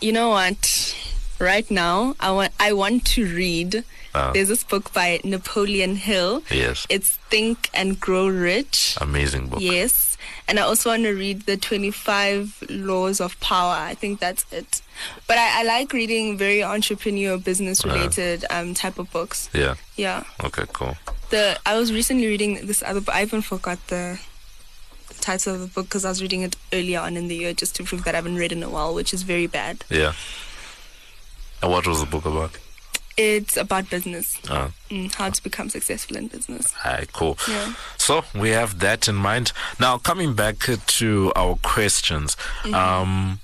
You 0.00 0.12
know 0.12 0.28
what? 0.30 0.94
Right 1.40 1.68
now, 1.70 2.14
I 2.20 2.30
want 2.32 2.52
I 2.60 2.72
want 2.72 3.04
to 3.06 3.24
read. 3.26 3.84
Uh, 4.14 4.32
There's 4.32 4.48
this 4.48 4.64
book 4.64 4.92
by 4.92 5.20
Napoleon 5.22 5.96
Hill. 5.96 6.42
yes, 6.50 6.86
It's 6.88 7.10
Think 7.30 7.68
and 7.74 8.00
Grow 8.00 8.26
Rich. 8.26 8.96
amazing 9.00 9.48
book. 9.48 9.60
Yes. 9.60 10.07
And 10.48 10.58
I 10.58 10.62
also 10.62 10.88
want 10.88 11.02
to 11.02 11.12
read 11.12 11.42
the 11.42 11.58
25 11.58 12.64
Laws 12.70 13.20
of 13.20 13.38
Power. 13.40 13.74
I 13.74 13.94
think 13.94 14.18
that's 14.18 14.50
it. 14.50 14.80
But 15.26 15.36
I, 15.36 15.60
I 15.60 15.62
like 15.64 15.92
reading 15.92 16.38
very 16.38 16.64
entrepreneur, 16.64 17.36
business 17.36 17.84
related 17.84 18.46
um, 18.48 18.72
type 18.72 18.98
of 18.98 19.12
books. 19.12 19.50
Yeah. 19.52 19.74
Yeah. 19.96 20.24
Okay. 20.42 20.64
Cool. 20.72 20.96
The 21.28 21.58
I 21.66 21.76
was 21.76 21.92
recently 21.92 22.26
reading 22.26 22.66
this 22.66 22.82
other 22.82 23.02
book. 23.02 23.14
I 23.14 23.22
even 23.22 23.42
forgot 23.42 23.78
the 23.88 24.18
title 25.20 25.54
of 25.54 25.60
the 25.60 25.66
book 25.66 25.86
because 25.86 26.06
I 26.06 26.08
was 26.08 26.22
reading 26.22 26.40
it 26.40 26.56
earlier 26.72 27.00
on 27.00 27.18
in 27.18 27.28
the 27.28 27.36
year 27.36 27.52
just 27.52 27.76
to 27.76 27.84
prove 27.84 28.04
that 28.04 28.14
I 28.14 28.18
haven't 28.18 28.36
read 28.36 28.52
in 28.52 28.62
a 28.62 28.70
while, 28.70 28.94
which 28.94 29.12
is 29.12 29.24
very 29.24 29.46
bad. 29.46 29.84
Yeah. 29.90 30.14
And 31.62 31.70
what 31.70 31.86
was 31.86 32.00
the 32.00 32.06
book 32.06 32.24
about? 32.24 32.56
It's 33.18 33.56
about 33.56 33.90
business, 33.90 34.38
Uh, 34.48 34.68
mm, 34.90 35.12
how 35.14 35.28
to 35.30 35.42
become 35.42 35.68
successful 35.70 36.16
in 36.16 36.28
business. 36.28 36.72
Alright, 36.86 37.12
cool. 37.12 37.36
Yeah. 37.48 37.74
So 37.96 38.24
we 38.34 38.50
have 38.50 38.78
that 38.78 39.08
in 39.08 39.16
mind. 39.16 39.52
Now, 39.80 39.98
coming 39.98 40.34
back 40.34 40.56
to 40.98 41.32
our 41.34 41.56
questions, 41.56 42.36
Mm-hmm. 42.62 42.74
um, 42.74 43.40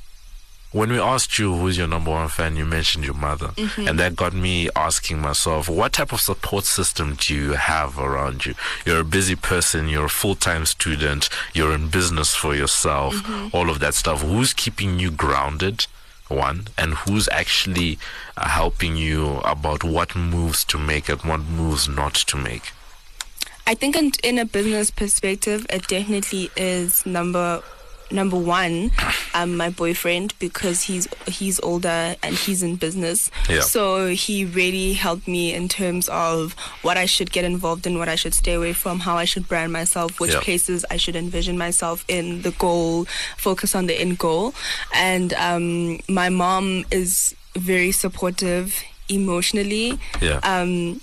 when 0.71 0.91
we 0.91 0.99
asked 0.99 1.39
you 1.39 1.55
who's 1.57 1.77
your 1.79 1.87
number 1.89 2.11
one 2.11 2.29
fan, 2.29 2.57
you 2.57 2.65
mentioned 2.65 3.05
your 3.05 3.15
mother, 3.15 3.49
Mm-hmm. 3.57 3.89
and 3.89 3.99
that 3.99 4.15
got 4.17 4.33
me 4.33 4.69
asking 4.77 5.21
myself, 5.21 5.69
what 5.69 5.93
type 5.93 6.13
of 6.13 6.21
support 6.21 6.65
system 6.65 7.17
do 7.19 7.35
you 7.35 7.53
have 7.55 7.99
around 7.99 8.47
you? 8.47 8.55
You're 8.87 9.01
a 9.01 9.05
busy 9.19 9.35
person, 9.37 9.89
you're 9.89 10.07
a 10.07 10.09
full-time 10.23 10.67
student, 10.67 11.29
you're 11.53 11.73
in 11.75 11.89
business 11.89 12.35
for 12.35 12.55
yourself, 12.55 13.15
Mm-hmm. 13.15 13.49
all 13.57 13.71
of 13.71 13.79
that 13.81 13.95
stuff. 13.95 14.23
Who's 14.23 14.53
keeping 14.55 15.01
you 15.01 15.11
grounded? 15.11 15.87
One 16.29 16.69
and 16.79 16.95
who's 16.95 17.29
actually 17.29 17.99
uh, 18.37 18.49
helping 18.49 18.97
you 18.97 19.37
about 19.45 19.85
what 19.85 20.17
moves 20.17 20.65
to 20.65 20.79
make 20.79 21.09
and 21.09 21.21
what 21.23 21.41
moves 21.41 21.89
not 21.89 22.15
to 22.15 22.37
make. 22.37 22.73
I 23.67 23.75
think 23.75 23.97
in, 23.97 24.13
in 24.23 24.39
a 24.39 24.45
business 24.45 24.91
perspective, 24.91 25.67
it 25.71 25.87
definitely 25.89 26.51
is 26.57 27.05
number 27.07 27.63
number 28.15 28.39
one, 28.39 28.91
um, 29.35 29.57
my 29.57 29.69
boyfriend 29.71 30.33
because 30.39 30.83
he's 30.89 31.07
he's 31.27 31.59
older 31.61 32.15
and 32.23 32.35
he's 32.35 32.63
in 32.63 32.77
business. 32.77 33.31
Yeah. 33.51 33.61
So 33.61 34.09
he 34.09 34.45
really 34.45 34.93
helped 34.95 35.27
me 35.27 35.53
in 35.53 35.69
terms 35.69 36.09
of 36.09 36.55
what 36.83 36.97
I 36.97 37.07
should 37.07 37.31
get 37.33 37.45
involved 37.45 37.87
in, 37.87 37.99
what 37.99 38.09
I 38.09 38.15
should 38.15 38.33
stay 38.35 38.55
away 38.55 38.73
from, 38.73 39.01
how 39.01 39.17
I 39.17 39.27
should 39.27 39.47
brand 39.49 39.73
myself, 39.73 40.21
which 40.21 40.33
Yeah. 40.33 40.41
places 40.41 40.85
I 40.91 40.97
should 40.97 41.17
envision 41.17 41.59
myself 41.59 42.05
in, 42.09 42.43
the 42.43 42.53
goal, 42.53 43.07
focus 43.37 43.75
on 43.75 43.87
the 43.87 43.95
end 44.01 44.19
goal. 44.19 44.55
And 44.95 45.33
um, 45.35 46.01
my 46.09 46.29
mom 46.29 46.85
is 46.91 47.35
very 47.57 47.93
supportive 47.93 48.83
emotionally 49.09 49.99
Yeah. 50.21 50.41
um, 50.43 51.01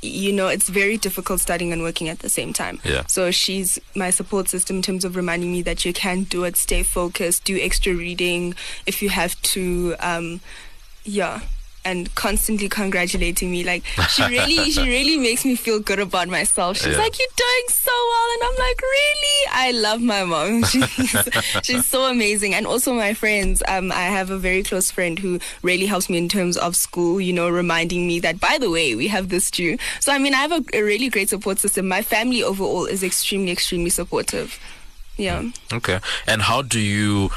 you 0.00 0.32
know, 0.32 0.48
it's 0.48 0.68
very 0.68 0.96
difficult 0.96 1.40
studying 1.40 1.72
and 1.72 1.82
working 1.82 2.08
at 2.08 2.20
the 2.20 2.28
same 2.28 2.52
time. 2.52 2.80
Yeah. 2.84 3.04
So 3.06 3.30
she's 3.30 3.78
my 3.94 4.10
support 4.10 4.48
system 4.48 4.76
in 4.76 4.82
terms 4.82 5.04
of 5.04 5.16
reminding 5.16 5.50
me 5.50 5.62
that 5.62 5.84
you 5.84 5.92
can 5.92 6.24
do 6.24 6.44
it, 6.44 6.56
stay 6.56 6.82
focused, 6.82 7.44
do 7.44 7.58
extra 7.60 7.94
reading 7.94 8.54
if 8.86 9.02
you 9.02 9.08
have 9.08 9.40
to. 9.42 9.96
Um, 10.00 10.40
yeah. 11.04 11.40
And 11.84 12.14
constantly 12.14 12.68
congratulating 12.68 13.50
me, 13.50 13.64
like 13.64 13.82
she 14.10 14.22
really, 14.26 14.70
she 14.70 14.82
really 14.82 15.16
makes 15.16 15.44
me 15.44 15.54
feel 15.56 15.80
good 15.80 16.00
about 16.00 16.28
myself. 16.28 16.76
She's 16.76 16.88
Yeah. 16.92 16.98
like, 16.98 17.18
"You're 17.18 17.28
doing 17.36 17.64
so 17.68 17.90
well," 17.90 18.28
and 18.34 18.42
I'm 18.44 18.58
like, 18.58 18.82
"Really?" 18.82 19.46
I 19.52 19.70
love 19.70 20.00
my 20.02 20.24
mom. 20.24 20.64
She's, 20.70 21.28
she's 21.62 21.86
so 21.86 22.04
amazing, 22.10 22.52
and 22.54 22.66
also 22.66 22.92
my 22.92 23.14
friends. 23.14 23.62
Um, 23.68 23.90
I 23.92 24.02
have 24.02 24.28
a 24.30 24.36
very 24.38 24.62
close 24.62 24.90
friend 24.90 25.18
who 25.18 25.38
really 25.62 25.86
helps 25.86 26.10
me 26.10 26.18
in 26.18 26.28
terms 26.28 26.56
of 26.58 26.76
school. 26.76 27.20
You 27.22 27.32
know, 27.32 27.48
reminding 27.48 28.06
me 28.06 28.20
that, 28.20 28.38
by 28.38 28.58
the 28.60 28.68
way, 28.70 28.94
we 28.94 29.08
have 29.08 29.30
this 29.30 29.50
due. 29.50 29.78
So 30.00 30.12
I 30.12 30.18
mean, 30.18 30.34
I 30.34 30.38
have 30.38 30.52
a, 30.52 30.62
a 30.74 30.82
really 30.82 31.08
great 31.08 31.30
support 31.30 31.58
system. 31.58 31.88
My 31.88 32.02
family 32.02 32.42
overall 32.42 32.84
is 32.86 33.02
extremely, 33.02 33.52
extremely 33.52 33.90
supportive. 33.90 34.58
Yeah. 35.16 35.44
Okay. 35.72 36.00
And 36.26 36.42
how 36.42 36.60
do 36.62 36.78
you 36.80 37.30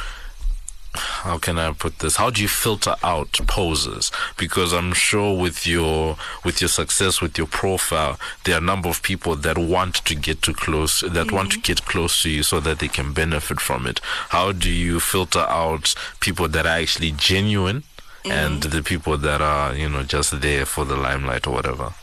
how 0.94 1.38
can 1.38 1.58
I 1.58 1.72
put 1.72 2.00
this? 2.00 2.18
How 2.18 2.30
do 2.30 2.42
you 2.42 2.48
filter 2.48 2.96
out 3.04 3.39
poses? 3.48 4.12
Because 4.38 4.74
I'm 4.74 4.94
sure 4.94 5.39
with 5.39 5.66
your 5.66 6.18
with 6.44 6.62
your 6.62 6.68
success 6.68 7.22
with 7.22 7.38
your 7.38 7.48
profile, 7.48 8.20
there 8.44 8.56
are 8.56 8.58
a 8.58 8.62
number 8.62 8.89
of 8.89 9.02
people 9.02 9.36
that 9.38 9.58
want 9.58 9.96
to 10.06 10.16
get 10.16 10.42
too 10.42 10.54
close 10.54 11.02
that 11.02 11.32
want 11.32 11.52
to 11.52 11.58
mm-hmm. 11.58 11.74
get 11.74 11.86
close 11.86 12.22
to 12.24 12.30
you 12.30 12.44
so 12.44 12.60
that 12.60 12.80
they 12.80 12.88
can 12.88 13.14
benefit 13.14 13.62
from 13.62 13.88
it. 13.88 14.00
How 14.30 14.52
do 14.52 14.70
you 14.70 15.00
filter 15.00 15.46
out 15.48 15.96
people 16.20 16.48
that 16.50 16.66
are 16.66 16.80
actually 16.80 17.12
genuine 17.12 17.84
and 18.26 18.62
mm-hmm. 18.62 18.76
the 18.76 18.84
people 18.84 19.18
that 19.18 19.42
are, 19.42 19.74
you 19.76 19.89
know, 19.89 20.04
just 20.04 20.42
there 20.42 20.66
for 20.66 20.86
the 20.86 20.98
limelight 20.98 21.48
or 21.48 21.54
whatever? 21.54 21.94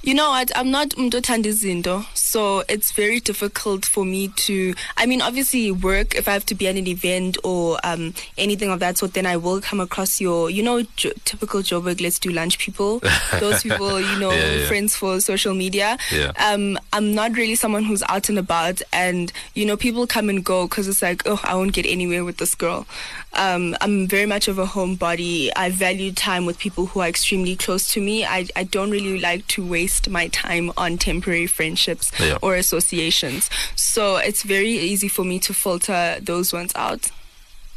You 0.00 0.14
know 0.14 0.30
what? 0.30 0.50
I'm 0.56 0.70
not 0.70 0.90
izinto, 0.90 2.06
so 2.16 2.62
it's 2.68 2.92
very 2.92 3.18
difficult 3.18 3.84
for 3.84 4.04
me 4.04 4.28
to. 4.28 4.74
I 4.96 5.06
mean, 5.06 5.20
obviously, 5.20 5.70
work. 5.72 6.14
If 6.14 6.28
I 6.28 6.32
have 6.34 6.46
to 6.46 6.54
be 6.54 6.68
at 6.68 6.76
an 6.76 6.86
event 6.86 7.36
or 7.42 7.78
um, 7.82 8.14
anything 8.38 8.70
of 8.70 8.78
that 8.78 8.96
sort, 8.96 9.14
then 9.14 9.26
I 9.26 9.36
will 9.36 9.60
come 9.60 9.80
across 9.80 10.20
your, 10.20 10.50
you 10.50 10.62
know, 10.62 10.82
jo- 10.96 11.10
typical 11.24 11.60
Joburg. 11.62 12.00
Let's 12.00 12.20
do 12.20 12.30
lunch 12.30 12.58
people. 12.58 13.00
Those 13.40 13.64
people, 13.64 14.00
you 14.00 14.18
know, 14.20 14.30
Yeah, 14.30 14.52
yeah. 14.52 14.66
friends 14.66 14.94
for 14.94 15.20
social 15.20 15.52
media. 15.54 15.98
Yeah. 16.12 16.30
Um, 16.38 16.78
I'm 16.92 17.12
not 17.14 17.32
really 17.36 17.56
someone 17.56 17.82
who's 17.84 18.04
out 18.08 18.28
and 18.28 18.38
about, 18.38 18.80
and 18.92 19.32
you 19.54 19.66
know, 19.66 19.76
people 19.76 20.06
come 20.06 20.28
and 20.30 20.44
go 20.44 20.68
because 20.68 20.86
it's 20.86 21.02
like, 21.02 21.22
oh, 21.26 21.40
I 21.42 21.54
won't 21.56 21.72
get 21.72 21.86
anywhere 21.86 22.24
with 22.24 22.36
this 22.36 22.54
girl. 22.54 22.86
Um, 23.34 23.76
I'm 23.80 24.08
very 24.08 24.26
much 24.26 24.48
of 24.48 24.58
a 24.58 24.66
homebody. 24.66 25.50
I 25.54 25.70
value 25.70 26.12
time 26.12 26.44
with 26.46 26.58
people 26.58 26.86
who 26.86 27.00
are 27.00 27.08
extremely 27.08 27.54
close 27.56 27.86
to 27.92 28.00
me. 28.00 28.24
I, 28.24 28.46
I 28.56 28.64
don't 28.64 28.90
really 28.90 29.20
like 29.20 29.46
to 29.48 29.64
waste 29.64 30.08
my 30.08 30.28
time 30.28 30.72
on 30.76 30.96
temporary 30.98 31.46
friendships 31.46 32.10
Yeah. 32.18 32.38
or 32.42 32.56
associations. 32.56 33.48
So 33.76 34.16
it's 34.16 34.42
very 34.42 34.70
easy 34.70 35.08
for 35.08 35.24
me 35.24 35.38
to 35.40 35.54
filter 35.54 36.18
those 36.20 36.52
ones 36.52 36.72
out. 36.74 37.10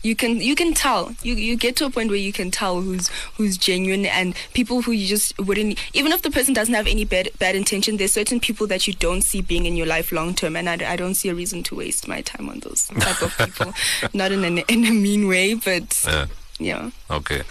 You 0.04 0.16
can 0.16 0.42
you 0.42 0.56
can 0.56 0.74
tell 0.74 1.14
you 1.22 1.36
you 1.36 1.56
get 1.56 1.76
to 1.78 1.86
a 1.86 1.90
point 1.92 2.10
where 2.10 2.18
you 2.18 2.34
can 2.34 2.50
tell 2.50 2.82
who's 2.82 3.10
who's 3.38 3.56
genuine 3.56 4.06
and 4.08 4.34
people 4.54 4.82
who 4.82 4.92
you 4.92 5.06
just 5.08 5.38
wouldn't 5.38 5.78
even 5.94 6.12
if 6.12 6.24
the 6.24 6.32
person 6.32 6.56
doesn't 6.56 6.74
have 6.74 6.88
any 6.88 7.06
bad 7.06 7.30
bad 7.38 7.56
intention 7.56 7.98
there's 7.98 8.12
certain 8.14 8.40
people 8.40 8.66
that 8.66 8.88
you 8.88 8.94
don't 8.94 9.22
see 9.22 9.42
being 9.42 9.68
in 9.68 9.76
your 9.78 9.86
life 9.86 10.12
long 10.12 10.34
term 10.34 10.56
and 10.56 10.68
I, 10.68 10.94
I 10.94 10.96
don't 10.96 11.14
see 11.14 11.30
a 11.30 11.36
reason 11.36 11.62
to 11.64 11.76
waste 11.76 12.08
my 12.08 12.22
time 12.22 12.50
on 12.50 12.60
those 12.62 12.88
type 12.88 13.22
of 13.22 13.38
people 13.38 13.74
not 14.14 14.32
in 14.32 14.44
a 14.44 14.62
in 14.68 14.86
a 14.86 14.92
mean 14.92 15.28
way 15.28 15.54
but 15.54 16.04
Yeah. 16.04 16.26
yeah 16.60 16.90
Okay. 17.12 17.44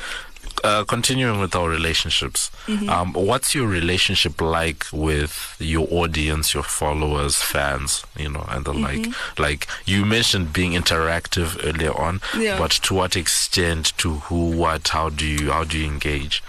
Uh, 0.62 0.84
continuing 0.84 1.40
with 1.40 1.54
our 1.54 1.70
relationships, 1.70 2.50
um, 2.88 3.14
what's 3.14 3.54
your 3.54 3.66
relationship 3.66 4.40
like 4.42 4.84
with 4.92 5.56
your 5.58 5.86
audience, 5.90 6.52
your 6.52 6.62
followers, 6.62 7.36
fans, 7.36 8.04
you 8.18 8.28
know, 8.28 8.44
and 8.48 8.64
the 8.66 8.74
like? 8.74 9.06
Like 9.38 9.66
you 9.86 10.04
mentioned 10.04 10.52
being 10.52 10.72
interactive 10.72 11.58
earlier 11.64 11.96
on, 11.98 12.20
Yeah. 12.36 12.58
but 12.58 12.72
to 12.72 12.94
what 12.94 13.16
extent, 13.16 13.92
to 13.98 14.14
who, 14.28 14.50
what, 14.56 14.88
how 14.88 15.08
do 15.08 15.26
you, 15.26 15.50
how 15.50 15.64
do 15.64 15.78
you 15.78 15.86
engage? 15.86 16.42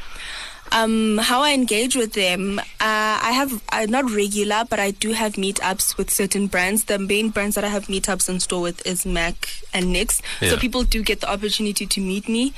Um, 0.72 1.18
how 1.18 1.42
I 1.42 1.52
engage 1.52 1.96
with 1.96 2.14
them, 2.14 2.60
uh, 2.60 2.64
I 2.80 3.32
have 3.34 3.62
uh, 3.74 3.86
not 3.90 4.10
regular, 4.10 4.64
but 4.70 4.80
I 4.80 4.92
do 4.92 5.12
have 5.12 5.34
meetups 5.34 5.98
with 5.98 6.10
certain 6.10 6.48
brands. 6.48 6.86
The 6.86 6.98
main 6.98 7.30
brands 7.30 7.56
that 7.56 7.64
I 7.64 7.68
have 7.68 7.88
meetups 7.88 8.30
in 8.30 8.40
store 8.40 8.62
with 8.62 8.86
is 8.86 9.06
Mac 9.06 9.50
and 9.74 9.88
NYX. 9.88 10.22
Yeah. 10.40 10.52
So 10.52 10.58
people 10.58 10.84
do 10.84 11.04
get 11.04 11.20
the 11.20 11.30
opportunity 11.30 11.86
to 11.86 12.00
meet 12.00 12.30
me. 12.30 12.54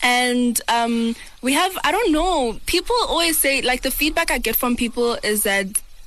And 0.00 0.60
um, 0.68 1.16
we 1.42 1.54
have, 1.54 1.76
I 1.82 1.90
don't 1.90 2.12
know, 2.12 2.60
people 2.66 2.94
always 3.08 3.38
say, 3.38 3.62
like, 3.62 3.82
the 3.82 3.90
feedback 3.90 4.30
I 4.30 4.38
get 4.38 4.54
from 4.54 4.76
people 4.76 5.18
is 5.24 5.42
that 5.42 5.66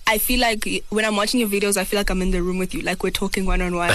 I 0.09 0.17
feel 0.17 0.39
like 0.39 0.67
when 0.89 1.05
I'm 1.05 1.15
watching 1.15 1.39
your 1.39 1.49
videos, 1.49 1.77
I 1.77 1.83
feel 1.83 1.99
like 1.99 2.09
I'm 2.09 2.23
in 2.23 2.31
the 2.31 2.41
room 2.41 2.57
with 2.57 2.73
you, 2.73 2.81
like 2.81 3.03
we're 3.03 3.11
talking 3.11 3.45
one 3.45 3.61
on 3.61 3.75
one. 3.75 3.93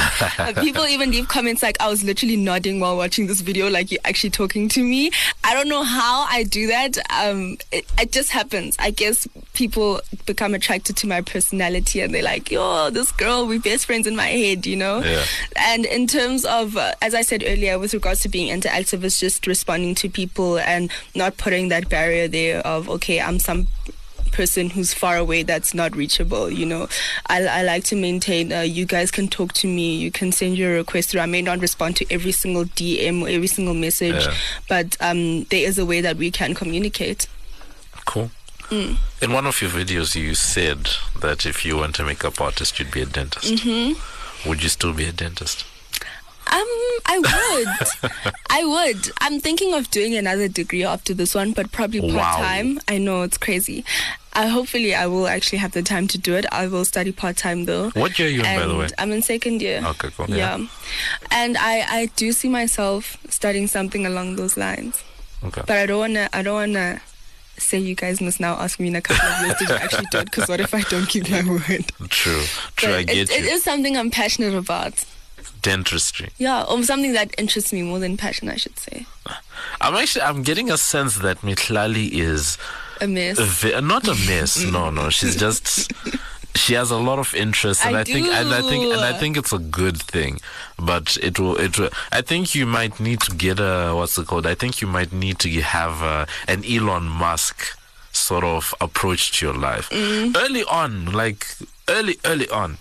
People 0.61 0.87
even 0.87 1.11
leave 1.11 1.27
comments 1.27 1.61
like, 1.61 1.77
I 1.81 1.89
was 1.89 2.05
literally 2.05 2.37
nodding 2.37 2.79
while 2.79 2.97
watching 2.97 3.27
this 3.27 3.41
video, 3.41 3.69
like 3.69 3.91
you're 3.91 4.01
actually 4.05 4.31
talking 4.31 4.69
to 4.69 4.85
me. 4.85 5.11
I 5.43 5.55
don't 5.55 5.69
know 5.69 5.83
how 5.83 6.25
I 6.31 6.45
do 6.45 6.69
that. 6.69 6.99
Um, 7.13 7.59
it, 7.73 7.85
it 7.99 8.13
just 8.13 8.31
happens. 8.31 8.77
I 8.79 8.93
guess 8.93 9.27
people 9.55 10.01
become 10.25 10.55
attracted 10.55 10.97
to 10.99 11.09
my 11.09 11.21
personality 11.21 12.01
and 12.01 12.15
they're 12.15 12.23
like, 12.23 12.49
yo, 12.49 12.91
this 12.91 13.11
girl, 13.11 13.45
we 13.47 13.59
best 13.59 13.87
friends 13.87 14.07
in 14.07 14.15
my 14.15 14.29
head, 14.29 14.67
you 14.67 14.77
know? 14.77 15.01
Yeah. 15.01 15.25
And 15.57 15.85
in 15.85 16.07
terms 16.07 16.45
of, 16.45 16.77
uh, 16.77 16.95
as 17.03 17.17
I 17.17 17.23
said 17.23 17.43
earlier, 17.45 17.77
with 17.77 17.93
regards 17.93 18.21
to 18.21 18.29
being 18.29 18.57
interactive, 18.57 19.03
it's 19.03 19.19
just 19.19 19.49
responding 19.49 19.97
to 19.97 20.09
people 20.09 20.61
and 20.61 20.93
not 21.17 21.39
putting 21.39 21.71
that 21.71 21.89
barrier 21.89 22.29
there 22.29 22.61
of, 22.61 22.89
okay, 22.89 23.21
I'm 23.21 23.41
some 23.41 23.67
person 24.35 24.69
who's 24.71 24.93
far 24.93 25.17
away 25.17 25.43
that's 25.45 25.73
not 25.73 25.95
reachable 25.97 26.51
you 26.51 26.67
know 26.67 26.89
i, 27.29 27.43
I 27.47 27.63
like 27.63 27.85
to 27.85 27.97
maintain 27.97 28.53
uh, 28.53 28.61
you 28.61 28.85
guys 28.85 29.11
can 29.11 29.29
talk 29.29 29.53
to 29.55 29.67
me 29.69 29.97
you 29.97 30.11
can 30.11 30.33
send 30.33 30.59
your 30.59 30.73
request 30.75 31.11
through 31.11 31.21
i 31.23 31.27
may 31.27 31.41
not 31.41 31.61
respond 31.61 31.97
to 31.97 32.07
every 32.13 32.33
single 32.33 32.65
dm 32.65 33.23
or 33.23 33.29
every 33.29 33.47
single 33.47 33.75
message 33.75 34.27
Yeah. 34.27 34.35
but 34.69 34.97
um, 35.01 35.45
there 35.45 35.67
is 35.69 35.79
a 35.79 35.87
way 35.87 36.01
that 36.03 36.17
we 36.17 36.31
can 36.31 36.55
communicate 36.55 37.29
Cool. 38.05 38.31
In 38.71 39.33
one 39.33 39.47
of 39.47 39.61
your 39.63 39.71
videos, 39.71 40.15
you 40.17 40.35
said 40.35 40.89
that 41.21 41.47
if 41.47 41.65
you 41.65 41.77
weren't 41.77 41.99
a 42.01 42.05
makeup 42.05 42.41
artist, 42.41 42.79
you'd 42.79 42.91
be 42.91 43.03
a 43.03 43.07
dentist. 43.07 43.55
Mm-hmm. 43.55 44.49
Would 44.49 44.63
you 44.63 44.69
still 44.69 44.93
be 44.93 45.05
a 45.07 45.13
dentist? 45.13 45.65
Um, 46.55 46.69
I 47.07 47.19
would. 48.03 48.13
I 48.49 48.65
would. 48.65 49.11
I'm 49.21 49.41
thinking 49.41 49.75
of 49.75 49.91
doing 49.91 50.15
another 50.15 50.47
degree 50.47 50.85
after 50.85 51.13
this 51.13 51.35
one, 51.35 51.51
but 51.53 51.73
probably 51.73 52.01
Wow. 52.01 52.23
part 52.23 52.37
time. 52.45 52.81
I 52.87 52.99
know 52.99 53.23
it's 53.23 53.37
crazy. 53.39 53.85
I 54.33 54.47
hopefully 54.47 54.95
I 54.95 55.07
will 55.07 55.27
actually 55.27 55.59
have 55.59 55.73
the 55.73 55.83
time 55.83 56.07
to 56.09 56.19
do 56.19 56.35
it. 56.35 56.47
I 56.53 56.67
will 56.69 56.85
study 56.85 57.11
part 57.13 57.37
time 57.37 57.65
though. 57.65 57.91
What 57.91 58.19
year 58.19 58.29
are 58.29 58.31
you 58.31 58.43
in, 58.43 58.61
by 58.61 58.67
the 58.67 58.77
way? 58.77 58.89
I'm 58.99 59.11
in 59.13 59.23
second 59.23 59.63
year. 59.63 59.83
Okay, 59.85 60.11
cool. 60.17 60.27
Yeah. 60.29 60.57
Yeah. 60.59 60.67
And 61.31 61.57
I 61.59 61.85
I 62.01 62.07
do 62.17 62.31
see 62.33 62.49
myself 62.49 63.17
studying 63.29 63.67
something 63.67 64.07
along 64.07 64.37
those 64.37 64.57
lines. 64.57 65.03
Okay. 65.45 65.63
But 65.67 65.77
I 65.79 65.87
don't 65.87 65.99
wanna 65.99 66.29
I 66.33 66.43
don't 66.43 66.55
wanna 66.55 67.01
say 67.59 67.79
you 67.79 67.95
guys 67.95 68.21
must 68.21 68.41
now 68.41 68.55
ask 68.55 68.81
me 68.81 68.89
in 68.89 68.97
a 68.97 69.01
couple 69.03 69.29
of 69.29 69.47
years 69.47 69.59
did 69.59 69.69
you 69.69 69.75
actually 69.85 70.07
do 70.11 70.19
it? 70.19 70.25
Because 70.31 70.49
what 70.49 70.61
if 70.61 70.75
I 70.75 70.83
don't 70.83 71.07
keep 71.09 71.29
my 71.31 71.43
word? 71.49 71.87
True, 72.11 72.43
true. 72.77 72.89
But 72.91 72.99
I 72.99 73.03
get 73.05 73.17
it, 73.17 73.31
it 73.31 73.45
you. 73.45 73.51
is 73.51 73.63
something 73.63 73.97
I'm 73.97 74.11
passionate 74.11 74.55
about. 74.55 75.05
Dentistry. 75.63 76.31
Yeah, 76.39 76.63
or 76.65 76.83
something 76.83 77.13
that 77.15 77.35
interests 77.39 77.73
me 77.73 77.83
more 77.83 77.99
than 77.99 78.17
passion, 78.17 78.49
I 78.49 78.57
should 78.57 78.79
say. 78.79 79.07
I'm 79.81 79.95
actually 79.95 80.23
I'm 80.23 80.43
getting 80.43 80.71
a 80.71 80.77
sense 80.79 81.17
that 81.19 81.39
Mihlali 81.43 82.11
is 82.13 82.59
A 83.01 83.07
mess. 83.09 83.39
ve- 83.39 83.81
not 83.81 84.07
a 84.07 84.15
mess. 84.27 84.63
no, 84.65 84.91
no, 84.91 85.11
she's 85.11 85.37
just 85.37 85.93
she 86.55 86.75
has 86.75 86.91
a 86.93 86.97
lot 86.97 87.19
of 87.19 87.35
interest, 87.35 87.85
and 87.85 87.97
I, 87.97 88.01
I 88.01 88.05
think 88.05 88.29
and 88.29 88.49
I 88.55 88.61
think 88.63 88.85
and 88.95 89.01
I 89.03 89.13
think 89.19 89.37
it's 89.37 89.53
a 89.53 89.59
good 89.59 90.01
thing. 90.01 90.39
But 90.79 91.17
it 91.23 91.39
will 91.41 91.57
it 91.57 91.79
will. 91.79 91.91
I 92.13 92.21
think 92.23 92.55
you 92.55 92.67
might 92.67 93.01
need 93.01 93.21
to 93.23 93.35
get 93.35 93.59
a 93.59 93.93
what's 93.95 94.17
it 94.19 94.27
called? 94.27 94.47
I 94.47 94.55
think 94.55 94.81
you 94.81 94.87
might 94.87 95.13
need 95.13 95.39
to 95.41 95.49
have 95.63 96.03
a, 96.03 96.27
an 96.47 96.65
Elon 96.65 97.05
Musk 97.05 97.77
sort 98.13 98.45
of 98.45 98.73
approach 98.81 99.39
to 99.39 99.47
your 99.47 99.55
life 99.55 99.91
Mm. 99.91 100.37
early 100.37 100.63
on, 100.65 101.07
like 101.13 101.47
early 101.89 102.17
early 102.25 102.49
on. 102.51 102.79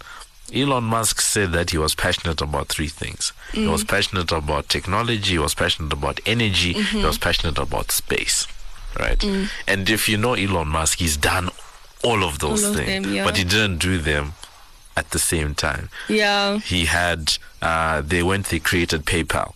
Elon 0.53 0.83
Musk 0.83 1.19
said 1.21 1.51
that 1.53 1.71
he 1.71 1.77
was 1.77 1.95
passionate 1.95 2.41
about 2.41 2.67
three 2.69 2.87
things. 2.87 3.33
He 3.51 3.65
Mm. 3.65 3.71
was 3.71 3.83
passionate 3.83 4.31
about 4.31 4.69
technology, 4.69 5.31
he 5.33 5.39
was 5.39 5.53
passionate 5.55 5.93
about 5.93 6.19
energy, 6.25 6.73
Mm-hmm. 6.75 6.99
he 6.99 7.05
was 7.05 7.17
passionate 7.17 7.57
about 7.57 7.91
space. 7.91 8.47
Right? 8.99 9.17
Mm. 9.19 9.49
And 9.67 9.89
if 9.89 10.07
you 10.07 10.17
know 10.17 10.33
Elon 10.35 10.67
Musk, 10.67 10.99
he's 10.99 11.17
done 11.17 11.49
all 12.03 12.23
of 12.23 12.39
those 12.39 12.63
All 12.63 12.69
of 12.71 12.75
things. 12.75 13.03
them, 13.05 13.13
yeah. 13.13 13.23
But 13.25 13.37
he 13.37 13.43
didn't 13.43 13.77
do 13.79 13.97
them 13.97 14.33
at 14.95 15.09
the 15.09 15.19
same 15.19 15.55
time. 15.55 15.89
Yeah. 16.07 16.59
He 16.59 16.85
had 16.85 17.37
uh, 17.61 18.01
they 18.01 18.21
went 18.21 18.47
they 18.47 18.59
created 18.59 19.05
PayPal. 19.05 19.53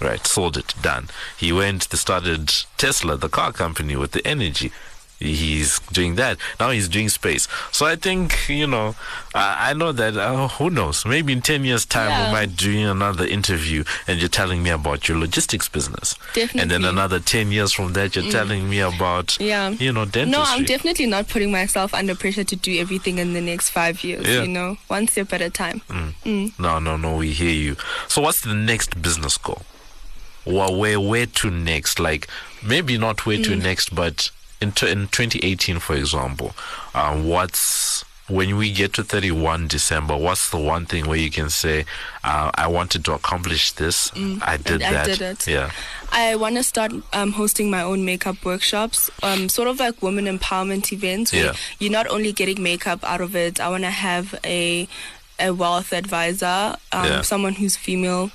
Right, 0.00 0.26
sold 0.26 0.56
it, 0.56 0.74
done. 0.82 1.08
He 1.38 1.52
went 1.52 1.88
they 1.90 1.96
started 1.98 2.52
Tesla, 2.76 3.16
the 3.16 3.28
car 3.28 3.52
company 3.52 3.94
with 3.94 4.10
the 4.10 4.26
energy. 4.26 4.72
He's 5.20 5.78
doing 5.92 6.16
that. 6.16 6.38
Now 6.60 6.70
he's 6.70 6.88
doing 6.88 7.08
space. 7.08 7.48
So 7.72 7.86
I 7.86 7.96
think, 7.96 8.48
you 8.48 8.66
know, 8.66 8.94
I 9.34 9.70
I 9.70 9.72
know 9.72 9.92
that, 9.92 10.16
uh, 10.16 10.48
who 10.48 10.70
knows, 10.70 11.06
maybe 11.06 11.32
in 11.32 11.40
10 11.40 11.64
years' 11.64 11.86
time 11.86 12.10
Yeah. 12.10 12.26
we 12.26 12.32
might 12.32 12.56
do 12.56 12.90
another 12.90 13.24
interview 13.26 13.84
and 14.06 14.20
you're 14.20 14.28
telling 14.28 14.62
me 14.62 14.70
about 14.70 15.08
your 15.08 15.18
logistics 15.18 15.68
business. 15.68 16.14
Definitely. 16.34 16.60
And 16.60 16.70
then 16.70 16.84
another 16.84 17.20
10 17.20 17.50
years 17.52 17.72
from 17.72 17.92
that, 17.94 18.14
you're 18.14 18.24
mm. 18.24 18.30
telling 18.32 18.68
me 18.68 18.80
about, 18.80 19.38
Yeah. 19.40 19.70
you 19.70 19.92
know, 19.92 20.04
dentistry. 20.04 20.30
No, 20.30 20.42
I'm 20.46 20.64
definitely 20.64 21.06
not 21.06 21.28
putting 21.28 21.50
myself 21.50 21.94
under 21.94 22.14
pressure 22.14 22.44
to 22.44 22.56
do 22.56 22.78
everything 22.78 23.18
in 23.18 23.32
the 23.32 23.40
next 23.40 23.70
five 23.70 24.04
years. 24.04 24.26
Yeah. 24.26 24.42
You 24.42 24.48
know, 24.48 24.76
one 24.88 25.08
step 25.08 25.32
at 25.32 25.40
a 25.40 25.50
time. 25.50 25.80
Mm. 25.88 26.14
Mm. 26.24 26.58
No, 26.58 26.78
no, 26.78 26.96
no. 26.96 27.16
We 27.16 27.30
hear 27.30 27.50
you. 27.50 27.76
So, 28.08 28.20
what's 28.20 28.40
the 28.42 28.54
next 28.54 29.00
business 29.00 29.38
goal? 29.38 29.62
Well, 30.44 30.76
where, 30.76 31.00
where 31.00 31.26
to 31.26 31.50
next? 31.50 31.98
Like, 31.98 32.28
maybe 32.62 32.98
not 32.98 33.24
where 33.24 33.38
to 33.42 33.56
next, 33.56 33.94
but 33.94 34.30
in 34.64 34.72
t- 34.72 34.90
in 34.90 35.08
2018, 35.08 35.78
for 35.78 35.94
example, 35.94 36.50
um, 36.94 37.26
what's 37.28 38.04
when 38.26 38.56
we 38.56 38.72
get 38.72 38.94
to 38.94 39.04
31 39.04 39.68
December? 39.68 40.16
What's 40.16 40.48
the 40.50 40.56
one 40.56 40.86
thing 40.86 41.06
where 41.08 41.18
you 41.18 41.30
can 41.30 41.50
say, 41.50 41.84
uh, 42.24 42.50
"I 42.54 42.66
wanted 42.68 43.04
to 43.04 43.12
accomplish 43.12 43.72
this. 43.72 44.10
I 44.52 44.56
did 44.56 44.82
I 44.82 44.92
that." 44.92 45.06
did 45.06 45.20
it. 45.20 45.46
Yeah. 45.46 45.70
I 46.10 46.34
want 46.36 46.54
to 46.56 46.62
start 46.62 46.92
um, 47.12 47.32
hosting 47.32 47.68
my 47.70 47.82
own 47.82 48.04
makeup 48.04 48.38
workshops, 48.44 49.10
um, 49.22 49.48
sort 49.50 49.68
of 49.68 49.78
like 49.78 50.00
women 50.02 50.24
empowerment 50.26 50.90
events 50.92 51.32
where 51.34 51.44
Yeah. 51.52 51.54
you're 51.78 51.92
not 52.00 52.06
only 52.08 52.32
getting 52.32 52.62
makeup 52.62 53.00
out 53.04 53.20
of 53.20 53.36
it. 53.36 53.60
I 53.60 53.68
want 53.68 53.84
to 53.84 53.90
have 53.90 54.34
a 54.44 54.88
a 55.38 55.50
wealth 55.52 55.92
advisor, 55.92 56.76
um, 56.92 57.04
Yeah. 57.04 57.20
someone 57.22 57.54
who's 57.60 57.76
female. 57.76 58.30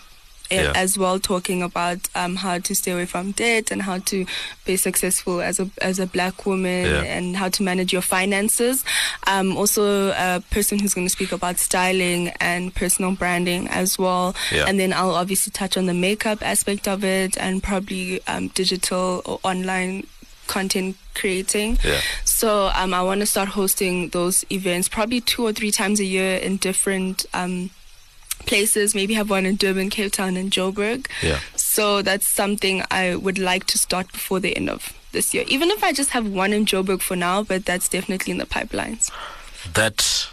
A- 0.52 0.56
Yeah. 0.56 0.72
As 0.76 0.97
well, 0.97 1.20
talking 1.20 1.62
about 1.62 2.00
um, 2.16 2.36
how 2.38 2.58
to 2.60 2.74
stay 2.76 2.91
away 2.91 3.06
from 3.06 3.32
debt 3.34 3.72
and 3.72 3.82
how 3.84 4.00
to 4.00 4.26
be 4.66 4.76
successful 4.78 5.41
as 5.41 5.60
a 5.60 5.70
as 5.82 6.00
a 6.00 6.06
black 6.08 6.45
woman 6.45 6.86
Yeah. 6.86 7.04
and 7.04 7.38
how 7.38 7.50
to 7.50 7.64
manage 7.64 7.93
your 7.93 8.02
finances. 8.02 8.84
Um, 9.28 9.58
also, 9.58 10.10
a 10.12 10.41
person 10.50 10.80
who's 10.80 10.93
going 10.93 11.08
to 11.08 11.12
speak 11.12 11.32
about 11.32 11.60
styling 11.60 12.30
and 12.39 12.74
personal 12.74 13.12
branding 13.12 13.68
as 13.70 13.97
well. 14.00 14.36
Yeah. 14.52 14.66
And 14.68 14.80
then 14.80 14.91
I'll 14.93 15.16
obviously 15.16 15.52
touch 15.52 15.78
on 15.78 15.86
the 15.86 15.93
makeup 15.93 16.39
aspect 16.41 16.88
of 16.88 17.04
it 17.04 17.38
and 17.38 17.62
probably 17.62 18.22
um, 18.28 18.47
digital 18.50 19.22
or 19.26 19.39
online 19.43 20.06
content 20.47 20.95
creating. 21.14 21.78
Yeah. 21.86 22.02
So 22.26 22.72
um, 22.74 22.91
I 22.93 23.04
want 23.04 23.20
to 23.20 23.26
start 23.28 23.50
hosting 23.50 24.10
those 24.10 24.43
events 24.52 24.89
probably 24.89 25.22
two 25.22 25.43
or 25.45 25.54
three 25.54 25.70
times 25.70 26.00
a 26.00 26.06
year 26.06 26.38
in 26.38 26.58
different 26.58 27.26
um, 27.36 27.70
places. 28.46 28.94
Maybe 28.96 29.14
have 29.14 29.30
one 29.30 29.46
in 29.46 29.56
Durban, 29.56 29.90
Cape 29.90 30.12
Town, 30.12 30.38
and 30.38 30.52
Joburg. 30.52 31.08
Yeah. 31.22 31.40
So 31.56 32.02
that's 32.02 32.28
something 32.28 32.84
I 32.92 33.16
would 33.16 33.38
like 33.40 33.66
to 33.68 33.78
start 33.78 34.12
before 34.12 34.40
the 34.40 34.56
end 34.56 34.70
of 34.70 34.94
this 35.12 35.34
year. 35.34 35.44
Even 35.48 35.70
if 35.72 35.84
I 35.84 35.92
just 35.94 36.12
have 36.12 36.28
one 36.28 36.54
in 36.54 36.66
Joburg 36.66 37.02
for 37.02 37.16
now, 37.16 37.44
but 37.44 37.66
that's 37.66 37.88
definitely 37.90 38.32
in 38.32 38.38
the 38.38 38.46
pipelines. 38.46 39.12
That 39.74 40.28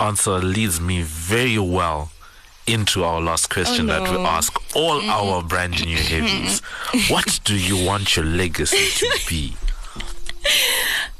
answer 0.00 0.38
leads 0.38 0.80
me 0.80 1.02
very 1.02 1.58
well 1.58 2.10
into 2.66 3.04
our 3.04 3.20
last 3.20 3.48
question 3.48 3.86
that 3.86 4.02
we 4.02 4.08
Oh, 4.08 4.12
no. 4.12 4.18
Mm-hmm. 4.18 4.26
ask 4.26 4.76
all 4.76 5.00
our 5.08 5.42
brand 5.42 5.84
new 5.86 5.96
heavies. 5.96 6.60
what 7.08 7.38
do 7.44 7.54
you 7.56 7.86
want 7.86 8.16
your 8.16 8.24
legacy 8.24 8.88
to 9.06 9.20
be? 9.28 9.54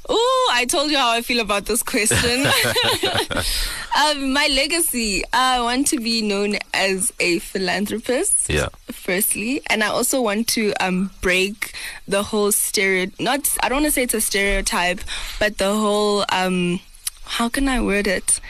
Oh, 0.09 0.51
I 0.55 0.64
told 0.66 0.91
you 0.91 0.99
how 0.99 1.11
I 1.11 1.22
feel 1.22 1.41
about 1.41 1.66
this 1.66 1.82
question. 1.82 2.47
um, 3.97 4.32
my 4.32 4.49
legacy, 4.49 5.24
I 5.32 5.61
want 5.61 5.86
to 5.88 5.99
be 5.99 6.22
known 6.22 6.57
as 6.74 7.12
a 7.18 7.38
philanthropist. 7.38 8.51
Yeah. 8.51 8.68
Firstly, 8.90 9.62
and 9.68 9.82
I 9.82 9.88
also 9.88 10.20
want 10.20 10.49
to 10.49 10.72
um 10.80 11.11
break 11.20 11.72
the 12.07 12.22
whole 12.22 12.53
stereo. 12.53 13.11
Not, 13.18 13.49
I 13.62 13.68
don't 13.68 13.82
want 13.82 13.86
to 13.86 13.92
say 13.92 14.03
it's 14.03 14.14
a 14.14 14.20
stereotype, 14.20 15.01
but 15.38 15.59
the 15.59 15.72
whole 15.74 16.24
um, 16.30 16.80
how 17.24 17.49
can 17.49 17.68
I 17.68 17.80
word 17.80 18.07
it? 18.07 18.40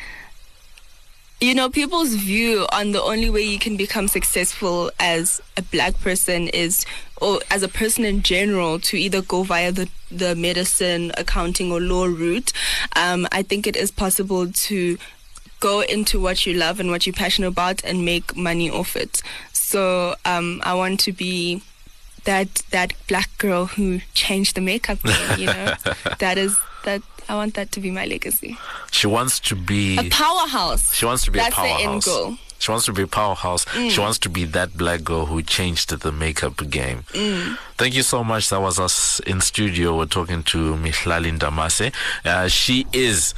you 1.40 1.55
know, 1.55 1.68
people's 1.68 2.14
view 2.14 2.66
on 2.72 2.92
the 2.92 3.03
only 3.03 3.28
way 3.28 3.42
you 3.42 3.59
can 3.59 3.76
become 3.76 4.09
successful 4.09 4.90
as 4.99 5.42
a 5.57 5.62
black 5.62 5.99
person 6.01 6.49
is, 6.49 6.86
or 7.20 7.40
as 7.51 7.62
a 7.62 7.68
person 7.68 8.07
in 8.07 8.22
general, 8.22 8.78
to 8.78 8.97
either 8.97 9.20
go 9.20 9.42
via 9.42 9.70
the, 9.70 9.88
the 10.11 10.34
medicine, 10.34 11.12
accounting, 11.18 11.70
or 11.70 11.78
law 11.80 12.07
route. 12.07 12.55
Um, 12.94 13.28
I 13.32 13.42
think 13.42 13.66
it 13.66 13.76
is 13.76 13.90
possible 13.90 14.51
to 14.51 14.97
go 15.61 15.80
into 15.80 16.20
what 16.20 16.46
you 16.46 16.54
love 16.54 16.80
and 16.80 16.90
what 16.90 17.07
you're 17.07 17.12
passionate 17.14 17.48
about 17.48 17.82
and 17.84 18.04
make 18.04 18.36
money 18.36 18.70
off 18.70 18.96
it. 18.96 19.22
So 19.52 20.14
um, 20.24 20.61
I 20.64 20.74
want 20.74 21.00
to 21.00 21.12
be 21.12 21.62
that 22.24 22.62
that 22.70 22.92
black 23.09 23.30
girl 23.38 23.66
who 23.66 24.00
changed 24.14 24.54
the 24.57 24.61
makeup 24.61 25.02
game. 25.02 25.38
You 25.38 25.46
know, 25.46 25.74
that 26.18 26.38
is 26.38 26.59
that. 26.84 27.02
I 27.28 27.34
want 27.34 27.54
that 27.54 27.72
to 27.72 27.80
be 27.80 27.90
my 27.90 28.07
legacy. 28.07 28.57
She 28.92 29.09
wants 29.09 29.40
to 29.40 29.57
be 29.57 29.98
A 29.98 30.09
powerhouse. 30.11 30.94
She 30.94 31.04
wants 31.07 31.24
to 31.24 31.32
be 31.32 31.40
That's 31.40 31.59
a 31.59 31.61
the 31.61 31.66
powerhouse. 31.66 31.82
end 31.82 32.04
goal. 32.04 32.30
Mm. 32.32 32.38
She 32.61 32.70
wants 32.70 32.86
to 32.86 32.92
be 32.92 33.02
a 33.02 33.07
powerhouse. 33.09 33.66
She 33.74 33.98
wants 34.00 34.18
to 34.20 34.28
be 34.28 34.44
that 34.44 34.76
black 34.78 35.02
girl 35.02 35.26
who 35.26 35.42
changed 35.42 35.90
the 35.90 36.12
makeup 36.12 36.57
game. 36.70 37.02
Mm. 37.12 37.59
Thank 37.76 37.94
you 37.96 38.02
so 38.02 38.22
much. 38.22 38.48
That 38.50 38.61
was 38.61 38.78
us 38.78 39.18
in 39.26 39.40
studio. 39.40 39.96
We're 39.98 40.07
talking 40.07 40.44
to 40.44 40.74
Mihlali 40.76 41.36
Ndamase. 41.36 41.92
Uh, 42.24 42.46
she 42.46 42.86
is. 42.92 43.34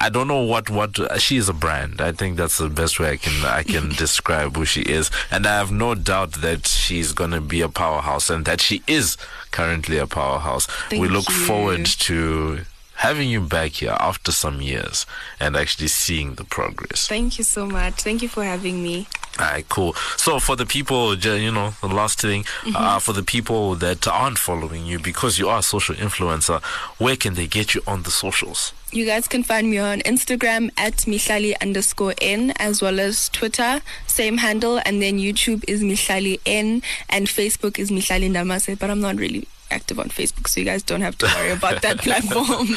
I 0.00 0.08
don't 0.08 0.28
know 0.28 0.42
what 0.42 0.70
what 0.70 0.98
uh, 0.98 1.18
she 1.18 1.36
is 1.36 1.48
a 1.50 1.52
brand. 1.52 2.00
I 2.00 2.12
think 2.12 2.38
that's 2.38 2.56
the 2.56 2.70
best 2.70 2.98
way 2.98 3.10
I 3.12 3.16
can 3.18 3.44
I 3.44 3.62
can 3.62 3.90
describe 3.98 4.56
who 4.56 4.64
she 4.64 4.80
is, 4.80 5.10
and 5.30 5.46
I 5.46 5.58
have 5.58 5.70
no 5.70 5.94
doubt 5.94 6.32
that 6.40 6.66
she's 6.66 7.12
gonna 7.12 7.40
be 7.42 7.60
a 7.60 7.68
powerhouse, 7.68 8.30
and 8.30 8.44
that 8.46 8.60
she 8.62 8.82
is 8.86 9.18
currently 9.50 9.98
a 9.98 10.06
powerhouse. 10.06 10.66
we 10.90 11.06
look 11.06 11.28
you. 11.28 11.34
forward 11.34 11.84
to 11.84 12.60
having 13.00 13.30
you 13.30 13.40
back 13.40 13.72
here 13.72 13.96
after 13.98 14.30
some 14.30 14.60
years 14.60 15.06
and 15.40 15.56
actually 15.56 15.88
seeing 15.88 16.34
the 16.34 16.44
progress. 16.44 17.08
Thank 17.08 17.38
you 17.38 17.44
so 17.44 17.66
much. 17.66 17.94
Thank 18.02 18.20
you 18.20 18.28
for 18.28 18.44
having 18.44 18.82
me. 18.82 19.06
All 19.38 19.46
right, 19.46 19.66
cool. 19.70 19.94
So 20.18 20.38
for 20.38 20.54
the 20.54 20.66
people, 20.66 21.16
you 21.16 21.50
know, 21.50 21.72
the 21.80 21.88
last 21.88 22.20
thing, 22.20 22.44
uh, 22.74 22.98
for 22.98 23.14
the 23.14 23.22
people 23.22 23.74
that 23.76 24.06
aren't 24.06 24.36
following 24.38 24.84
you 24.84 24.98
because 24.98 25.38
you 25.38 25.48
are 25.48 25.60
a 25.60 25.62
social 25.62 25.94
influencer, 25.94 26.62
where 26.98 27.16
can 27.16 27.34
they 27.34 27.46
get 27.46 27.74
you 27.74 27.80
on 27.86 28.02
the 28.02 28.10
socials? 28.10 28.74
You 28.92 29.06
guys 29.06 29.26
can 29.26 29.44
find 29.44 29.70
me 29.70 29.78
on 29.78 30.00
Instagram 30.00 30.70
at 30.76 30.96
Mihlali 31.06 31.54
underscore 31.62 32.14
N 32.20 32.52
as 32.56 32.82
well 32.82 33.00
as 33.00 33.30
Twitter, 33.30 33.80
same 34.06 34.36
handle, 34.38 34.78
and 34.84 35.00
then 35.00 35.16
YouTube 35.18 35.64
is 35.66 35.82
Mihlali 35.82 36.38
N 36.44 36.82
and 37.08 37.28
Facebook 37.28 37.78
is 37.78 37.90
Mihlali 37.90 38.28
Ndamase, 38.30 38.78
but 38.78 38.90
I'm 38.90 39.00
not 39.00 39.16
really 39.16 39.48
active 39.70 39.98
on 39.98 40.08
Facebook, 40.08 40.48
so 40.48 40.60
you 40.60 40.66
guys 40.66 40.82
don't 40.82 41.00
have 41.00 41.16
to 41.18 41.26
worry 41.26 41.50
about 41.50 41.82
that 41.82 41.98
platform. 42.02 42.68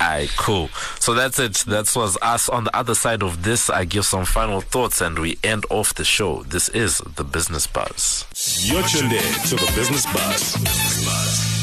Alright, 0.00 0.30
cool. 0.36 0.68
So 1.00 1.14
that's 1.14 1.38
it. 1.38 1.54
That 1.66 1.92
was 1.96 2.16
us. 2.22 2.48
On 2.48 2.64
the 2.64 2.76
other 2.76 2.94
side 2.94 3.22
of 3.22 3.42
this, 3.42 3.68
I 3.68 3.84
give 3.84 4.04
some 4.04 4.24
final 4.24 4.60
thoughts 4.60 5.00
and 5.00 5.18
we 5.18 5.38
end 5.42 5.66
off 5.70 5.94
the 5.94 6.04
show. 6.04 6.42
This 6.44 6.68
is 6.68 6.98
the 6.98 7.24
Business 7.24 7.66
Buzz. 7.66 8.24
You're 8.64 8.82
tuned 8.82 9.12
in 9.12 9.32
to 9.48 9.56
the 9.56 9.72
Business 9.74 10.06
Buzz. 10.06 11.57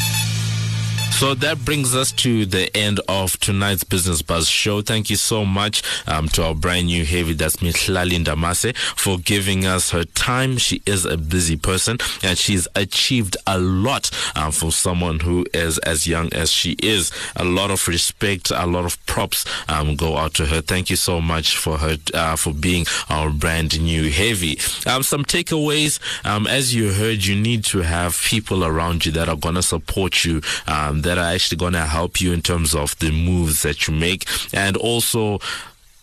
So 1.16 1.34
that 1.34 1.64
brings 1.64 1.96
us 1.96 2.12
to 2.12 2.46
the 2.46 2.76
end 2.76 3.00
of 3.08 3.40
tonight's 3.40 3.86
Business 3.86 4.22
Buzz 4.22 4.50
show. 4.50 4.82
Thank 4.82 5.10
you 5.10 5.16
so 5.16 5.46
much 5.46 5.82
um, 6.08 6.28
to 6.30 6.44
our 6.44 6.54
brand 6.54 6.88
new 6.88 7.06
heavy, 7.06 7.34
that's 7.34 7.56
Mihlali 7.58 8.22
Ndamase, 8.22 8.76
for 8.78 9.18
giving 9.20 9.66
us 9.66 9.92
her 9.92 10.04
time. 10.04 10.58
She 10.58 10.82
is 10.86 11.06
a 11.06 11.18
busy 11.18 11.56
person 11.56 12.00
and 12.22 12.38
she's 12.38 12.68
achieved 12.76 13.38
a 13.48 13.58
lot 13.58 14.12
um, 14.36 14.52
for 14.52 14.74
someone 14.74 15.22
who 15.22 15.46
is 15.54 15.78
as 15.80 16.06
young 16.06 16.34
as 16.34 16.52
she 16.52 16.76
is. 16.84 17.14
A 17.38 17.46
lot 17.46 17.72
of 17.72 17.88
respect, 17.88 18.52
a 18.52 18.66
lot 18.66 18.84
of 18.84 19.04
props 19.06 19.46
um, 19.70 19.96
go 19.96 20.18
out 20.18 20.34
to 20.34 20.46
her. 20.48 20.60
Thank 20.60 20.90
you 20.90 20.98
so 20.98 21.22
much 21.22 21.56
for 21.56 21.78
her 21.78 21.96
uh, 22.14 22.36
for 22.36 22.54
being 22.54 22.86
our 23.10 23.30
brand 23.30 23.82
new 23.82 24.12
heavy. 24.12 24.60
Um, 24.86 25.02
some 25.02 25.24
takeaways. 25.24 25.98
Um, 26.26 26.46
as 26.46 26.76
you 26.76 26.92
heard, 26.92 27.24
you 27.26 27.36
need 27.42 27.64
to 27.66 27.80
have 27.80 28.18
people 28.22 28.66
around 28.66 29.06
you 29.06 29.14
that 29.14 29.30
are 29.30 29.38
going 29.38 29.56
to 29.56 29.64
support 29.64 30.26
you, 30.26 30.42
um, 30.68 31.04
that 31.06 31.18
are 31.18 31.34
actually 31.34 31.58
going 31.58 31.74
to 31.74 31.86
help 31.86 32.20
you 32.20 32.34
in 32.34 32.42
terms 32.42 32.76
of 32.76 32.98
the 33.00 33.12
moves 33.12 33.62
that 33.62 33.88
you 33.88 33.94
make, 33.94 34.26
and 34.54 34.76
also 34.78 35.40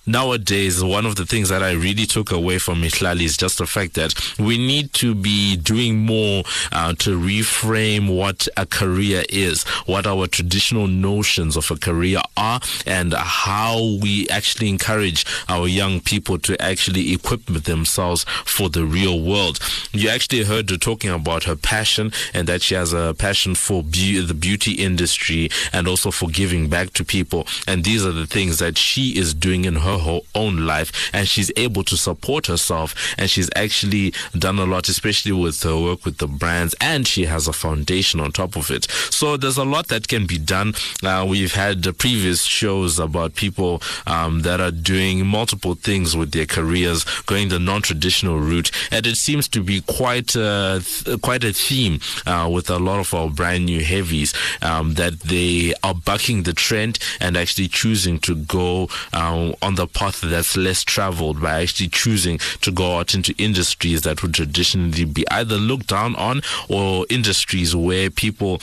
nowadays, 0.06 0.82
one 0.82 1.06
of 1.06 1.16
the 1.16 1.26
things 1.26 1.48
that 1.48 1.62
I 1.62 1.72
really 1.72 2.06
took 2.06 2.30
away 2.30 2.58
from 2.58 2.82
Mihlali 2.82 3.22
is 3.22 3.36
just 3.36 3.58
the 3.58 3.66
fact 3.66 3.94
that 3.94 4.14
we 4.38 4.58
need 4.58 4.92
to 4.94 5.14
be 5.14 5.56
doing 5.56 5.98
more 5.98 6.44
uh, 6.72 6.94
to 6.94 7.18
reframe 7.18 8.14
what 8.14 8.48
a 8.56 8.66
career 8.66 9.24
is, 9.28 9.64
what 9.86 10.06
our 10.06 10.26
traditional 10.26 10.86
notions 10.86 11.56
of 11.56 11.70
a 11.70 11.76
career 11.76 12.20
are, 12.36 12.60
and 12.86 13.12
how 13.14 13.98
we 14.00 14.28
actually 14.28 14.68
encourage 14.68 15.24
our 15.48 15.68
young 15.68 16.00
people 16.00 16.38
to 16.38 16.60
actually 16.60 17.12
equip 17.12 17.44
themselves 17.46 18.24
for 18.44 18.68
the 18.68 18.84
real 18.84 19.22
world. 19.22 19.58
You 19.92 20.08
actually 20.08 20.44
heard 20.44 20.70
her 20.70 20.76
talking 20.76 21.10
about 21.10 21.44
her 21.44 21.56
passion 21.56 22.12
and 22.34 22.48
that 22.48 22.62
she 22.62 22.74
has 22.74 22.92
a 22.92 23.14
passion 23.14 23.54
for 23.54 23.82
be- 23.82 24.20
the 24.20 24.34
beauty 24.34 24.72
industry 24.72 25.48
and 25.72 25.86
also 25.86 26.10
for 26.10 26.28
giving 26.28 26.68
back 26.68 26.92
to 26.94 27.04
people. 27.04 27.46
And 27.66 27.84
these 27.84 28.04
are 28.04 28.12
the 28.12 28.26
things 28.26 28.58
that 28.58 28.78
she 28.78 29.16
is 29.18 29.34
doing 29.34 29.64
in 29.64 29.76
her 29.76 29.91
her 29.98 30.20
own 30.34 30.66
life 30.66 31.10
and 31.12 31.28
she's 31.28 31.50
able 31.56 31.84
to 31.84 31.96
support 31.96 32.46
herself 32.46 32.94
and 33.18 33.30
she's 33.30 33.50
actually 33.56 34.12
done 34.38 34.58
a 34.58 34.64
lot, 34.64 34.88
especially 34.88 35.32
with 35.32 35.62
her 35.62 35.78
work 35.78 36.04
with 36.04 36.18
the 36.18 36.26
brands 36.26 36.74
and 36.80 37.06
she 37.06 37.24
has 37.24 37.48
a 37.48 37.52
foundation 37.52 38.20
on 38.20 38.32
top 38.32 38.56
of 38.56 38.70
it. 38.70 38.90
So 39.10 39.36
there's 39.36 39.58
a 39.58 39.64
lot 39.64 39.88
that 39.88 40.08
can 40.08 40.26
be 40.26 40.38
done. 40.38 40.74
Uh, 41.02 41.26
we've 41.28 41.54
had 41.54 41.82
the 41.82 41.92
previous 41.92 42.44
shows 42.44 42.98
about 42.98 43.34
people 43.34 43.82
um, 44.06 44.40
that 44.42 44.60
are 44.60 44.70
doing 44.70 45.26
multiple 45.26 45.74
things 45.74 46.16
with 46.16 46.32
their 46.32 46.46
careers, 46.46 47.04
going 47.22 47.48
the 47.48 47.58
non-traditional 47.58 48.38
route, 48.38 48.70
and 48.90 49.06
it 49.06 49.16
seems 49.16 49.48
to 49.48 49.62
be 49.62 49.80
quite 49.82 50.34
a, 50.34 50.82
quite 51.22 51.44
a 51.44 51.52
theme 51.52 52.00
uh, 52.26 52.48
with 52.52 52.70
a 52.70 52.78
lot 52.78 53.00
of 53.00 53.12
our 53.14 53.28
brand 53.28 53.66
new 53.66 53.82
heavies 53.84 54.34
um, 54.62 54.94
that 54.94 55.20
they 55.20 55.74
are 55.82 55.94
bucking 55.94 56.42
the 56.44 56.52
trend 56.52 56.98
and 57.20 57.36
actually 57.36 57.68
choosing 57.68 58.18
to 58.18 58.34
go 58.34 58.88
um, 59.12 59.54
on 59.62 59.74
the 59.74 59.81
the 59.82 59.88
path 59.88 60.20
that's 60.20 60.56
less 60.56 60.84
traveled 60.84 61.40
by 61.40 61.62
actually 61.62 61.88
choosing 61.88 62.38
to 62.60 62.70
go 62.70 62.98
out 62.98 63.14
into 63.14 63.34
industries 63.36 64.02
that 64.02 64.22
would 64.22 64.32
traditionally 64.32 65.04
be 65.04 65.24
either 65.28 65.56
looked 65.56 65.88
down 65.88 66.14
on 66.16 66.40
or 66.68 67.04
industries 67.10 67.74
where 67.74 68.08
people 68.08 68.60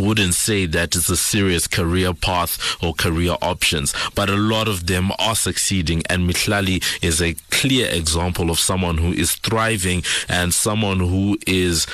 wouldn't 0.00 0.34
say 0.34 0.66
that 0.66 0.96
it's 0.96 1.08
a 1.10 1.16
serious 1.16 1.68
career 1.68 2.12
path 2.14 2.82
or 2.82 2.94
career 2.94 3.36
options, 3.40 3.94
but 4.14 4.28
a 4.28 4.36
lot 4.36 4.66
of 4.66 4.86
them 4.86 5.12
are 5.18 5.36
succeeding. 5.36 6.02
And 6.08 6.28
Mihlali 6.28 6.82
is 7.02 7.20
a 7.20 7.34
clear 7.50 7.88
example 7.90 8.50
of 8.50 8.58
someone 8.58 8.98
who 8.98 9.12
is 9.12 9.36
thriving 9.36 10.02
and 10.28 10.52
someone 10.52 10.98
who 10.98 11.38
is 11.46 11.86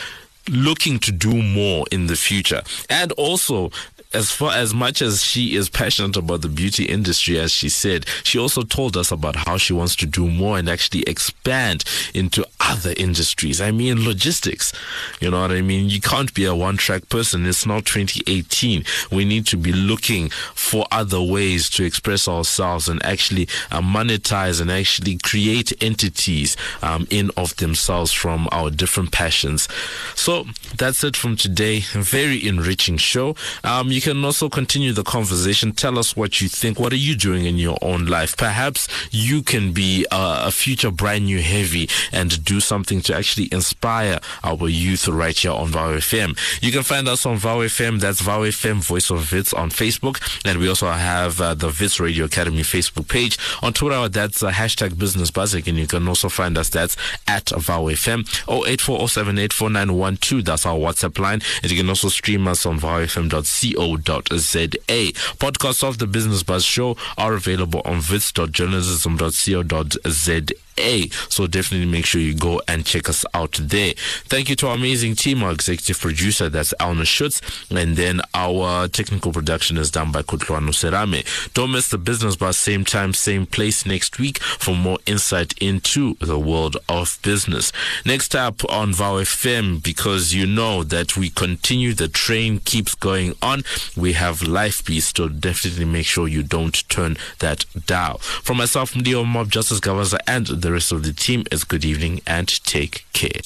looking 0.48 1.00
to 1.00 1.12
do 1.12 1.42
more 1.42 1.84
in 1.90 2.06
the 2.06 2.16
future. 2.16 2.62
And 2.88 3.12
also, 3.12 3.70
as 4.14 4.30
far 4.30 4.52
as 4.52 4.72
much 4.72 5.02
as 5.02 5.22
she 5.22 5.54
is 5.54 5.68
passionate 5.68 6.16
about 6.16 6.40
the 6.40 6.48
beauty 6.48 6.84
industry, 6.84 7.38
as 7.38 7.52
she 7.52 7.68
said, 7.68 8.06
she 8.24 8.38
also 8.38 8.62
told 8.62 8.96
us 8.96 9.12
about 9.12 9.36
how 9.36 9.58
she 9.58 9.74
wants 9.74 9.94
to 9.96 10.06
do 10.06 10.30
more 10.30 10.58
and 10.58 10.68
actually 10.68 11.02
expand 11.02 11.84
into 12.14 12.46
other 12.58 12.94
industries. 12.96 13.60
I 13.60 13.70
mean, 13.70 14.04
logistics. 14.04 14.72
You 15.20 15.30
know 15.30 15.42
what 15.42 15.50
I 15.50 15.60
mean? 15.60 15.90
You 15.90 16.00
can't 16.00 16.32
be 16.32 16.46
a 16.46 16.54
one 16.54 16.78
track 16.78 17.10
person. 17.10 17.44
It's 17.44 17.66
not 17.66 17.84
2018. 17.84 18.84
We 19.12 19.26
need 19.26 19.46
to 19.48 19.58
be 19.58 19.72
looking 19.72 20.30
for 20.30 20.86
other 20.90 21.20
ways 21.20 21.68
to 21.70 21.84
express 21.84 22.26
ourselves 22.26 22.88
and 22.88 23.04
actually 23.04 23.48
uh, 23.70 23.82
monetize 23.82 24.60
and 24.60 24.70
actually 24.70 25.18
create 25.18 25.72
entities 25.82 26.56
um, 26.80 27.06
in 27.10 27.30
of 27.36 27.56
themselves 27.56 28.12
from 28.12 28.48
our 28.52 28.70
different 28.70 29.12
passions. 29.12 29.68
So 30.14 30.46
that's 30.76 31.04
it 31.04 31.14
from 31.14 31.36
today. 31.36 31.80
Very 31.92 32.46
enriching 32.46 32.96
show. 32.96 33.36
Um, 33.64 33.90
you 33.97 33.97
can 34.00 34.24
also 34.24 34.48
continue 34.48 34.92
the 34.92 35.02
conversation. 35.02 35.72
Tell 35.72 35.98
us 35.98 36.16
what 36.16 36.40
you 36.40 36.48
think. 36.48 36.78
What 36.78 36.92
are 36.92 36.96
you 36.96 37.16
doing 37.16 37.44
in 37.46 37.56
your 37.58 37.78
own 37.82 38.06
life? 38.06 38.36
Perhaps 38.36 38.88
you 39.10 39.42
can 39.42 39.72
be 39.72 40.06
a, 40.10 40.46
a 40.46 40.50
future 40.50 40.90
brand 40.90 41.24
new 41.26 41.40
heavy 41.40 41.88
and 42.12 42.44
do 42.44 42.60
something 42.60 43.00
to 43.02 43.14
actually 43.14 43.48
inspire 43.52 44.18
our 44.44 44.68
youth 44.68 45.08
right 45.08 45.36
here 45.36 45.52
on 45.52 45.68
VOW 45.68 45.94
FM. 45.98 46.36
You 46.62 46.72
can 46.72 46.82
find 46.82 47.08
us 47.08 47.24
on 47.26 47.36
VOW 47.38 47.60
FM. 47.60 48.00
That's 48.00 48.20
VOW 48.20 48.42
FM 48.42 48.84
Voice 48.84 49.10
of 49.10 49.32
Wits 49.32 49.52
on 49.52 49.70
Facebook. 49.70 50.20
And 50.44 50.58
we 50.58 50.68
also 50.68 50.88
have 50.90 51.40
uh, 51.40 51.54
the 51.54 51.68
Wits 51.68 51.98
Radio 52.00 52.26
Academy 52.26 52.62
Facebook 52.62 53.08
page. 53.08 53.38
On 53.62 53.72
Twitter, 53.72 54.08
that's 54.08 54.42
uh, 54.42 54.50
hashtag 54.50 54.98
Business 54.98 55.30
Buzz. 55.30 55.54
And 55.54 55.66
you 55.66 55.86
can 55.86 56.06
also 56.08 56.28
find 56.28 56.58
us. 56.58 56.68
That's 56.68 56.96
at 57.26 57.48
VOW 57.50 57.90
FM. 57.92 58.24
08407849112. 58.46 60.44
That's 60.44 60.66
our 60.66 60.76
WhatsApp 60.76 61.18
line. 61.18 61.40
And 61.62 61.70
you 61.70 61.78
can 61.78 61.88
also 61.88 62.08
stream 62.08 62.46
us 62.48 62.66
on 62.66 62.78
vowfm.co 62.78 63.87
co.za. 63.96 65.12
Podcasts 65.38 65.82
of 65.82 65.98
the 65.98 66.06
Business 66.06 66.42
Buzz 66.42 66.64
Show 66.64 66.96
are 67.16 67.34
available 67.34 67.80
on 67.84 68.02
wits.journalism.co.za. 68.10 70.67
A. 70.78 71.08
So 71.28 71.46
definitely 71.46 71.86
make 71.86 72.06
sure 72.06 72.20
you 72.20 72.34
go 72.34 72.60
and 72.68 72.84
check 72.84 73.08
us 73.08 73.24
out 73.34 73.58
there. 73.60 73.94
Thank 74.24 74.48
you 74.48 74.56
to 74.56 74.68
our 74.68 74.74
amazing 74.74 75.16
team, 75.16 75.42
our 75.42 75.52
executive 75.52 76.00
producer, 76.00 76.48
that's 76.48 76.74
Alna 76.80 77.06
Schutz, 77.06 77.40
and 77.70 77.96
then 77.96 78.20
our 78.34 78.88
technical 78.88 79.32
production 79.32 79.76
is 79.76 79.90
done 79.90 80.12
by 80.12 80.22
Kutluano 80.22 80.70
Serame. 80.70 81.24
Don't 81.54 81.72
miss 81.72 81.88
the 81.88 81.98
business 81.98 82.36
buzz, 82.36 82.56
same 82.56 82.84
time, 82.84 83.12
same 83.12 83.46
place 83.46 83.86
next 83.86 84.18
week 84.18 84.38
for 84.38 84.74
more 84.74 84.98
insight 85.06 85.54
into 85.58 86.14
the 86.20 86.38
world 86.38 86.76
of 86.88 87.18
business. 87.22 87.72
Next 88.04 88.34
up 88.34 88.64
on 88.70 88.92
VOW 88.92 89.22
FM, 89.22 89.82
because 89.82 90.34
you 90.34 90.46
know 90.46 90.84
that 90.84 91.16
we 91.16 91.30
continue, 91.30 91.94
the 91.94 92.08
train 92.08 92.60
keeps 92.60 92.94
going 92.94 93.34
on. 93.42 93.64
We 93.96 94.12
have 94.14 94.42
life 94.42 94.84
beats, 94.84 95.12
so 95.14 95.28
definitely 95.28 95.84
make 95.84 96.06
sure 96.06 96.28
you 96.28 96.42
don't 96.42 96.88
turn 96.88 97.16
that 97.40 97.64
dial. 97.86 98.18
From 98.18 98.58
myself, 98.58 98.94
Leo 98.94 99.24
Mob, 99.24 99.50
Justice 99.50 99.80
Gavaza, 99.80 100.18
and 100.26 100.46
the 100.46 100.67
the 100.68 100.72
rest 100.74 100.92
of 100.92 101.02
the 101.02 101.14
team 101.14 101.44
is 101.50 101.64
good 101.64 101.82
evening 101.82 102.20
and 102.26 102.46
take 102.62 103.06
care. 103.14 103.40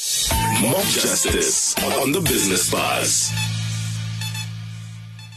Mob 0.60 0.82
Justice 0.86 1.78
on 2.00 2.10
the 2.10 2.20
Business 2.20 2.68
Buzz. 2.68 3.30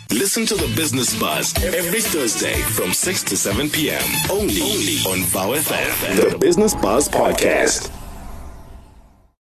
Listen 0.10 0.48
to 0.48 0.56
the 0.56 0.74
Business 0.76 1.20
Buzz 1.20 1.54
every 1.64 2.02
Thursday 2.02 2.60
from 2.62 2.92
6 2.92 3.24
to 3.26 3.38
7 3.38 3.70
p.m. 3.70 4.02
only, 4.32 4.62
only 4.62 4.98
on 5.06 5.24
VOW 5.28 5.54
FM. 5.54 6.32
The 6.32 6.38
Business 6.40 6.74
Buzz 6.74 7.08
Podcast. 7.08 7.92